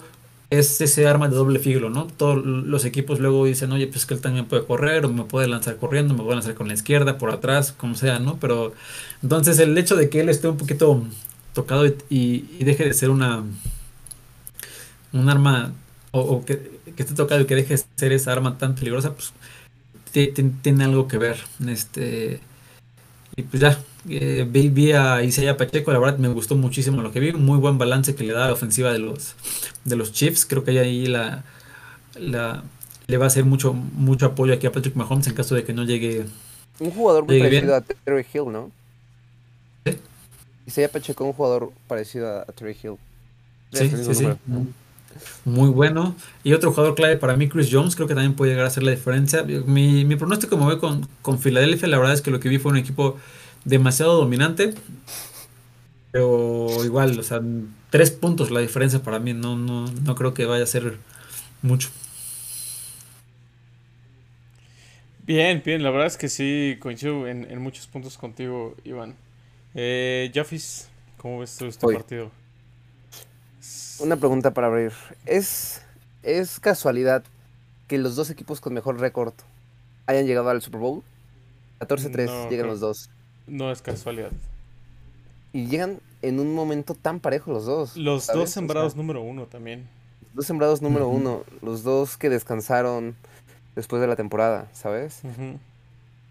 [0.51, 2.07] es ese arma de doble filo, ¿no?
[2.17, 5.49] Todos los equipos luego dicen, oye, pues que él también puede correr, o me puede
[5.49, 8.37] lanzar corriendo, me puede lanzar con la izquierda, por atrás, como sea, ¿no?
[8.41, 8.73] Pero
[9.21, 11.03] entonces el hecho de que él esté un poquito
[11.57, 13.43] tocado y, y- y deje de ser una
[15.13, 15.73] un arma,
[16.13, 16.55] o, o que,
[16.95, 19.33] que esté tocado y que deje de ser esa arma tan peligrosa, pues
[20.13, 21.39] ti- ti- tiene algo que ver.
[21.67, 22.41] Este,
[23.37, 23.79] y pues ya,
[24.09, 27.59] eh, vi, vi a Isaiah Pacheco, la verdad me gustó muchísimo lo que vi, muy
[27.59, 29.35] buen balance que le da a la ofensiva de los,
[29.85, 31.45] de los Chiefs, creo que ahí la,
[32.19, 32.63] la,
[33.07, 35.73] le va a hacer mucho, mucho apoyo aquí a Patrick Mahomes en caso de que
[35.73, 36.27] no llegue.
[36.79, 38.71] Un jugador muy parecido a Terry Hill, ¿no?
[40.67, 40.73] ¿Sí?
[40.73, 42.97] Isaiah Pacheco, un jugador parecido a, a Terry Hill.
[43.73, 44.23] Sí, sí, sí.
[44.23, 44.39] número.
[44.47, 44.67] Muy-
[45.45, 46.15] Muy bueno.
[46.45, 48.83] Y otro jugador clave para mí, Chris Jones, creo que también puede llegar a hacer
[48.83, 49.43] la diferencia.
[49.45, 51.89] Mi, mi pronóstico me voy con, con Filadelfia.
[51.89, 53.19] La verdad es que lo que vi fue un equipo
[53.65, 54.75] demasiado dominante.
[56.13, 57.41] Pero igual, o sea,
[57.91, 59.35] tres puntos la diferencia para mí.
[59.35, 60.99] No, no, no creo que vaya a ser
[61.63, 61.91] mucho.
[65.27, 69.17] Bien, bien, la verdad es que sí, coincido en, en muchos puntos contigo, Iván.
[69.79, 72.31] Eh, Jaffis, ¿cómo ves tú este partido?
[73.99, 74.93] Una pregunta para abrir.
[75.27, 75.83] ¿Es,
[76.23, 77.23] ¿Es casualidad
[77.87, 79.35] que los dos equipos con mejor récord
[80.07, 81.03] hayan llegado al Super Bowl?
[81.81, 83.11] 14-3 No, llegan creo- los dos.
[83.47, 84.31] No es casualidad.
[85.53, 87.97] Y llegan en un momento tan parejo los dos.
[87.99, 88.37] Los ¿sabes?
[88.37, 89.87] O dos sea, sembrados número uno también.
[90.33, 91.45] dos sembrados número uno.
[91.63, 93.15] Los dos que descansaron
[93.75, 95.21] después de la temporada, ¿sabes?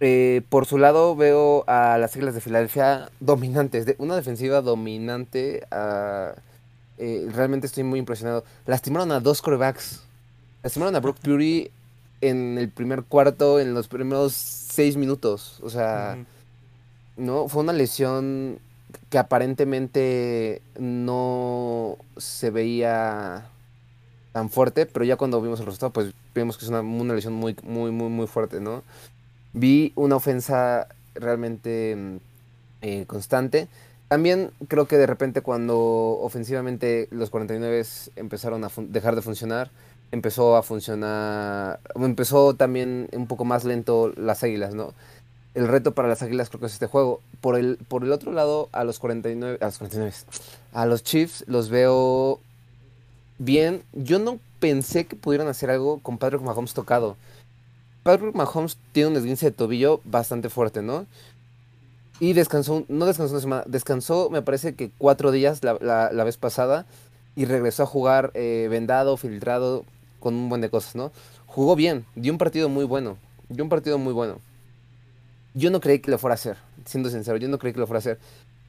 [0.01, 5.65] Eh, por su lado veo a las Águilas de Filadelfia dominantes, de una defensiva dominante.
[5.71, 6.33] ah,
[6.97, 8.43] eh, realmente estoy muy impresionado.
[8.65, 10.03] Lastimaron a dos corebacks.
[10.63, 11.69] Lastimaron a Brock Purdy
[12.21, 15.59] en el primer cuarto, en los primeros seis minutos.
[15.61, 16.17] O sea,
[17.17, 18.59] no, fue una lesión
[19.09, 23.49] que aparentemente no se veía
[24.31, 27.33] tan fuerte, pero ya cuando vimos el resultado, pues vimos que es una, una lesión
[27.33, 28.83] muy, muy, muy, muy fuerte, ¿no?
[29.55, 32.17] Vi una ofensa realmente mm,
[32.81, 33.69] eh, constante.
[34.09, 35.77] También creo que de repente cuando
[36.21, 37.85] ofensivamente los 49
[38.17, 39.71] empezaron a dejar de funcionar,
[40.11, 44.93] empezó a funcionar, empezó también un poco más lento las águilas, ¿no?
[45.53, 47.21] El reto para las águilas creo que es este juego.
[47.39, 50.13] Por el, por el otro lado, a los 49, a los 49,
[50.73, 52.41] a los Chiefs los veo
[53.37, 53.83] bien.
[53.93, 57.15] Yo no pensé que pudieran hacer algo con Patrick Mahomes tocado.
[58.05, 61.07] Patrick Mahomes tiene un esguince de tobillo bastante fuerte, ¿no?
[62.19, 66.85] Y descansó, no descansó una semana, descansó me parece que cuatro días la, vez pasada
[67.35, 69.85] y regresó a jugar eh, vendado, filtrado,
[70.19, 71.11] con un buen de cosas, ¿no?
[71.47, 73.17] Jugó bien, dio un partido muy bueno,
[73.49, 74.37] dio un partido muy bueno.
[75.55, 77.87] Yo no creí que lo fuera a hacer, siendo sincero, yo no creí que lo
[77.87, 78.19] fuera a hacer.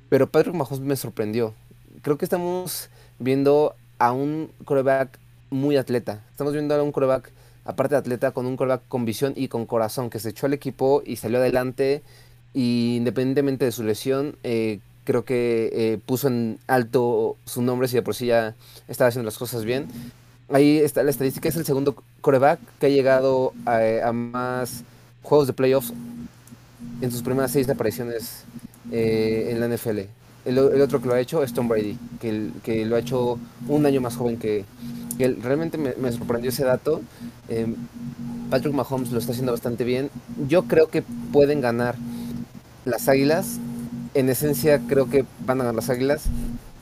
[0.08, 1.52] Pero Patrick Mahomes me sorprendió.
[2.00, 5.18] Creo que estamos viendo a un coreback
[5.50, 6.24] muy atleta.
[6.30, 7.30] Estamos viendo a un coreback,
[7.66, 10.54] aparte de atleta, con un coreback con visión y con corazón, que se echó al
[10.54, 12.02] equipo y salió adelante.
[12.54, 17.96] Y independientemente de su lesión, eh, creo que eh, puso en alto su nombre, si
[17.96, 18.54] de por sí ya
[18.88, 19.88] estaba haciendo las cosas bien.
[20.48, 24.84] Ahí está la estadística, es el segundo coreback que ha llegado a, más
[25.22, 25.92] juegos de playoffs
[27.00, 28.44] en sus primeras seis apariciones
[28.92, 30.00] eh, en la NFL.
[30.46, 33.38] El, otro que lo ha hecho es Tom Brady, que, que lo ha hecho
[33.68, 34.64] un año más joven que,
[35.18, 35.38] él.
[35.42, 37.00] Realmente me, sorprendió ese dato.
[37.48, 37.74] Em,
[38.50, 40.10] Patrick Mahomes lo está haciendo bastante bien.
[40.48, 41.96] Yo creo que pueden ganar
[42.84, 43.58] las Águilas.
[44.14, 46.24] En esencia creo que van a ganar las Águilas.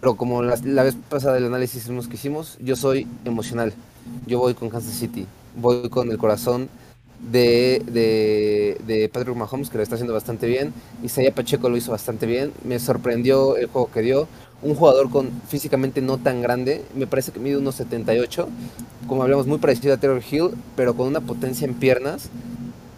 [0.00, 3.72] Pero como la, vez pasada del análisis que hicimos, yo soy emocional.
[4.26, 5.26] Yo voy con Kansas City.
[5.56, 6.68] Voy con el corazón
[7.20, 7.82] de,
[8.86, 10.72] de, Patrick Mahomes, que lo está haciendo bastante bien.
[11.02, 12.52] Isaiah Pacheco lo hizo bastante bien.
[12.64, 14.28] Me sorprendió el juego que dio.
[14.62, 16.82] Un jugador con físicamente no tan grande.
[16.94, 18.48] Me parece que mide unos 78.
[19.06, 22.30] Como hablamos, muy parecido a Taylor Hill, pero con una potencia en piernas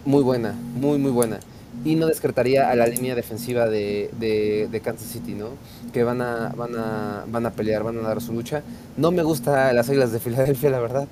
[0.05, 0.53] muy buena.
[0.75, 1.39] Muy, muy buena
[1.87, 5.49] y no descartaría a la línea defensiva de, de, Kansas City, ¿no?
[5.93, 8.61] Que van a, van, a, van a pelear, van a dar su lucha.
[8.97, 11.07] No me gusta las Águilas de Filadelfia, la verdad.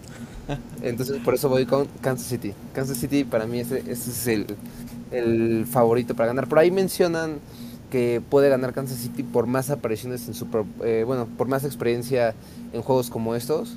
[0.81, 2.53] Entonces por eso voy con Kansas City.
[2.73, 4.45] Kansas City para mí ese, es el,
[5.11, 6.47] el, favorito para ganar.
[6.47, 7.39] Por ahí mencionan
[7.89, 10.47] que puede ganar Kansas City por más apariciones en su...
[10.83, 12.33] Eh, bueno, por más experiencia
[12.73, 13.75] en juegos como estos.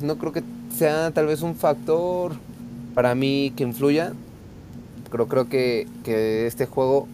[0.00, 0.42] No creo que
[0.76, 2.32] sea tal vez un factor
[2.94, 4.12] para mí que influya
[5.10, 5.86] pero creo que,
[6.46, 7.08] este juego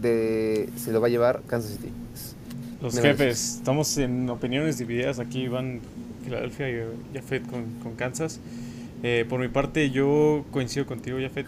[0.00, 1.92] de, se lo va a llevar Kansas City.
[2.80, 5.18] Los jefes, estamos en opiniones divididas.
[5.18, 5.80] Aquí van
[6.30, 6.82] Filadelfia y
[7.14, 8.40] Jafet con, con Kansas.
[9.02, 11.46] Eh, por mi parte, yo coincido contigo, Jafet.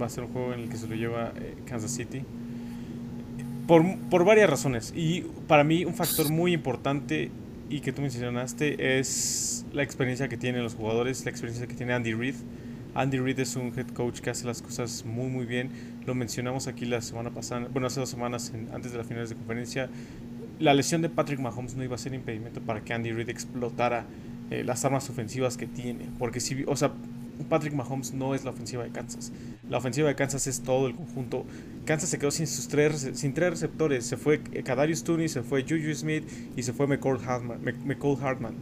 [0.00, 2.22] Va a ser un juego en el que se lo lleva eh, Kansas City.
[3.66, 4.92] Por, por, varias razones.
[4.96, 7.30] Y para mí, un factor muy importante
[7.68, 11.92] y que tú mencionaste es la experiencia que tienen los jugadores, la experiencia que tiene
[11.92, 12.36] Andy Reid.
[12.94, 15.70] Andy Reid es un head coach que hace las cosas muy muy bien.
[16.06, 19.34] Lo mencionamos aquí la semana pasada, bueno, hace dos semanas antes de las finales de
[19.34, 19.90] conferencia.
[20.58, 24.06] La lesión de Patrick Mahomes no iba a ser impedimento para que Andy Reid explotara
[24.50, 26.06] eh, las armas ofensivas que tiene.
[26.18, 26.92] Porque si, o sea,
[27.48, 29.32] Patrick Mahomes no es la ofensiva de Kansas.
[29.68, 31.44] La ofensiva de Kansas es todo el conjunto.
[31.84, 34.06] Kansas se quedó sin sus tres, sin tres receptores.
[34.06, 36.24] Se fue Kadarius Tooney, se fue Juju Smith
[36.56, 37.60] y se fue McCall Hartman.
[37.84, 38.54] McCall Hartman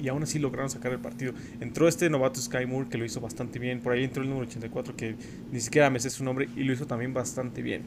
[0.00, 1.34] y aún así lograron sacar el partido.
[1.60, 3.80] Entró este novato Sky Moore que lo hizo bastante bien.
[3.80, 5.16] Por ahí entró el número 84 que
[5.52, 7.82] ni siquiera me sé su nombre y lo hizo también bastante bien.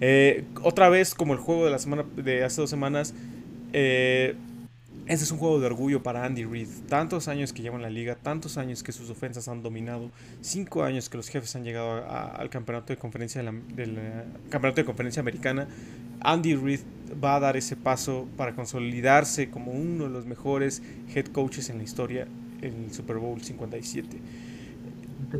[0.00, 3.14] Eh, otra vez, como el juego de la semana de hace dos semanas,
[3.72, 4.34] eh,
[5.06, 6.68] este es un juego de orgullo para Andy Reid.
[6.88, 10.84] Tantos años que lleva en la liga, tantos años que sus ofensas han dominado, cinco
[10.84, 13.90] años que los jefes han llegado al campeonato de conferencia del
[14.48, 15.66] campeonato de conferencia americana.
[16.20, 16.80] Andy Reid
[17.22, 20.82] va a dar ese paso para consolidarse como uno de los mejores
[21.14, 22.28] head coaches en la historia
[22.60, 24.18] en el Super Bowl 57.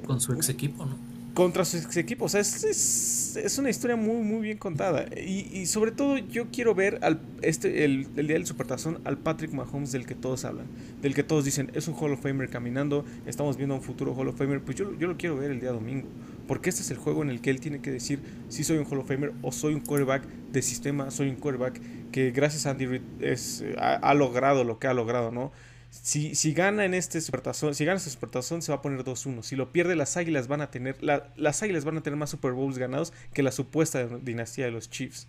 [0.05, 1.12] Con su ex equipo, ¿no?
[1.35, 2.27] Contra su ex equipo.
[2.27, 5.07] O sea, es, es, una historia muy, muy bien contada.
[5.17, 9.19] Y, y, sobre todo, yo quiero ver al, este, el, el día del Supertazón al
[9.19, 10.67] Patrick Mahomes del que todos hablan.
[11.01, 13.05] Del que todos dicen, es un Hall of Famer caminando.
[13.27, 14.61] Estamos viendo un futuro Hall of Famer.
[14.61, 16.09] Pues yo, yo lo quiero ver el día domingo.
[16.47, 18.87] Porque este es el juego en el que él tiene que decir si soy un
[18.87, 21.81] Hall of Famer o soy un quarterback de sistema, soy un quarterback
[22.13, 25.51] que gracias a Andy Reid es, ha, logrado lo que ha logrado, ¿no?
[25.93, 29.43] Si, si gana en este supertazón, si gana este supertazón se va a poner 2-1.
[29.43, 32.53] Si lo pierde las Águilas van a tener las Águilas van a tener más Super
[32.53, 35.29] Bowls ganados que la supuesta dinastía de los Chiefs.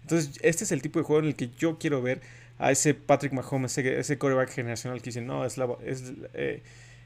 [0.00, 2.22] Entonces, este es el tipo de juego en el que yo quiero ver
[2.58, 6.62] a ese Patrick Mahomes, ese, ese generacional que dice, no, es, la, es eh,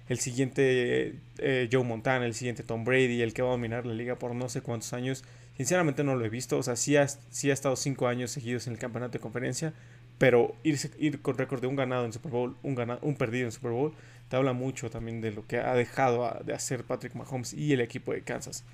[0.09, 3.95] el siguiente eh, Joe Montana, el siguiente Tom Brady, el que va a dominar la
[3.95, 5.25] liga por no sé cuántos años.
[5.57, 6.57] Sinceramente no lo he visto.
[6.59, 9.75] O sea, sí ha, ha estado cinco años seguidos en el campeonato de conferencia.
[10.19, 13.53] Pero ir con récord de un ganado en Super Bowl, un, ganado, un perdido en
[13.53, 13.93] Super Bowl,
[14.29, 17.81] te habla mucho también de lo que ha dejado de hacer Patrick Mahomes y el
[17.81, 18.65] equipo de Kansas.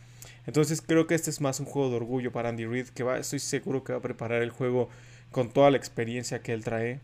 [0.47, 3.19] Entonces creo que este es más un juego de orgullo para Andy Reid, que va,
[3.19, 4.89] estoy seguro que va a preparar el juego
[5.31, 7.01] con toda la experiencia que él trae,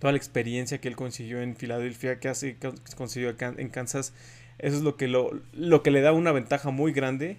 [0.00, 2.56] toda la experiencia que él consiguió en Filadelfia, que hace
[2.96, 4.12] consiguió en Kansas.
[4.58, 7.38] Eso es lo que, lo, lo que le da una ventaja muy grande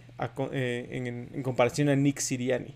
[0.52, 2.76] eh, en, en comparación a Nick Siriani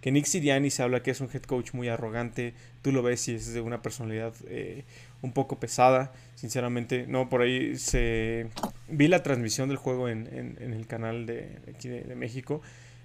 [0.00, 3.28] que Nick Siriani se habla que es un head coach muy arrogante, tú lo ves
[3.28, 4.84] y es de una personalidad eh,
[5.22, 8.46] un poco pesada, sinceramente, no, por ahí se
[8.88, 12.62] vi la transmisión del juego en, el canal de aquí de, México,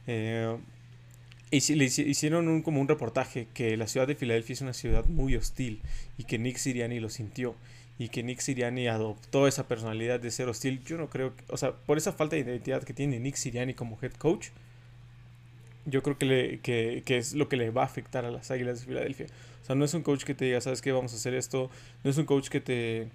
[0.08, 0.56] eh,
[1.52, 5.06] y le hicieron un, como un reportaje que la ciudad de Filadelfia es una ciudad
[5.06, 5.82] muy hostil
[6.18, 7.56] y que Nick Siriani lo sintió
[7.98, 10.84] y que Nick Siriani adoptó esa personalidad de ser hostil.
[10.84, 13.74] Yo no creo que, o sea, por esa falta de identidad que tiene Nick Siriani
[13.74, 14.48] como head coach,
[15.86, 18.51] yo creo que, le, que, que, es lo que le va a afectar a las
[18.51, 19.27] Águilas de Filadelfia.
[19.61, 20.91] O sea, no es un coach que te diga, ¿sabes qué?
[20.91, 21.69] Vamos a hacer esto.
[22.03, 23.07] No es un coach que te...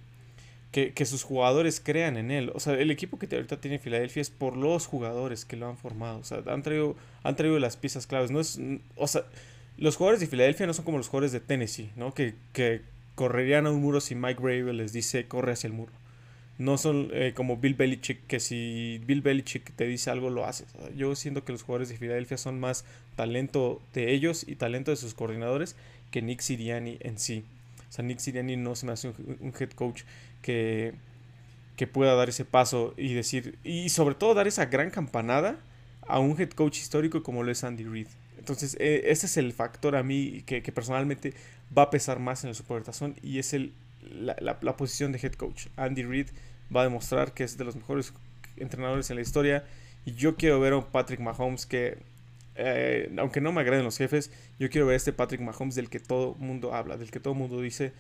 [0.72, 2.52] Que, que sus jugadores crean en él.
[2.54, 5.76] O sea, el equipo que ahorita tiene Filadelfia es por los jugadores que lo han
[5.76, 6.18] formado.
[6.20, 6.94] O sea, han traído,
[7.24, 8.30] han traído las piezas claves.
[8.30, 8.60] No es,
[8.94, 9.24] o sea,
[9.78, 12.14] los jugadores de Filadelfia no son como los jugadores de Tennessee, ¿no?
[12.14, 12.82] Que, que
[13.16, 15.92] correrían a un muro si Mike Bravel les dice corre hacia el muro
[16.60, 20.68] no son eh, como Bill Belichick, que si Bill Belichick te dice algo, lo haces.
[20.94, 22.84] Yo siento que los jugadores de Filadelfia son más
[23.16, 25.74] talento de ellos y talento de sus coordinadores
[26.10, 27.44] que Nick Siriani en sí.
[27.88, 30.02] O sea, Nick Siriani no se me hace un, head coach
[30.42, 30.92] que,
[31.76, 35.58] que pueda dar ese paso y decir, y sobre todo dar esa gran campanada
[36.02, 38.08] a un head coach histórico como lo es Andy Reid.
[38.36, 41.32] Entonces, eh, ese es el factor a mí que, personalmente
[41.76, 45.32] va a pesar más en el Supertazón y es el, la, la posición de head
[45.32, 45.68] coach.
[45.76, 46.26] Andy Reid
[46.74, 48.12] va a demostrar que es de los mejores
[48.56, 49.64] entrenadores en la historia.
[50.04, 51.98] Y yo quiero ver a un Patrick Mahomes que,
[52.54, 55.90] eh, aunque no me agraden los jefes, yo quiero ver a este Patrick Mahomes del
[55.90, 57.92] que todo mundo habla, del que todo mundo dice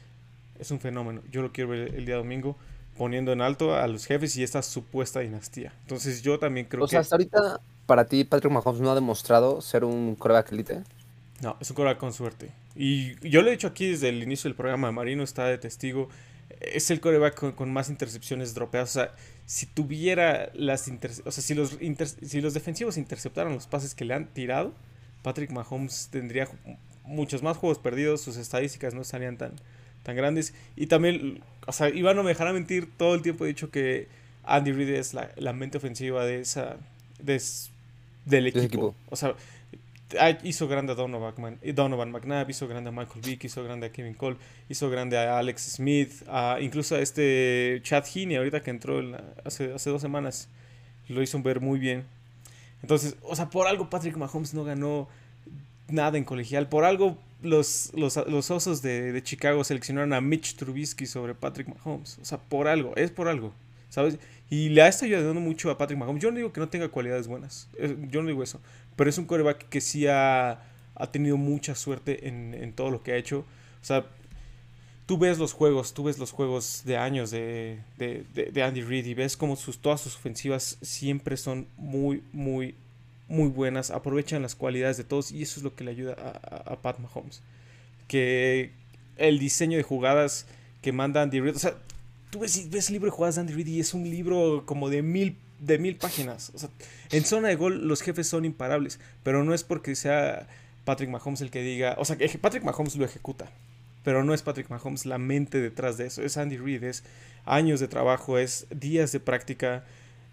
[0.60, 1.22] es un fenómeno.
[1.32, 2.56] Yo lo quiero ver el día domingo
[2.96, 5.72] poniendo en alto a los jefes y esta supuesta dinastía.
[5.82, 6.84] Entonces yo también creo que...
[6.84, 10.82] O sea, hasta ahorita, para ti, Patrick Mahomes no ha demostrado ser un coreback elite.
[11.40, 12.50] No, es un coreback con suerte.
[12.76, 16.10] Y yo lo he dicho aquí desde el inicio del programa, Marino está de testigo
[16.60, 18.90] es el coreback con, más intercepciones dropeadas.
[18.90, 19.14] O sea,
[19.46, 20.90] si tuviera las
[21.24, 21.78] o sea, si los,
[22.22, 24.74] si los defensivos interceptaran los pases que le han tirado,
[25.22, 26.48] Patrick Mahomes tendría
[27.04, 29.52] muchos más juegos perdidos, sus estadísticas no estarían tan,
[30.02, 30.54] tan grandes.
[30.76, 34.08] Y también, o sea, Iván no me dejará mentir, todo el tiempo he dicho que
[34.44, 36.76] Andy Reid es la, mente ofensiva de esa,
[37.18, 38.94] del equipo.
[39.08, 39.34] O sea,
[40.42, 44.14] hizo grande a Donovan, Donovan McNabb, hizo grande a Michael Vick, hizo grande a Kevin
[44.14, 44.36] Cole,
[44.68, 46.22] hizo grande a Alex Smith,
[46.60, 49.00] incluso a este Chad Heaney, ahorita que entró
[49.44, 50.48] hace, hace dos semanas,
[51.08, 52.04] lo hizo ver muy bien.
[52.82, 55.08] Entonces, o sea, por algo Patrick Mahomes no ganó
[55.88, 58.16] nada en colegial, por algo los, los,
[58.50, 62.94] osos de, de, Chicago seleccionaron a Mitch Trubisky sobre Patrick Mahomes, o sea, por algo,
[62.96, 63.52] es por algo,
[63.88, 64.18] ¿sabes?
[64.50, 66.22] Y le ha estado ayudando mucho a Patrick Mahomes.
[66.22, 67.68] Yo no digo que no tenga cualidades buenas,
[68.10, 68.60] yo no digo eso,
[69.00, 70.60] pero es un coreback que sí ha,
[71.10, 73.46] tenido mucha suerte en, todo lo que ha hecho.
[73.80, 74.04] O sea,
[75.06, 77.80] tú ves los juegos, tú ves los juegos de años de,
[78.62, 82.74] Andy Reid y ves como sus, todas sus ofensivas siempre son muy, muy,
[83.26, 86.12] muy buenas, aprovechan las cualidades de todos y eso es lo que le ayuda
[86.66, 87.40] a, Pat Mahomes.
[88.06, 88.70] Que
[89.16, 90.44] el diseño de jugadas
[90.82, 91.74] que manda Andy Reid, o sea,
[92.28, 94.90] tú ves, ves el libro de jugadas de Andy Reid y es un libro como
[94.90, 96.50] de mil de mil páginas.
[96.54, 96.70] O sea,
[97.10, 100.48] en zona de gol los jefes son imparables, pero no es porque sea
[100.84, 103.50] Patrick Mahomes el que diga, o sea, que Patrick Mahomes lo ejecuta,
[104.02, 107.04] pero no es Patrick Mahomes la mente detrás de eso, es Andy Reid, es
[107.44, 109.84] años de trabajo, es días de práctica.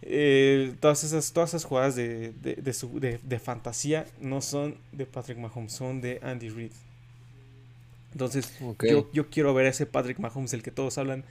[0.04, 6.02] Eh, todas, esas, todas esas jugadas de, de, fantasía no son de Patrick Mahomes, son
[6.02, 6.72] de Andy Reid.
[8.14, 8.52] Entonces,
[8.88, 11.26] yo, yo quiero ver a ese Patrick Mahomes del que todos hablan,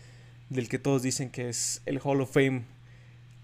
[0.51, 2.65] del que todos dicen que es el Hall of Fame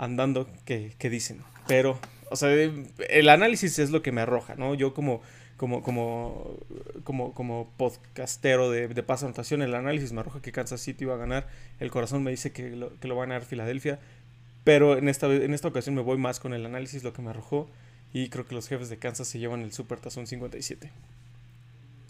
[0.02, 1.42] andando que, dicen.
[1.68, 1.98] Pero,
[2.30, 4.74] o sea, el análisis es lo que me arroja, ¿no?
[4.74, 5.22] Yo como,
[5.56, 6.58] como, como,
[7.04, 9.04] como, como podcastero de, de
[9.62, 11.46] el análisis me arroja que Kansas City va a ganar.
[11.78, 14.00] El corazón me dice que lo, que lo va a ganar Filadelfia.
[14.64, 17.30] Pero en esta, en esta ocasión me voy más con el análisis, lo que me
[17.30, 17.70] arrojó.
[18.12, 20.90] Y creo que los jefes de Kansas se llevan el Super Tazón 57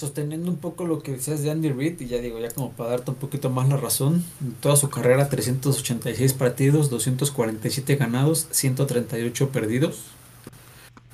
[0.02, 2.90] sosteniendo un poco lo que decías de Andy Reid, y ya digo, ya como para
[2.90, 9.50] darte un poquito más la razón, en toda su carrera 386 partidos, 247 ganados, 138
[9.50, 10.06] perdidos,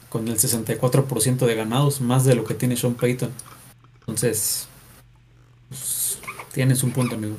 [0.08, 3.30] con el 64% de ganados, más de lo que tiene Sean Payton.
[4.00, 4.68] Entonces,
[5.68, 6.18] pues,
[6.54, 7.36] tienes un punto, amigo.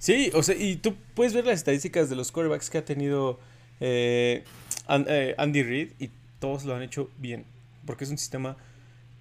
[0.00, 3.38] Sí, o sea, y tú puedes ver las estadísticas de los quarterbacks que ha tenido
[3.78, 4.42] eh,
[4.88, 6.10] eh, Andy Reid y
[6.40, 7.44] todos lo han hecho bien,
[7.86, 8.56] porque es un sistema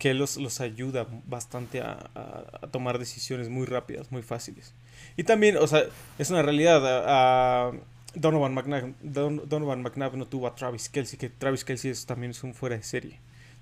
[0.06, 2.12] que los, los ayuda bastante a,
[2.70, 4.72] tomar decisiones muy rápidas, muy fáciles.
[5.18, 5.84] Y también, o sea,
[6.20, 7.74] es una realidad,
[8.14, 12.54] Donovan, McNabb, Donovan McNabb no tuvo a Travis Kelsey, que Travis Kelsey también es un
[12.54, 13.18] fuera de serie.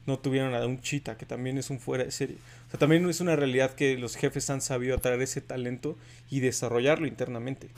[0.05, 2.35] No tuvieron a un Cheetah, que también es un fuera de serie.
[2.67, 5.95] O sea, también es una realidad que los jefes han sabido atraer ese talento
[6.29, 7.69] y desarrollarlo internamente.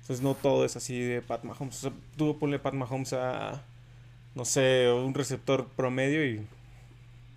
[0.00, 1.76] Entonces no todo es así de Pat Mahomes.
[1.76, 3.62] O sea, tú ponle Pat Mahomes a,
[4.34, 6.44] no sé, un receptor promedio y...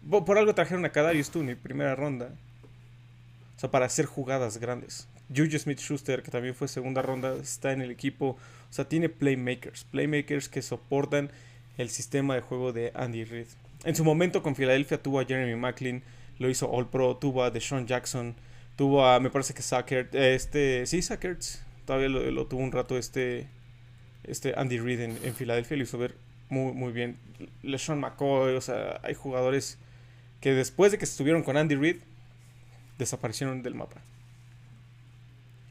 [0.09, 2.29] Por algo trajeron a Kadarius mi primera ronda.
[3.55, 5.07] O sea, para hacer jugadas grandes.
[5.35, 8.37] Juju Smith-Schuster, que también fue segunda ronda, está en el equipo.
[8.69, 9.83] O sea, tiene playmakers.
[9.85, 11.31] Playmakers que soportan
[11.77, 13.47] el sistema de juego de Andy Reid.
[13.83, 16.03] En su momento con Filadelfia tuvo a Jeremy Macklin,
[16.39, 18.35] lo hizo All Pro, tuvo a Deshaun Jackson,
[18.75, 23.47] tuvo a, me parece que Sackert, este, sí, Sackerts, todavía lo, tuvo un rato este,
[24.23, 26.15] este Andy Reid en, en, Filadelfia, lo hizo ver
[26.49, 27.17] muy, muy bien.
[27.61, 29.77] LeSean McCoy, o sea, hay jugadores
[30.41, 31.97] que después de que estuvieron con Andy Reid,
[32.97, 34.01] desaparecieron del mapa.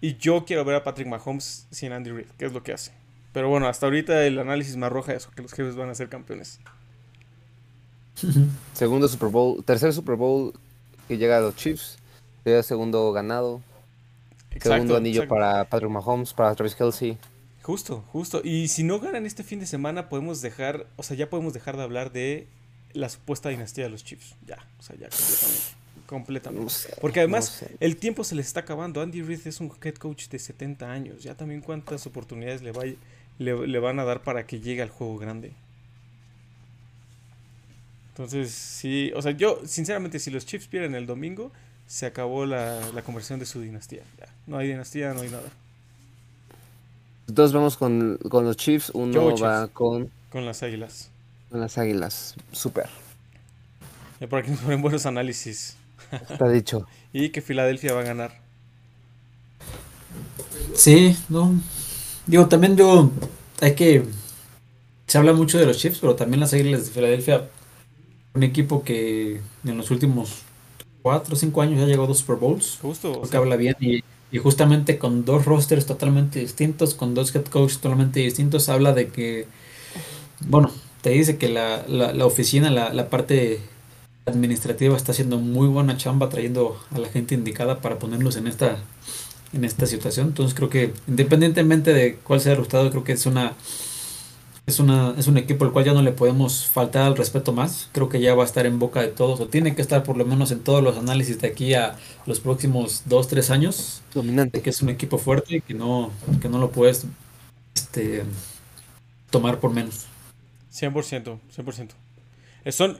[0.01, 2.93] Y yo quiero ver a Patrick Mahomes sin Andy Reid, que es lo que hace.
[3.33, 6.09] Pero bueno, hasta ahorita el análisis me arroja eso, que los jefes van a ser
[6.09, 6.61] campeones.
[8.75, 10.53] Segundo Super Bowl, tercer Super Bowl
[11.09, 11.99] que llega a los Chiefs,
[12.63, 13.61] segundo ganado.
[14.61, 17.19] segundo anillo para Patrick Mahomes, para Travis Kelsey.
[17.63, 18.41] Justo, justo.
[18.45, 21.77] Y si no ganan este fin de semana, podemos dejar, o sea, ya podemos dejar
[21.77, 22.47] de hablar de
[22.97, 24.35] la supuesta dinastía de los Chiefs.
[24.47, 26.73] Ya, o sea, ya completamente completamente.
[27.01, 29.03] Porque además el tiempo se les está acabando.
[29.03, 31.23] Andy Reid es un head coach de 70 años.
[31.23, 32.85] Ya también cuántas oportunidades le, va,
[33.39, 35.53] le, van a dar para que llegue al juego grande.
[38.11, 41.53] Entonces, sí, o sea, yo, sinceramente, si los Chiefs pierden el domingo,
[41.87, 44.03] se acabó la, conversión de su dinastía.
[44.19, 45.51] Ya, no hay dinastía, no hay nada.
[47.27, 50.11] Dos vamos con, los Chiefs, uno va con...
[50.31, 51.11] Con las Águilas.
[51.51, 52.89] Con las Águilas, súper.
[54.29, 55.77] por aquí nos ponen buenos análisis.
[56.11, 56.87] Está dicho.
[57.13, 58.41] y que Filadelfia va a ganar.
[60.75, 61.55] Sí, no.
[62.27, 63.11] Digo, también yo.
[63.61, 64.05] Hay que.
[65.07, 67.49] Se habla mucho de los Chiefs, pero también las Águilas de Filadelfia.
[68.35, 70.43] Un equipo que en los últimos
[71.03, 72.79] 4 o 5 años ya llegó a dos Super Bowls.
[72.83, 73.23] Justo.
[73.23, 73.77] que habla bien.
[73.81, 74.03] Y,
[74.39, 79.47] justamente con dos rosters totalmente distintos, con dos head coaches totalmente distintos, habla de que.
[80.41, 80.71] Bueno,
[81.03, 83.61] te dice que la, la, oficina, la, la parte
[84.27, 88.79] administrativa está haciendo muy buena chamba trayendo a la gente indicada para ponerlos en esta
[89.53, 90.29] en esta situación.
[90.29, 93.55] Entonces creo que independientemente de cuál sea el resultado, creo que es una
[94.67, 97.89] es una es un equipo al cual ya no le podemos faltar al respeto más.
[97.93, 100.17] Creo que ya va a estar en boca de todos o tiene que estar por
[100.17, 104.03] lo menos en todos los análisis de aquí a los próximos dos tres años.
[104.13, 104.61] Dominante.
[104.63, 106.11] Que es un equipo fuerte y que no
[106.43, 107.07] que no lo puedes
[107.75, 108.25] este
[109.31, 110.07] tomar por menos.
[110.77, 111.91] 100%, 100%.
[112.71, 112.99] Son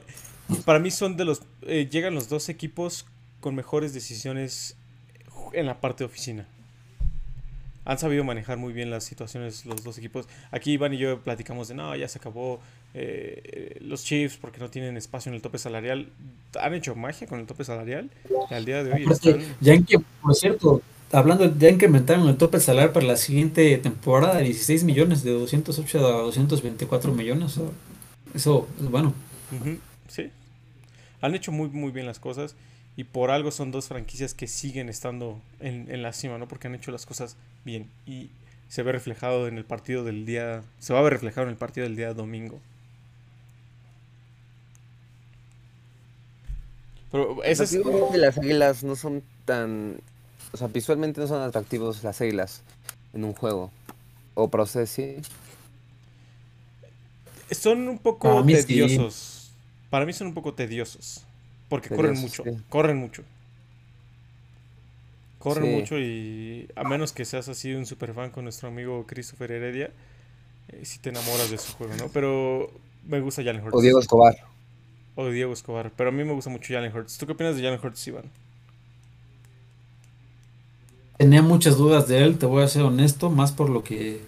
[0.65, 1.43] para mí son de los.
[1.63, 3.07] Eh, llegan los dos equipos
[3.41, 4.77] con mejores decisiones
[5.53, 6.47] en la parte de oficina.
[7.85, 10.27] Han sabido manejar muy bien las situaciones los dos equipos.
[10.51, 12.61] Aquí Iván y yo platicamos de no, ya se acabó
[12.95, 16.09] eh, los Chiefs porque no tienen espacio en el tope salarial.
[16.61, 18.11] Han hecho magia con el tope salarial.
[18.51, 19.41] al día de hoy están...
[19.61, 20.83] Ya en que, por cierto,
[21.13, 26.07] hablando, ya incrementaron el tope salarial para la siguiente temporada de 16 millones, de 208
[26.07, 27.59] a 224 millones.
[28.35, 29.15] Eso es bueno.
[30.09, 30.31] Sí.
[31.21, 32.55] Han hecho muy, muy bien las cosas.
[32.97, 36.49] Y por algo son dos franquicias que siguen estando en, la cima, ¿no?
[36.49, 37.91] Porque han hecho las cosas bien.
[38.07, 38.31] Y
[38.69, 40.63] se ve reflejado en el partido del día.
[40.79, 42.59] Se va a ver reflejado en el partido del día domingo.
[47.13, 47.77] Pero esas...
[48.15, 49.99] las águilas no son tan.
[50.53, 52.63] O sea, visualmente no son atractivos las águilas
[53.13, 53.71] en un juego.
[54.35, 55.17] O procesi.
[57.51, 59.53] Son un poco tediosos.
[59.91, 61.25] Para mí son un poco tediosos.
[61.69, 62.45] Porque corren mucho.
[62.69, 63.23] Corren mucho.
[65.39, 69.53] Corren mucho y a menos que seas así un super fan con nuestro amigo Christopher
[69.53, 69.91] Heredia,
[70.69, 72.09] eh, si te enamoras de su juego, ¿no?
[72.09, 72.73] Pero
[73.07, 73.77] me gusta Jalen Hurts.
[73.77, 74.35] O Diego Escobar.
[75.15, 75.93] O Diego Escobar.
[75.97, 77.17] Pero a mí me gusta mucho Jalen Hurts.
[77.17, 78.25] ¿Tú qué opinas de Jalen Hurts, Iván?
[81.19, 84.21] Tenía muchas dudas de él, te voy a ser honesto, más por lo que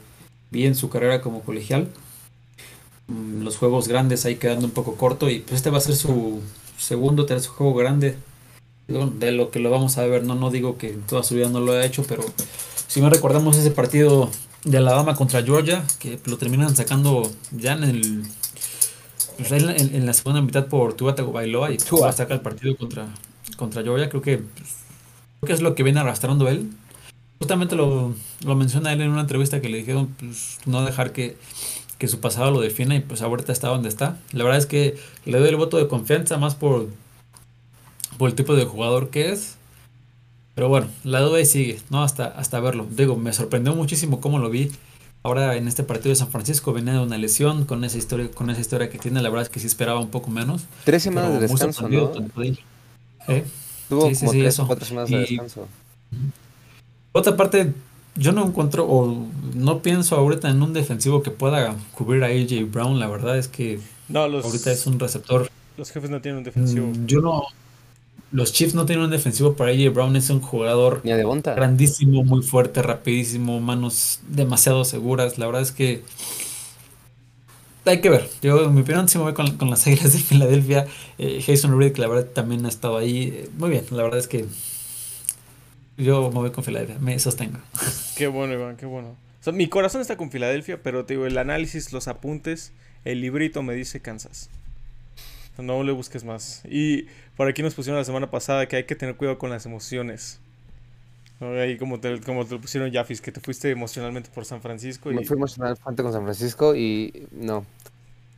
[0.50, 1.88] vi en su carrera como colegial.
[3.08, 5.96] Mm, los juegos grandes ahí quedando un poco corto y pues este va a ser
[5.96, 6.40] su
[6.78, 8.16] segundo, tercer juego grande
[8.86, 11.60] de lo que lo vamos a ver, no, no digo que toda su vida no
[11.60, 12.24] lo haya hecho, pero
[12.86, 14.30] si me recordamos ese partido
[14.64, 18.22] de Alabama contra Georgia, que lo terminan sacando ya en el
[19.36, 23.06] pues, en, la segunda mitad por Tua Tagovailoa y Tua saca el partido contra,
[23.56, 24.68] contra Georgia, creo que, pues,
[25.38, 26.70] creo que es lo que viene arrastrando él.
[27.38, 28.14] Justamente lo,
[28.44, 31.36] lo menciona él en una entrevista que le dijeron pues, no dejar que
[31.98, 34.16] que su pasado lo defina y pues ahorita está donde está.
[34.32, 36.88] La verdad es que le doy el voto de confianza más por,
[38.16, 39.56] por el tipo de jugador que es.
[40.54, 42.02] Pero bueno, la duda sigue, ¿no?
[42.02, 42.86] Hasta, hasta verlo.
[42.90, 44.70] Digo, me sorprendió muchísimo cómo lo vi.
[45.24, 48.48] Ahora en este partido de San Francisco venía de una lesión con esa historia, con
[48.50, 50.62] esa historia que tiene, la verdad es que sí esperaba un poco menos.
[50.84, 52.12] Tres semanas de descanso, ¿no?
[53.26, 53.44] ¿Eh?
[53.88, 55.66] Tuvo como tres o cuatro semanas de descanso.
[57.18, 57.72] Otra parte,
[58.14, 62.70] yo no encuentro o no pienso ahorita en un defensivo que pueda cubrir a AJ
[62.70, 63.00] Brown.
[63.00, 65.50] La verdad es que no, ahorita es un receptor.
[65.76, 66.86] Los jefes no tienen un defensivo.
[66.86, 67.42] Mm, yo no.
[68.30, 70.14] Los Chiefs no tienen un defensivo para AJ Brown.
[70.14, 75.38] Es un jugador grandísimo, muy fuerte, rapidísimo, manos demasiado seguras.
[75.38, 76.04] La verdad es que
[77.84, 78.30] hay que ver.
[78.42, 80.86] Yo, en mi opinión, sí me voy con, con las Águilas de Filadelfia.
[81.18, 83.48] Eh, Jason Reed, la verdad, también ha estado ahí.
[83.58, 84.46] Muy bien, la verdad es que
[85.98, 87.58] yo me voy con Filadelfia, me sostengo.
[88.16, 89.16] Qué bueno, Iván, qué bueno.
[89.52, 92.72] mi corazón está con Filadelfia, pero te digo, el análisis, los apuntes,
[93.04, 94.48] el librito me dice Kansas.
[95.58, 96.62] No le busques más.
[96.64, 99.66] Y por aquí nos pusieron la semana pasada que hay que tener cuidado con las
[99.66, 100.38] emociones.
[101.40, 105.10] Ahí como te, como te lo pusieron Jaffis, que te fuiste emocionalmente por San Francisco.
[105.10, 105.14] Y...
[105.14, 107.66] Me fui emocionalmente con San Francisco y no.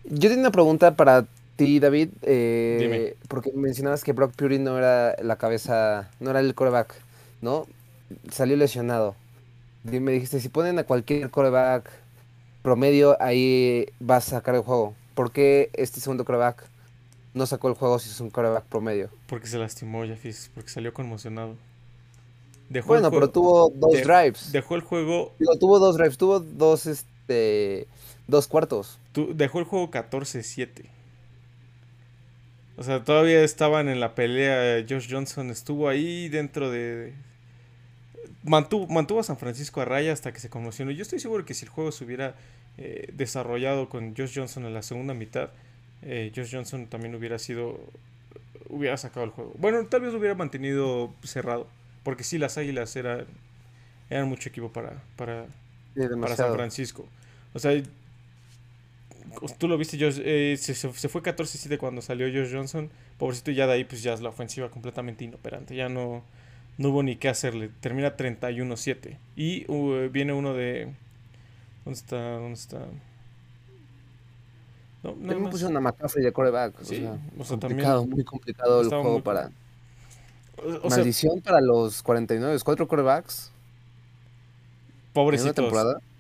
[0.05, 2.09] Yo tengo una pregunta para ti, David.
[2.23, 3.15] Eh, Dime.
[3.29, 6.95] Porque mencionabas que Brock Purdy no era la cabeza, no era el coreback.
[7.41, 7.67] ¿No?
[8.31, 9.15] Salió lesionado.
[9.85, 11.91] Me dijiste, si ponen a cualquier coreback
[12.63, 14.95] promedio, ahí vas a sacar el juego.
[15.15, 16.65] ¿Por qué este segundo coreback
[17.35, 19.11] no sacó el juego si es un coreback promedio?
[19.27, 21.57] Porque se lastimó, Jafis, porque salió conmocionado.
[22.87, 24.53] bueno, pero tuvo dos drives.
[24.53, 25.33] Dejó el juego.
[25.59, 27.87] tuvo dos drives, tuvo dos, este,
[28.27, 28.99] dos cuartos.
[29.15, 30.85] dejó el juego 14-7.
[32.77, 34.85] O sea, todavía estaban en la pelea.
[34.89, 37.13] Josh Johnson estuvo ahí dentro de,
[38.43, 40.91] mantuvo, a San Francisco a raya hasta que se conmocionó.
[40.91, 42.35] Yo estoy seguro que si el juego se hubiera
[42.79, 45.51] eh, desarrollado con Josh Johnson en la segunda mitad,
[46.03, 47.81] eh, Josh Johnson también hubiera sido.
[48.69, 49.53] hubiera sacado el juego.
[49.59, 51.67] Bueno, tal vez lo hubiera mantenido cerrado.
[52.03, 53.27] Porque sí, las águilas eran,
[54.09, 55.45] eran mucho equipo para, para,
[55.95, 57.07] para San Francisco.
[57.53, 57.73] O sea,
[59.59, 62.91] tú lo viste, eh, se, se, fue 14-7 cuando salió Josh Johnson.
[63.19, 65.77] Pobrecito, ya de ahí, pues ya es la ofensiva completamente inoperante.
[65.77, 66.23] Ya no
[66.81, 67.71] no hubo ni qué hacerle.
[67.81, 69.19] Termina 31-7.
[69.37, 70.91] Y uh, viene uno de...
[71.85, 72.17] ¿Dónde está?
[72.17, 72.79] ¿Dónde está?
[75.03, 75.15] No,
[75.51, 76.83] puse una McCaffrey de coreback.
[76.83, 77.07] Sí,
[77.39, 79.51] o sea, complicado, muy complicado el juego para...
[80.89, 83.53] Maldición para los 49, cuatro corebacks.
[85.13, 85.75] Pobrecitos.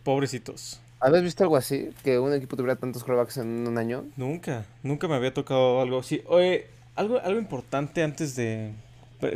[0.04, 0.80] Pobrecitos.
[0.98, 1.88] ¿Habías visto algo así?
[2.04, 4.04] Que un equipo tuviera tantos corebacks en un año.
[4.18, 6.20] Nunca, nunca me había tocado algo así.
[6.26, 8.74] Oye, algo, algo importante antes de,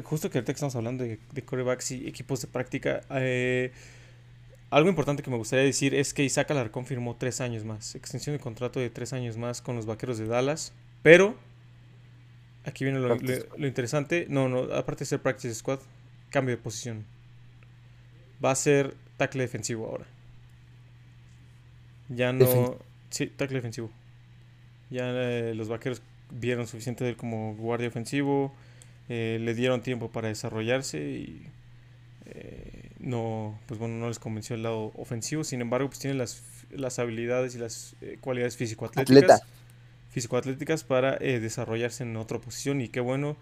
[0.05, 3.73] justo que ahorita que estamos hablando de, de corebacks y equipos de práctica, eh,
[4.71, 8.37] algo importante que me gustaría decir es que Isaac Alarcón firmó tres años más, extensión
[8.37, 10.73] de contrato de tres años más con los Vaqueros de Dallas,
[11.03, 11.37] pero
[12.65, 13.17] aquí viene lo,
[13.67, 15.79] interesante, no, no, aparte de ser practice squad,
[16.31, 17.05] cambio de posición,
[18.45, 20.07] va a ser tackle defensivo ahora.
[22.09, 22.79] Ya no,
[23.11, 23.91] sí, tackle defensivo.
[24.91, 28.53] Ya eh, los Vaqueros vieron suficiente de él como guardia ofensivo
[29.09, 31.47] eh, le dieron tiempo para desarrollarse y
[32.27, 35.45] eh, no, pues bueno, no les convenció el lado ofensivo.
[35.45, 39.43] Sin embargo, pues tiene las, las habilidades y las eh, cualidades físico-atléticas.
[40.11, 42.81] Físico-atléticas para desarrollarse en otra posición.
[42.81, 43.37] Y qué bueno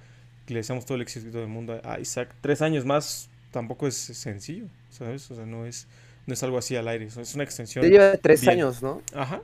[0.46, 2.34] que le deseamos todo el éxito del mundo a Isaac.
[2.40, 5.30] Tres años más tampoco es sencillo, ¿sabes?
[5.30, 5.86] O sea, no es,
[6.26, 7.84] no es algo así al aire, es una extensión.
[7.84, 9.02] lleva tres años, ¿no?
[9.14, 9.42] Ajá.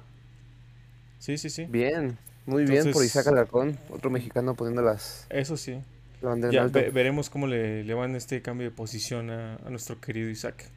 [1.19, 1.66] Sí, sí, sí.
[1.66, 2.16] Bien,
[2.47, 5.27] muy bien por Isaac Alarcón, otro mexicano poniendo las...
[5.29, 5.79] Eso sí
[6.21, 10.70] veremos cómo le, le van este cambio de posición a, nuestro querido Isaac.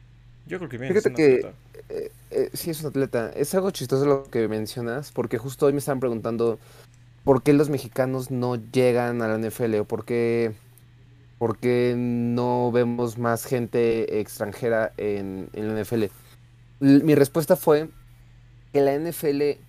[0.46, 0.92] Yo creo que bien.
[0.92, 1.52] Fíjate que
[1.88, 3.30] eh, eh, sí es un atleta.
[3.34, 6.58] Es algo chistoso lo que mencionas, porque justo hoy me estaban preguntando
[7.24, 10.52] por qué los mexicanos no llegan a la NFL o por qué,
[11.38, 16.04] por qué no vemos más gente extranjera en, en la NFL.
[16.80, 17.88] mi respuesta fue
[18.72, 19.60] que la NFL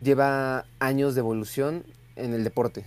[0.00, 1.84] lleva años de evolución
[2.16, 2.86] en el deporte.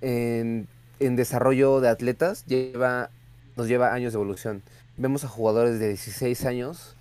[0.00, 0.68] En
[1.00, 3.10] en desarrollo de atletas lleva,
[3.56, 4.62] nos lleva años de evolución.
[4.96, 6.94] Vemos a jugadores de 16 años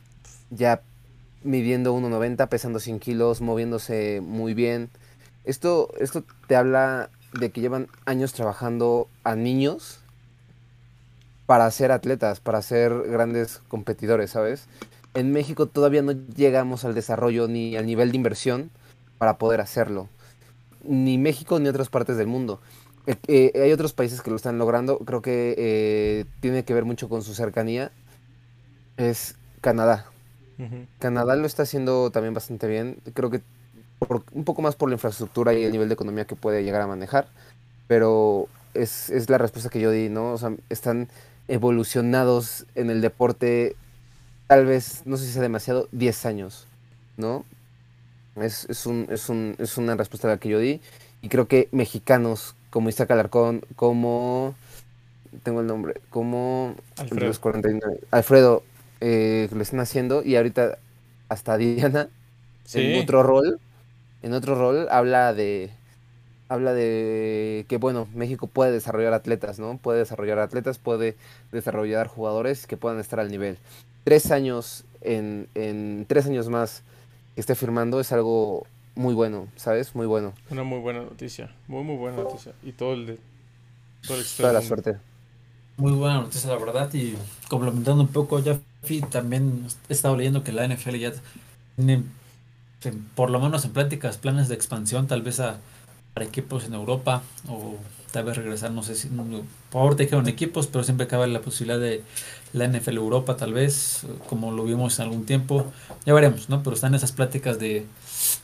[0.50, 0.82] ya
[1.44, 4.90] midiendo 1,90, pesando 100 kilos, moviéndose muy bien.
[5.44, 10.00] Esto, esto te habla de que llevan años trabajando a niños
[11.46, 14.68] para ser atletas, para ser grandes competidores, ¿sabes?
[15.14, 18.72] En México todavía no llegamos al desarrollo ni al nivel de inversión
[19.18, 20.08] para poder hacerlo.
[20.84, 22.60] Ni México ni otras partes del mundo.
[23.06, 25.00] Eh, eh, hay otros países que lo están logrando.
[25.00, 27.92] Creo que eh, tiene que ver mucho con su cercanía.
[28.98, 30.06] Es Canadá.
[31.00, 32.98] Canadá lo está haciendo también bastante bien.
[33.14, 33.42] Creo que
[34.34, 36.88] un poco más por la infraestructura y el nivel de economía que puede llegar a
[36.88, 37.28] manejar.
[37.88, 40.32] Pero es, es la respuesta que yo di, ¿no?
[40.32, 41.10] O sea, están
[41.48, 43.76] evolucionados en el deporte,
[44.48, 46.68] tal vez, no sé si sea demasiado, 10 años,
[47.18, 47.44] ¿no?
[48.38, 50.82] Es, es, un, es, un, es una respuesta a la que yo di.
[51.22, 54.56] Y creo que mexicanos como Isaac Alarcón, como.
[55.44, 56.76] Tengo el nombre, como.
[56.98, 58.64] Alfredo, 49, Alfredo
[59.00, 60.24] eh, lo están haciendo.
[60.24, 60.80] Y ahorita
[61.30, 62.10] hasta Diana,
[62.74, 63.60] en otro rol,
[64.24, 65.70] en otro rol, habla de.
[66.50, 69.78] Habla de que, bueno, México puede desarrollar atletas, ¿no?
[69.78, 71.16] Puede desarrollar atletas, puede
[71.52, 73.58] desarrollar jugadores que puedan estar al nivel.
[74.04, 76.82] Tres años, en, en tres años más
[77.36, 79.96] que esté firmando es algo muy bueno, ¿sabes?
[79.96, 80.34] Muy bueno.
[80.50, 82.54] Una muy buena noticia, muy muy buena noticia.
[82.64, 83.20] Y todo el de...
[84.06, 84.98] Todo el Toda la suerte.
[85.78, 86.94] Muy buena noticia, la verdad.
[86.94, 87.16] Y
[87.50, 88.60] complementando un poco, ya
[89.10, 91.14] también he estado leyendo que la NFL ya
[91.76, 92.04] tiene,
[93.16, 95.58] por lo menos en pláticas, planes de expansión, tal vez a,
[96.14, 97.78] para equipos en Europa o
[98.12, 101.42] tal vez regresar, no sé si, por favor te quedan equipos, pero siempre cabe la
[101.42, 102.04] posibilidad de
[102.52, 105.66] la NFL Europa, tal vez, como lo vimos en algún tiempo.
[106.06, 106.62] Ya veremos, ¿no?
[106.62, 107.88] Pero están esas pláticas de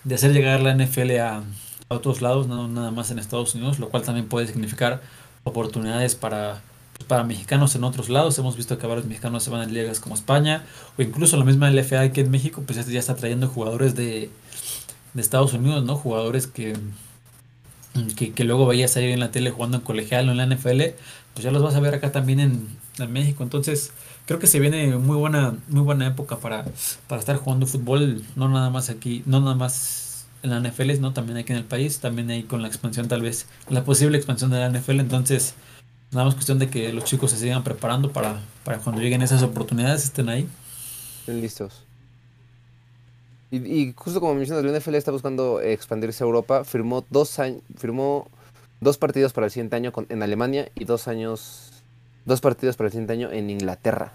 [0.03, 1.43] de hacer llegar la NFL a,
[1.91, 5.01] otros lados, no nada más en Estados Unidos, lo cual también puede significar
[5.43, 6.61] oportunidades para,
[7.07, 8.37] para mexicanos en otros lados.
[8.37, 10.63] Hemos visto que varios mexicanos se van a ligas como España
[10.99, 14.29] o incluso la misma LFA que en México, pues ya está trayendo jugadores de,
[15.15, 15.95] de Estados Unidos, ¿no?
[15.95, 16.77] Jugadores que,
[18.15, 20.81] que, luego veías ahí en la tele jugando en colegial o en la NFL,
[21.33, 22.67] pues ya los vas a ver acá también en,
[22.97, 23.43] en México.
[23.43, 23.91] Entonces,
[24.25, 26.65] creo que se viene muy buena, muy buena época para,
[27.07, 31.13] para estar jugando fútbol, no nada más aquí, no nada más en la NFL, no
[31.13, 34.51] también aquí en el país, también ahí con la expansión tal vez, la posible expansión
[34.51, 35.55] de la NFL, entonces
[36.11, 39.43] nada más cuestión de que los chicos se sigan preparando para, para cuando lleguen esas
[39.43, 40.47] oportunidades estén ahí.
[41.21, 41.88] Estén listos.
[43.51, 48.27] Y, justo como mencionas, la NFL está buscando expandirse a Europa, firmó dos años, firmó
[48.79, 51.83] dos partidos para el siguiente año con, en Alemania y dos años
[52.25, 54.11] dos partidos para el siguiente año en Inglaterra.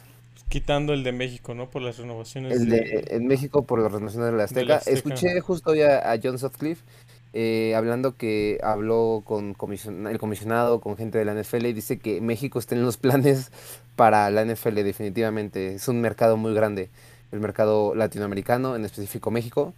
[0.49, 1.69] Quitando el de México, ¿no?
[1.69, 2.61] Por las renovaciones.
[2.61, 4.77] El de, en México por las renovaciones de la Azteca.
[4.87, 6.85] Escuché justo hoy a, John Sutcliffe
[7.33, 9.57] eh, hablando que habló con
[10.09, 13.51] el comisionado, con gente de la NFL y dice que México está en los planes
[13.97, 15.75] para la NFL definitivamente.
[15.75, 16.91] Es un mercado muy grande,
[17.35, 19.75] el mercado latinoamericano, en específico México.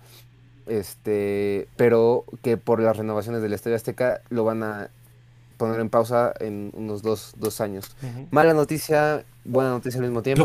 [0.66, 4.90] Este, pero que por las renovaciones del Estadio Azteca lo van a
[5.56, 7.96] poner en pausa en unos dos, dos años.
[8.30, 10.44] Mala noticia, buena noticia al mismo tiempo.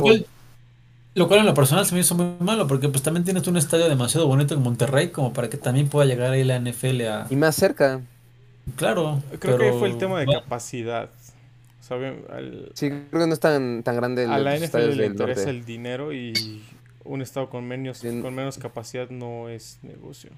[1.14, 3.58] Lo cual, en lo personal se me hizo muy malo, porque pues también tienes un
[3.58, 7.28] estadio demasiado bonito en Monterrey como para que también pueda llegar ahí la NFL a...
[7.30, 8.00] Y más cerca.
[8.78, 9.22] Claro.
[9.40, 11.10] Creo que fue el tema de capacidad.
[12.74, 15.66] sí, creo que no es tan, tan grande el A la NFL le interesa el
[15.66, 16.64] dinero y
[17.04, 20.32] un estado con menos, con menos capacidad no es negocio.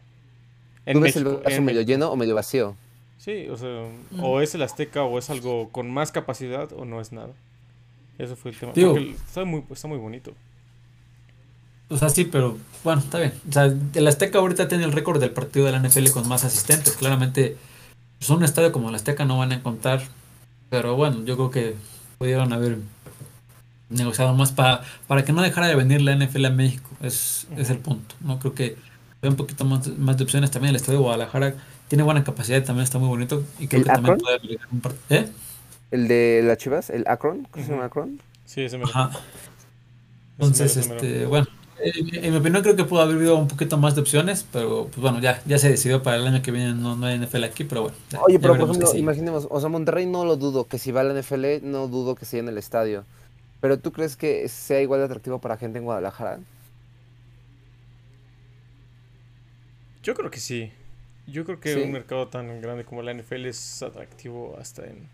[0.85, 2.75] En ¿Tú ves el vaso medio lleno o medio vacío?
[3.17, 3.85] Sí, o sea,
[4.19, 7.31] o es el Azteca o es algo con más capacidad o no es nada.
[8.17, 8.73] Eso fue el tema.
[8.73, 10.33] está muy, está muy bonito.
[11.89, 13.33] O sea, sí, pero bueno, está bien.
[13.49, 16.43] O sea, el Azteca ahorita tiene el récord del partido de la NFL con más
[16.43, 16.97] asistentes.
[16.97, 17.55] Claramente,
[18.19, 20.01] pues un estadio como el Azteca no van a encontrar.
[20.69, 21.75] Pero bueno, yo creo que
[22.17, 22.77] pudieron haber
[23.93, 26.89] negociado más para, para que no dejara de venir la NFL a México.
[27.01, 28.15] Es, es el punto.
[28.21, 28.75] No creo que
[29.21, 31.55] hay un poquito más, más de opciones también el estadio de Guadalajara
[31.87, 33.43] tiene buena capacidad y también está muy bonito.
[33.59, 34.39] Y creo que también puede
[34.71, 35.27] un ¿Eh?
[35.91, 36.89] ¿El de las chivas?
[36.89, 37.47] ¿El Akron?
[37.51, 38.19] ¿Cómo se llama Akron?
[38.45, 39.11] Sí, ese me Ajá.
[40.39, 41.45] Entonces, este, bueno,
[41.79, 44.97] en, mi opinión creo que pudo haber habido un poquito más de opciones, pero pues
[44.97, 47.63] bueno, ya, ya se decidió para el año que viene, no, no hay NFL aquí,
[47.63, 47.97] pero bueno.
[48.25, 51.03] Oye, pero por ejemplo, imaginemos, o sea, Monterrey no lo dudo, que si va a
[51.03, 53.05] la NFL, no dudo que sea en el estadio.
[53.63, 56.41] Pero ¿tú crees que sea igual de atractivo para gente en Guadalajara?
[60.03, 60.69] Yo creo que sí.
[61.27, 65.07] Yo creo que un mercado tan grande como la NFL es atractivo hasta en,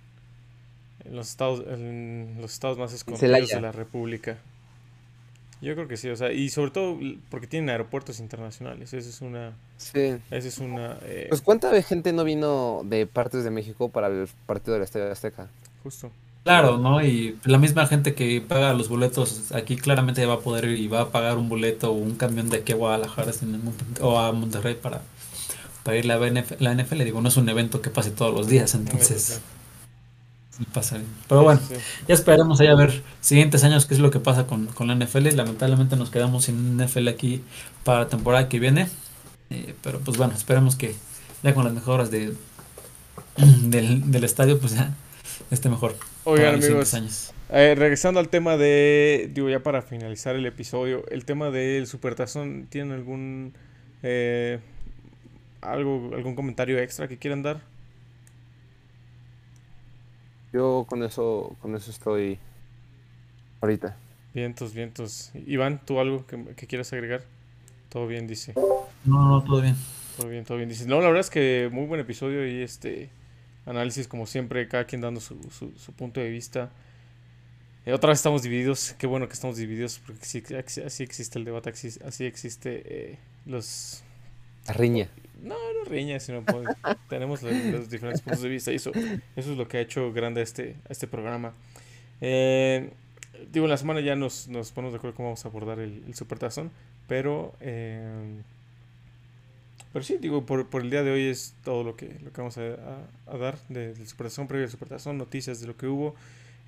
[1.11, 4.39] los estados en los estados más escondidos de la República.
[5.61, 6.97] Yo creo que sí, o sea, y sobre todo
[7.29, 8.91] porque tienen aeropuertos internacionales.
[8.93, 9.53] Esa es una.
[9.77, 10.17] Sí.
[10.31, 10.97] Esa es una.
[11.03, 14.85] Eh, pues cuánta gente no vino de partes de México para el partido de la
[14.85, 15.49] Estadio Azteca.
[15.83, 16.11] Justo.
[16.43, 17.03] Claro, ¿no?
[17.03, 21.01] Y la misma gente que paga los boletos aquí claramente va a poder y va
[21.01, 23.31] a pagar un boleto o un camión de aquí a Guadalajara
[24.01, 25.01] o a Monterrey para
[25.83, 27.03] para ir a la NFL.
[27.03, 29.41] Digo, no es un evento que pase todos los días, entonces
[30.73, 30.99] pasa
[31.29, 31.61] Pero bueno,
[32.07, 35.35] ya esperamos ahí a ver siguientes años qué es lo que pasa con, la NFL.
[35.35, 37.41] Lamentablemente nos quedamos sin NFL aquí
[37.83, 38.87] para la temporada que viene.
[39.49, 40.95] Eh, pero pues bueno, esperemos que
[41.43, 42.35] ya con las mejoras de,
[43.37, 44.93] del, estadio, pues ya
[45.51, 45.95] esté mejor.
[46.23, 46.93] Oigan, amigos.
[46.93, 47.33] años.
[47.49, 52.67] Eh, regresando al tema de, digo ya para finalizar el episodio, el tema del Supertazón,
[52.69, 53.53] ¿tienen algún
[54.03, 54.59] eh,
[55.61, 57.61] algo, algún comentario extra que quieran dar?
[60.53, 62.39] Yo con eso, con eso estoy
[63.61, 63.97] ahorita.
[64.33, 65.31] Vientos, vientos.
[65.47, 67.23] Iván, ¿tú algo que, que quieras agregar?
[67.89, 68.53] Todo bien, dice.
[69.05, 69.75] No, no, todo bien.
[70.17, 70.69] Todo bien, todo bien.
[70.69, 73.09] Dice, no, la verdad es que muy buen episodio y este
[73.69, 76.71] análisis como siempre, cada quien dando su, su, su punto de vista.
[77.85, 80.43] Eh, otra vez estamos divididos, qué bueno que estamos divididos porque sí,
[80.85, 84.03] así existe el debate, así, así existe eh, los...
[84.67, 85.09] La riña.
[85.41, 86.67] No, no riña, sino pues,
[87.09, 90.11] tenemos los, los diferentes puntos de vista y eso, eso es lo que ha hecho
[90.11, 91.53] grande a este, a este programa.
[92.21, 92.91] Eh,
[93.51, 96.03] digo, en la semana ya nos, nos ponemos de acuerdo cómo vamos a abordar el,
[96.05, 96.71] el supertazón,
[97.07, 97.53] pero...
[99.93, 102.41] pero sí, digo, por, por el día de hoy es todo lo que, lo que
[102.41, 102.61] vamos a,
[103.27, 106.15] a- dar de- del Supertazón, previo al Supertazón, noticias de lo que hubo.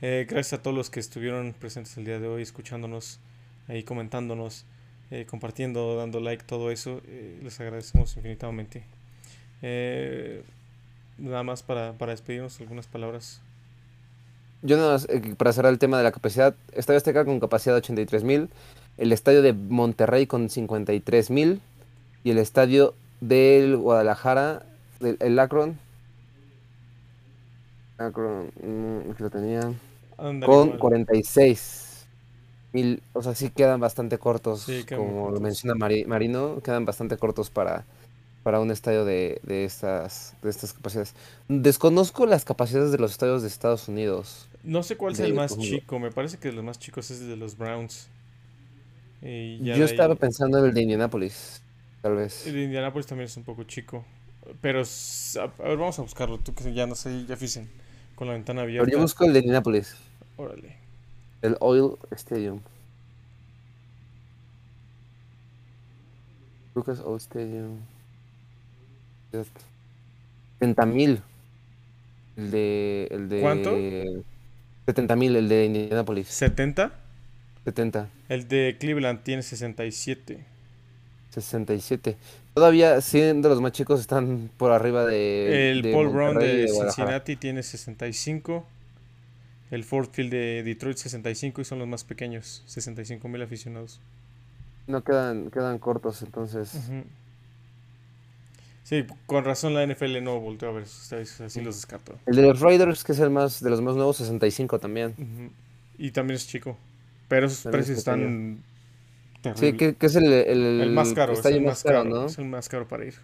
[0.01, 3.19] Eh, gracias a todos los que estuvieron presentes el día de hoy, escuchándonos,
[3.67, 4.65] ahí comentándonos,
[5.11, 7.01] eh, compartiendo, dando like, todo eso.
[7.07, 8.83] eh, les agradecemos infinitamente.
[11.17, 13.41] Nada más para, para despedirnos, algunas palabras.
[14.63, 15.07] Yo nada más,
[15.37, 18.49] para cerrar el tema de la capacidad, Estadio Azteca con capacidad de 83 mil,
[18.97, 21.61] el estadio de Monterrey con 53 mil
[22.23, 24.65] y el estadio del Guadalajara,
[24.99, 25.77] del, el Akron,
[27.97, 29.61] Akron, mm, aquí lo tenía,
[30.17, 30.79] con igual.
[30.79, 32.05] 46
[32.73, 36.61] mil, o sea, sí quedan bastante cortos, Sí, quedan muy como lo menciona Mari- Marino,
[36.63, 37.83] quedan bastante cortos para,
[38.43, 41.13] para un estadio de, de estas, de estas capacidades.
[41.47, 44.47] Desconozco las capacidades de los estadios de Estados Unidos.
[44.63, 47.21] No sé cuál es el más chico, me parece que de los más chicos es
[47.21, 48.07] el de los Browns.
[49.21, 51.61] Y ya Yo ahí- estaba pensando en el de Indianapolis,
[52.01, 52.47] tal vez.
[52.47, 54.05] El de Indianapolis también es un poco chico.
[54.61, 56.37] Pero, a, a ver, vamos a buscarlo.
[56.39, 57.69] Tú que ya no sé, ya fisen.
[58.15, 58.91] Con la ventana Pero abierta.
[58.91, 59.95] yo busco el de Indianapolis,
[60.37, 60.77] Órale.
[61.41, 62.61] el Oil Stadium.
[66.75, 67.79] Lucas Oil Stadium.
[70.59, 71.21] 70 mil.
[72.37, 73.41] El de, el de...
[73.41, 73.71] ¿Cuánto?
[74.85, 76.27] 70 mil, el de Indianapolis.
[76.29, 76.91] ¿70?
[77.65, 80.45] 70, El de Cleveland tiene 67.
[81.31, 82.17] 67.
[82.53, 85.71] Todavía 100 de los más chicos están por arriba de...
[85.71, 86.67] El de Paul Brown de.
[86.67, 88.65] Cincinnati tiene 65.
[89.71, 92.63] El Ford Field de Detroit 65 y son los más pequeños.
[92.67, 93.99] 65 mil aficionados.
[94.87, 96.77] No quedan, quedan cortos, entonces...
[98.83, 102.17] Sí, con razón la NFL no volteó a ver así los descartó.
[102.25, 105.13] El de los Raiders, que es el más de los más nuevos, 65 también.
[105.17, 105.51] Ujú.
[105.97, 106.77] Y también es chico.
[107.29, 108.03] Pero esos También es precios
[109.55, 112.25] Sí, que, que es el, el, El más caro, es el más caro, ¿no?
[112.27, 113.15] es el más caro para ir.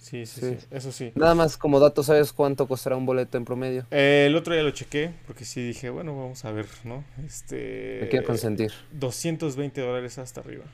[0.00, 0.56] Sí, sí, Sí.
[0.58, 1.12] sí, eso sí.
[1.14, 3.86] Nada más como dato, ¿sabes cuánto costará un boleto en promedio?
[3.92, 7.04] Eh, el otro día lo chequé, porque sí dije, bueno, vamos a ver, ¿no?
[7.24, 8.00] Este...
[8.02, 8.72] Me quiero consentir.
[8.92, 10.64] 220 dólares hasta arriba.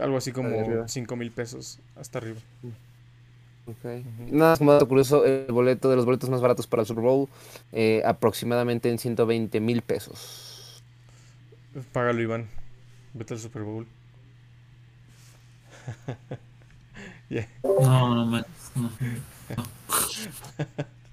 [0.00, 0.86] Algo así como arriba.
[0.88, 2.38] 5 mil pesos hasta arriba.
[3.66, 3.84] Ok.
[3.84, 4.36] Ujú.
[4.36, 7.02] Nada más como dato curioso, el boleto de los boletos más baratos para el Super
[7.02, 7.28] Bowl,
[7.72, 10.82] eh, aproximadamente en 120 mil pesos.
[11.92, 12.46] Págalo, Iván.
[13.14, 13.86] Vete al Super Bowl.
[17.62, 18.46] No, no, man,
[18.76, 18.90] no.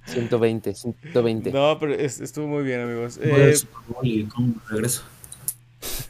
[0.06, 1.52] 120, 120.
[1.52, 3.18] No, pero es- estuvo muy bien, amigos.
[3.18, 5.02] Voy al Eh, Super Bowl y cómo regreso.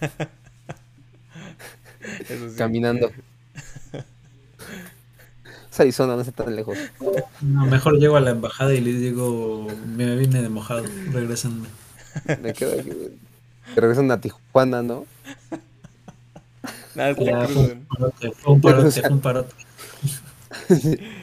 [2.27, 2.55] eso sí.
[2.57, 3.11] Caminando.
[5.71, 6.77] Es Arizona, no está tan lejos.
[7.41, 11.67] No, mejor llego a la embajada y les digo, me vine de mojado, regresenme.
[12.41, 12.89] Me quedo aquí.
[13.75, 15.05] Regresan a Tijuana, ¿no?
[16.95, 19.55] Nada, Ya, fue un parote, fue un parote, fue un parote.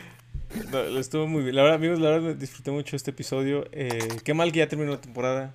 [0.72, 1.54] No, lo estuvo muy bien.
[1.54, 3.66] La verdad, amigos, la verdad disfruté mucho este episodio.
[3.72, 5.54] Eh, qué mal que ya terminó la temporada.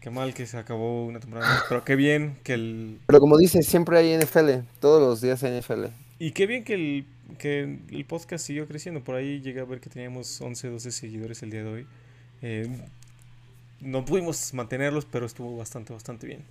[0.00, 1.64] Qué mal que se acabó una temporada.
[1.68, 3.00] Pero qué bien que el.
[3.06, 4.60] Pero como dices, siempre hay NFL.
[4.80, 5.86] Todos los días hay NFL.
[6.20, 7.06] Y qué bien que el,
[7.38, 9.02] que el podcast siguió creciendo.
[9.02, 11.86] Por ahí llegué a ver que teníamos 11, 12 seguidores el día de hoy.
[12.42, 12.68] Eh,
[13.80, 16.44] no pudimos mantenerlos, pero estuvo bastante, bastante bien.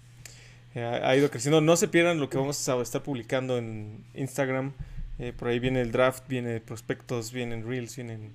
[0.78, 1.60] Eh, ha, ido creciendo.
[1.60, 4.74] No se pierdan lo que vamos a estar publicando en Instagram.
[5.18, 8.32] Eh, por ahí viene el draft, viene prospectos, vienen reels, vienen,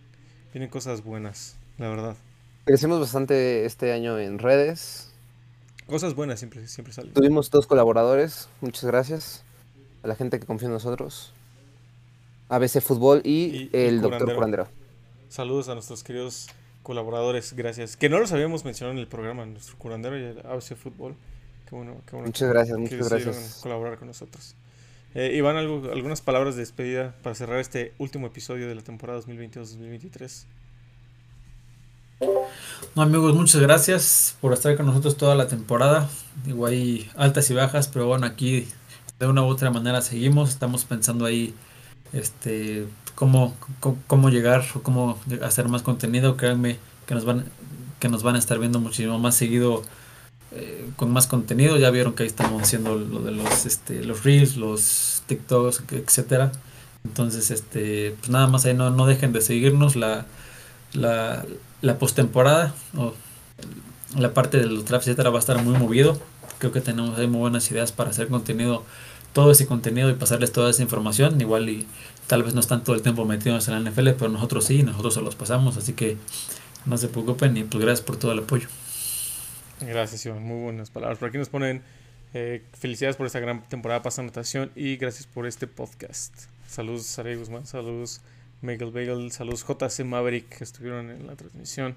[0.53, 2.17] vienen cosas buenas, la verdad.
[2.65, 5.13] Crecimos bastante este año en redes.
[5.87, 7.13] Cosas buenas siempre, siempre salen.
[7.13, 8.49] Tuvimos dos colaboradores.
[8.61, 9.45] Muchas gracias.
[10.03, 11.33] A la gente que confía en nosotros.
[12.49, 14.35] ABC Fútbol y, el doctor Curandero.
[14.35, 14.69] Curandero.
[15.29, 16.49] Saludos a nuestros queridos
[16.83, 17.97] colaboradores, gracias.
[17.97, 21.15] Que no los habíamos mencionado en el programa, nuestro curandero y el ABC Fútbol.
[21.73, 23.61] Qué bueno, qué bueno Muchas que- gracias, que muchas gracias.
[23.63, 24.55] colaborar con nosotros.
[25.15, 29.19] Eh, Iván, algo, algunas palabras de despedida para cerrar este último episodio de la temporada
[29.23, 30.45] 2022-2023.
[32.95, 36.11] No, amigos, muchas gracias por estar con nosotros toda la temporada.
[36.45, 38.69] Digo, hay altas y bajas, pero bueno, aquí
[39.19, 40.51] de una u otra manera seguimos.
[40.51, 41.55] Estamos pensando ahí
[42.13, 43.57] este cómo,
[44.07, 46.37] cómo, llegar o cómo hacer más contenido.
[46.37, 46.77] Créanme
[47.07, 47.47] que nos van,
[47.99, 49.83] que nos van a estar viendo muchísimo más seguido
[50.55, 51.77] eh, con más contenido.
[51.77, 56.53] Ya vieron que ahí estamos haciendo lo de los, este, los reels, los TikToks, etcétera.
[57.05, 59.97] Entonces, este, pues nada más ahí no, no dejen de seguirnos.
[59.97, 60.27] La,
[60.93, 61.45] la,
[61.81, 63.15] la postemporada o
[64.17, 66.19] la parte de los drafts, etcétera, va a estar muy movido.
[66.59, 68.85] Creo que tenemos ahí muy buenas ideas para hacer contenido,
[69.33, 71.41] todo ese contenido y pasarles toda esa información.
[71.41, 71.87] Igual y
[72.27, 75.15] tal vez no están todo el tiempo metidos en la NFL, pero nosotros sí, nosotros
[75.15, 75.77] se los pasamos.
[75.77, 76.19] Así que
[76.87, 78.69] no se preocupen y pues gracias por todo el apoyo.
[79.87, 80.43] Gracias, Iván.
[80.43, 81.19] Muy buenas palabras.
[81.19, 81.83] Por aquí nos ponen
[82.35, 86.33] eh, felicidades por esta gran temporada pasa anotación y gracias por este podcast.
[86.67, 87.67] Saludos, Sari Guzmán.
[87.67, 88.21] Saludos,
[88.61, 89.33] Michael Bagel.
[89.33, 91.97] Saludos, JC Maverick, que estuvieron en la transmisión.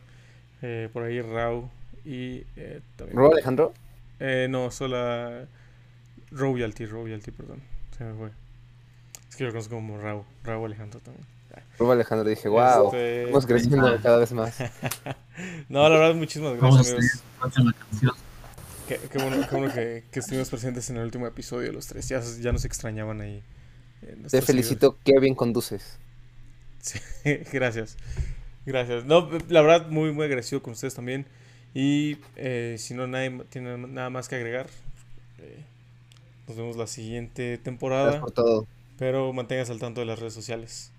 [0.61, 1.69] Eh, por ahí, Rau.
[2.03, 3.17] Y eh, también.
[3.17, 3.73] ¿Ro Alejandro?
[4.19, 5.47] Eh, no, solo
[6.31, 7.61] Royalty, Royalty, perdón.
[7.97, 8.29] Se me fue.
[9.29, 10.25] Es que yo lo conozco como Rau.
[10.43, 11.34] Rau Alejandro también.
[11.77, 13.23] Rau Alejandro, dije, wow, este...
[13.23, 14.55] estamos creciendo cada vez más.
[15.69, 18.17] no, la verdad, muchísimas gracias, amigos.
[18.87, 22.07] Qué, qué, bueno, qué bueno que, que, estuvimos presentes en el último episodio, los tres.
[22.07, 23.43] Ya, ya nos extrañaban ahí.
[24.29, 25.99] Te felicito, qué bien conduces.
[26.85, 26.99] Sí,
[27.51, 27.97] gracias.
[28.63, 29.05] Gracias.
[29.05, 31.25] No, la verdad, muy, muy agradecido con ustedes también.
[31.73, 34.67] Y eh, si no nadie tiene nada más que agregar,
[35.39, 35.63] eh,
[36.47, 38.03] nos vemos la siguiente temporada.
[38.03, 38.67] Gracias por todo.
[38.99, 40.91] Pero manténgase al tanto de las redes sociales.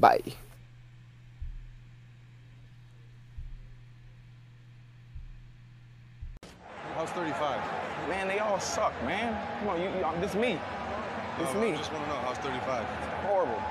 [0.00, 0.22] Bye.
[6.94, 8.08] How's 35?
[8.08, 9.36] Man, they all suck, man.
[9.58, 10.58] Come on, you, you, um, this is me.
[11.38, 11.72] This is me.
[11.72, 12.84] I just want to know, how's 35?
[13.26, 13.62] Horrible.